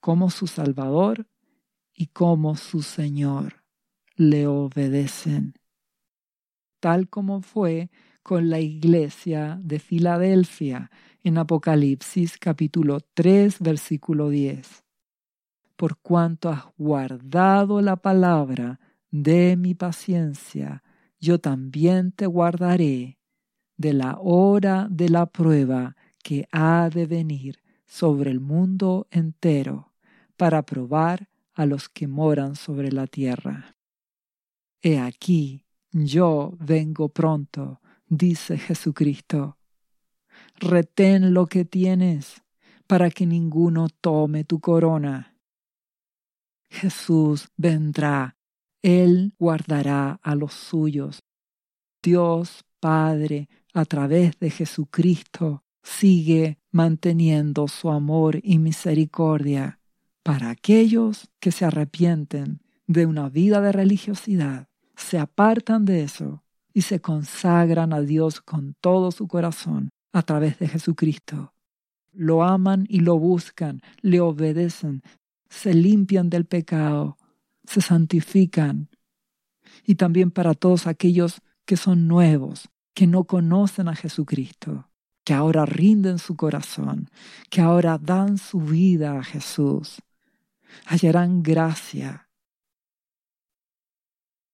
como 0.00 0.30
su 0.30 0.46
Salvador 0.46 1.26
y 1.92 2.06
como 2.06 2.56
su 2.56 2.80
Señor. 2.80 3.62
Le 4.16 4.46
obedecen. 4.46 5.52
Tal 6.80 7.10
como 7.10 7.42
fue 7.42 7.90
con 8.22 8.48
la 8.48 8.60
iglesia 8.60 9.60
de 9.62 9.80
Filadelfia 9.80 10.90
en 11.22 11.36
Apocalipsis 11.36 12.38
capítulo 12.38 13.00
3 13.12 13.58
versículo 13.60 14.30
10 14.30 14.82
por 15.76 15.98
cuanto 15.98 16.48
has 16.48 16.64
guardado 16.78 17.82
la 17.82 17.96
palabra 17.96 18.80
de 19.10 19.58
mi 19.58 19.74
paciencia, 19.74 20.82
yo 21.20 21.38
también 21.38 22.12
te 22.12 22.24
guardaré 22.24 23.18
de 23.76 23.92
la 23.92 24.16
hora 24.22 24.88
de 24.90 25.10
la 25.10 25.26
prueba 25.26 25.97
que 26.28 26.46
ha 26.52 26.90
de 26.90 27.06
venir 27.06 27.62
sobre 27.86 28.30
el 28.30 28.38
mundo 28.38 29.06
entero, 29.10 29.94
para 30.36 30.60
probar 30.60 31.30
a 31.54 31.64
los 31.64 31.88
que 31.88 32.06
moran 32.06 32.54
sobre 32.54 32.92
la 32.92 33.06
tierra. 33.06 33.74
He 34.82 34.98
aquí, 34.98 35.64
yo 35.90 36.52
vengo 36.60 37.08
pronto, 37.08 37.80
dice 38.06 38.58
Jesucristo. 38.58 39.56
Retén 40.56 41.32
lo 41.32 41.46
que 41.46 41.64
tienes, 41.64 42.42
para 42.86 43.08
que 43.08 43.24
ninguno 43.24 43.88
tome 43.88 44.44
tu 44.44 44.60
corona. 44.60 45.34
Jesús 46.68 47.48
vendrá, 47.56 48.36
Él 48.82 49.32
guardará 49.38 50.20
a 50.22 50.34
los 50.34 50.52
suyos. 50.52 51.22
Dios 52.02 52.66
Padre, 52.80 53.48
a 53.72 53.86
través 53.86 54.38
de 54.38 54.50
Jesucristo, 54.50 55.64
sigue 55.88 56.58
manteniendo 56.70 57.66
su 57.66 57.90
amor 57.90 58.38
y 58.42 58.58
misericordia 58.58 59.80
para 60.22 60.50
aquellos 60.50 61.30
que 61.40 61.50
se 61.50 61.64
arrepienten 61.64 62.60
de 62.86 63.06
una 63.06 63.30
vida 63.30 63.60
de 63.60 63.72
religiosidad, 63.72 64.68
se 64.96 65.18
apartan 65.18 65.86
de 65.86 66.02
eso 66.02 66.44
y 66.74 66.82
se 66.82 67.00
consagran 67.00 67.92
a 67.92 68.00
Dios 68.02 68.40
con 68.42 68.74
todo 68.80 69.10
su 69.10 69.26
corazón 69.28 69.88
a 70.12 70.22
través 70.22 70.58
de 70.58 70.68
Jesucristo. 70.68 71.54
Lo 72.12 72.42
aman 72.42 72.84
y 72.88 73.00
lo 73.00 73.18
buscan, 73.18 73.80
le 74.02 74.20
obedecen, 74.20 75.02
se 75.48 75.72
limpian 75.72 76.28
del 76.28 76.44
pecado, 76.44 77.16
se 77.64 77.80
santifican. 77.80 78.88
Y 79.84 79.94
también 79.94 80.30
para 80.30 80.54
todos 80.54 80.86
aquellos 80.86 81.40
que 81.64 81.76
son 81.76 82.08
nuevos, 82.08 82.68
que 82.94 83.06
no 83.06 83.24
conocen 83.24 83.88
a 83.88 83.94
Jesucristo, 83.94 84.87
que 85.28 85.34
ahora 85.34 85.66
rinden 85.66 86.18
su 86.18 86.36
corazón, 86.36 87.10
que 87.50 87.60
ahora 87.60 87.98
dan 87.98 88.38
su 88.38 88.60
vida 88.60 89.18
a 89.18 89.22
Jesús, 89.22 90.00
hallarán 90.86 91.42
gracia. 91.42 92.30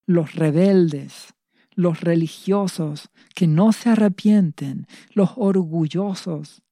Los 0.05 0.35
rebeldes, 0.35 1.33
los 1.77 2.01
religiosos 2.01 3.09
que 3.37 3.47
no 3.47 3.71
se 3.71 3.91
arrepienten, 3.91 4.89
los 5.13 5.35
orgullosos, 5.37 6.65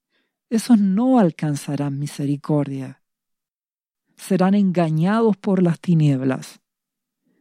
esos 0.51 0.81
no 0.81 1.21
alcanzarán 1.21 2.01
misericordia 2.01 3.05
serán 4.17 4.55
engañados 4.55 5.37
por 5.37 5.63
las 5.63 5.79
tinieblas 5.79 6.61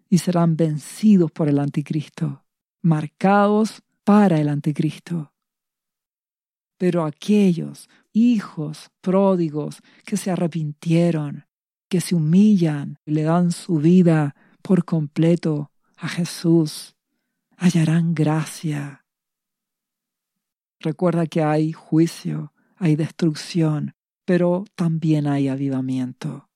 y 0.09 0.19
serán 0.19 0.57
vencidos 0.57 1.31
por 1.31 1.49
el 1.49 1.57
anticristo, 1.57 2.45
marcados 2.83 3.81
para 4.03 4.39
el 4.39 4.47
anticristo. 4.47 5.30
Pero 6.81 7.05
aquellos 7.05 7.87
hijos 8.11 8.89
pródigos 9.01 9.83
que 10.03 10.17
se 10.17 10.31
arrepintieron, 10.31 11.45
que 11.87 12.01
se 12.01 12.15
humillan 12.15 12.97
y 13.05 13.11
le 13.11 13.21
dan 13.21 13.51
su 13.51 13.77
vida 13.77 14.33
por 14.63 14.83
completo 14.83 15.69
a 15.97 16.07
Jesús, 16.07 16.95
hallarán 17.55 18.15
gracia. 18.15 19.05
Recuerda 20.79 21.27
que 21.27 21.43
hay 21.43 21.71
juicio, 21.71 22.51
hay 22.77 22.95
destrucción, 22.95 23.93
pero 24.25 24.63
también 24.75 25.27
hay 25.27 25.49
avivamiento 25.49 26.47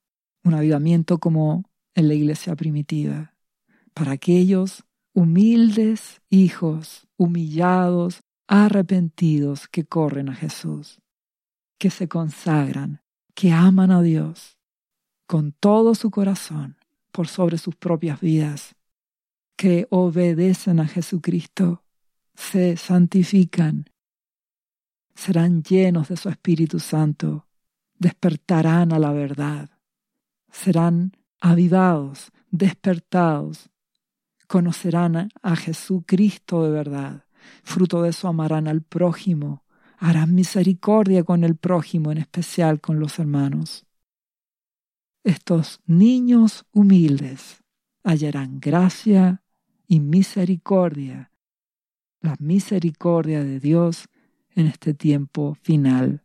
un 0.45 0.53
avivamiento 0.53 1.17
como 1.17 1.63
en 1.95 2.07
la 2.07 2.13
iglesia 2.13 2.55
primitiva, 2.55 3.34
para 3.93 4.13
aquellos 4.13 4.84
humildes 5.13 6.21
hijos, 6.30 7.07
humillados, 7.17 8.21
arrepentidos 8.48 9.68
que 9.68 9.86
corren 9.86 10.30
a 10.30 10.36
Jesús, 10.36 11.02
que 11.78 11.89
se 11.89 12.08
consagran 12.08 13.02
que 13.34 13.52
aman 13.52 13.91
a 13.91 14.02
Dios 14.02 14.58
con 15.28 15.52
todo 15.52 15.93
su 15.93 16.10
corazón 16.10 16.78
por 17.12 17.28
sobre 17.28 17.58
sus 17.58 17.76
propias 17.76 18.20
vidas, 18.20 18.76
que 19.56 19.88
obedecen 19.89 20.80
a 20.80 20.88
Jesucristo, 20.88 21.84
se 22.34 22.78
santifican, 22.78 23.86
serán 25.16 25.64
llenos 25.64 26.10
de 26.10 26.18
su 26.18 26.30
Espíritu 26.30 26.80
Santo, 26.80 27.48
despertarán 27.98 28.91
a 28.91 29.00
la 29.00 29.12
verdad, 29.14 29.70
serán 30.52 31.14
avivados, 31.39 32.32
despertados, 32.52 33.70
conocerán 34.48 35.30
a 35.41 35.56
Jesucristo 35.56 36.64
de 36.64 36.70
verdad, 36.70 37.24
fruto 37.64 38.02
de 38.02 38.10
eso 38.10 38.28
amarán 38.28 38.68
al 38.68 38.82
prójimo, 38.82 39.64
harán 39.98 40.36
misericordia 40.36 41.24
con 41.24 41.43
el 41.43 41.56
prójimo, 41.56 42.12
en 42.12 42.20
especial 42.20 42.82
con 42.82 43.00
los 43.00 43.20
hermanos. 43.20 43.86
Estos 45.24 45.82
niños 45.86 46.66
humildes 46.72 47.64
hallarán 48.04 48.60
gracia 48.60 49.41
y 49.88 50.00
misericordia, 50.00 51.32
la 52.22 52.36
misericordia 52.39 53.43
de 53.43 53.60
Dios 53.60 54.08
en 54.56 54.68
este 54.68 54.93
tiempo 54.93 55.58
final. 55.62 56.24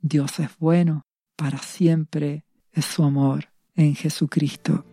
Dios 0.00 0.38
es 0.38 0.56
bueno, 0.58 1.06
para 1.36 1.58
siempre 1.58 2.44
es 2.72 2.84
su 2.84 3.02
amor 3.02 3.50
en 3.74 3.94
Jesucristo. 3.94 4.84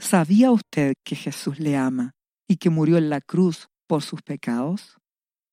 ¿Sabía 0.00 0.50
usted 0.50 0.94
que 1.04 1.14
Jesús 1.14 1.60
le 1.60 1.76
ama 1.76 2.12
y 2.48 2.56
que 2.56 2.70
murió 2.70 2.96
en 2.96 3.10
la 3.10 3.20
cruz 3.20 3.68
por 3.86 4.02
sus 4.02 4.22
pecados? 4.22 4.96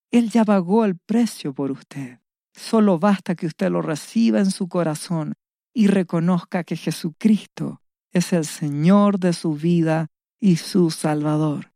Él 0.09 0.29
ya 0.31 0.45
pagó 0.45 0.85
el 0.85 0.97
precio 0.97 1.53
por 1.53 1.69
usted. 1.69 2.19
Solo 2.55 2.97
basta 2.97 3.35
que 3.35 3.45
usted 3.45 3.69
lo 3.69 3.81
reciba 3.81 4.39
en 4.39 4.49
su 4.49 4.69
corazón 4.69 5.33
y 5.73 5.87
reconozca 5.87 6.63
que 6.63 6.77
Jesucristo 6.77 7.81
es 8.13 8.31
el 8.31 8.45
Señor 8.45 9.19
de 9.19 9.33
su 9.33 9.53
vida 9.53 10.07
y 10.39 10.55
su 10.55 10.91
Salvador. 10.91 11.73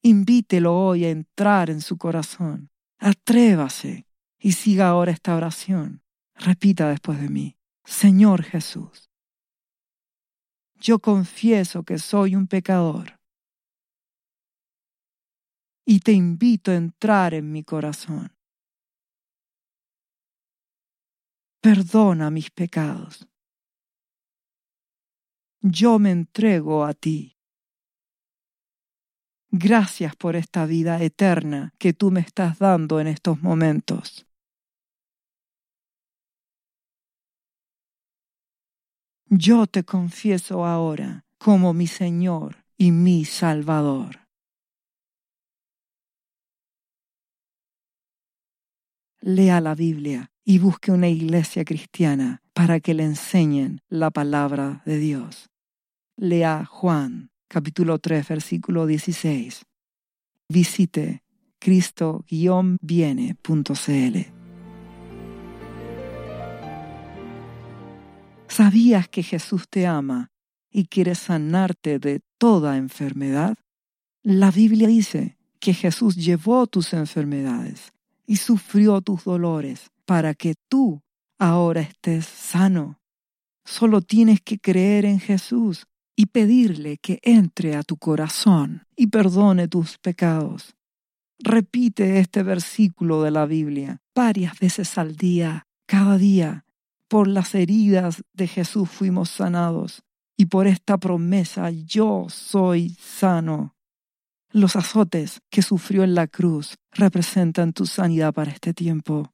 Invítelo 0.00 0.78
hoy 0.78 1.04
a 1.04 1.10
entrar 1.10 1.68
en 1.68 1.80
su 1.80 1.98
corazón. 1.98 2.70
Atrévase 3.00 4.06
y 4.38 4.52
siga 4.52 4.88
ahora 4.88 5.10
esta 5.10 5.34
oración. 5.34 6.02
Repita 6.36 6.88
después 6.88 7.20
de 7.20 7.28
mí. 7.28 7.56
Señor 7.84 8.44
Jesús, 8.44 9.10
yo 10.76 10.98
confieso 10.98 11.82
que 11.82 11.98
soy 11.98 12.36
un 12.36 12.46
pecador 12.46 13.18
y 15.86 16.00
te 16.00 16.12
invito 16.12 16.70
a 16.70 16.76
entrar 16.76 17.34
en 17.34 17.52
mi 17.52 17.62
corazón. 17.62 18.34
Perdona 21.60 22.30
mis 22.30 22.50
pecados. 22.50 23.26
Yo 25.60 25.98
me 25.98 26.10
entrego 26.10 26.84
a 26.84 26.92
ti. 26.92 27.38
Gracias 29.50 30.16
por 30.16 30.36
esta 30.36 30.66
vida 30.66 31.02
eterna 31.02 31.72
que 31.78 31.92
tú 31.92 32.10
me 32.10 32.20
estás 32.20 32.58
dando 32.58 33.00
en 33.00 33.06
estos 33.06 33.40
momentos. 33.40 34.26
Yo 39.36 39.66
te 39.66 39.82
confieso 39.82 40.64
ahora 40.64 41.24
como 41.38 41.72
mi 41.72 41.88
Señor 41.88 42.64
y 42.78 42.92
mi 42.92 43.24
Salvador. 43.24 44.24
lea 49.24 49.60
la 49.60 49.74
Biblia 49.74 50.30
y 50.44 50.58
busque 50.58 50.92
una 50.92 51.08
iglesia 51.08 51.64
cristiana 51.64 52.42
para 52.52 52.80
que 52.80 52.92
le 52.92 53.04
enseñen 53.04 53.80
la 53.88 54.10
palabra 54.10 54.82
de 54.84 54.98
Dios. 54.98 55.48
Lea 56.16 56.66
Juan 56.66 57.30
capítulo 57.48 57.98
3 57.98 58.28
versículo 58.28 58.86
16. 58.86 59.64
Visite 60.48 61.22
cristo-viene.cl. 61.58 64.33
¿Sabías 68.56 69.08
que 69.08 69.24
Jesús 69.24 69.66
te 69.68 69.84
ama 69.84 70.30
y 70.70 70.84
quiere 70.84 71.16
sanarte 71.16 71.98
de 71.98 72.20
toda 72.38 72.76
enfermedad? 72.76 73.58
La 74.22 74.52
Biblia 74.52 74.86
dice 74.86 75.36
que 75.58 75.74
Jesús 75.74 76.14
llevó 76.14 76.68
tus 76.68 76.92
enfermedades 76.92 77.92
y 78.28 78.36
sufrió 78.36 79.00
tus 79.00 79.24
dolores 79.24 79.90
para 80.04 80.34
que 80.34 80.54
tú 80.68 81.02
ahora 81.36 81.80
estés 81.80 82.26
sano. 82.26 83.00
Solo 83.64 84.02
tienes 84.02 84.40
que 84.40 84.60
creer 84.60 85.04
en 85.04 85.18
Jesús 85.18 85.88
y 86.14 86.26
pedirle 86.26 86.98
que 86.98 87.18
entre 87.22 87.74
a 87.74 87.82
tu 87.82 87.96
corazón 87.96 88.84
y 88.94 89.08
perdone 89.08 89.66
tus 89.66 89.98
pecados. 89.98 90.76
Repite 91.40 92.20
este 92.20 92.44
versículo 92.44 93.20
de 93.24 93.32
la 93.32 93.46
Biblia 93.46 94.00
varias 94.14 94.56
veces 94.60 94.96
al 94.96 95.16
día, 95.16 95.66
cada 95.86 96.18
día. 96.18 96.63
Por 97.08 97.28
las 97.28 97.54
heridas 97.54 98.22
de 98.32 98.46
Jesús 98.46 98.88
fuimos 98.90 99.30
sanados 99.30 100.02
y 100.36 100.46
por 100.46 100.66
esta 100.66 100.98
promesa 100.98 101.70
yo 101.70 102.26
soy 102.28 102.96
sano. 103.00 103.76
Los 104.50 104.76
azotes 104.76 105.40
que 105.50 105.62
sufrió 105.62 106.04
en 106.04 106.14
la 106.14 106.26
cruz 106.26 106.76
representan 106.92 107.72
tu 107.72 107.86
sanidad 107.86 108.32
para 108.32 108.50
este 108.50 108.72
tiempo. 108.72 109.32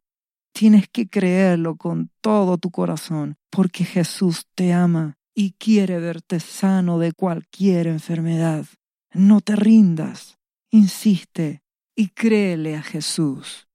Tienes 0.52 0.88
que 0.88 1.08
creerlo 1.08 1.76
con 1.76 2.10
todo 2.20 2.58
tu 2.58 2.70
corazón, 2.70 3.36
porque 3.50 3.84
Jesús 3.84 4.46
te 4.54 4.72
ama 4.72 5.18
y 5.34 5.52
quiere 5.52 5.98
verte 6.00 6.40
sano 6.40 6.98
de 6.98 7.12
cualquier 7.12 7.86
enfermedad. 7.86 8.66
No 9.12 9.40
te 9.40 9.56
rindas, 9.56 10.38
insiste 10.70 11.62
y 11.94 12.08
créele 12.08 12.76
a 12.76 12.82
Jesús. 12.82 13.68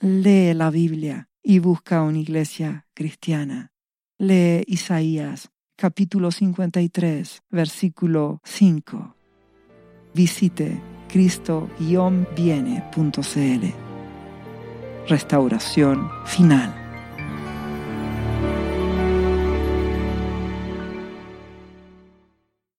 Lee 0.00 0.54
la 0.54 0.70
Biblia 0.70 1.31
y 1.42 1.58
busca 1.58 2.02
una 2.02 2.18
iglesia 2.18 2.86
cristiana. 2.94 3.72
Lee 4.18 4.62
Isaías 4.66 5.50
capítulo 5.76 6.30
53, 6.30 7.42
versículo 7.50 8.40
5 8.44 9.16
visite 10.14 10.80
cristo-viene.cl. 11.08 13.74
Restauración 15.08 16.10
final. 16.24 16.81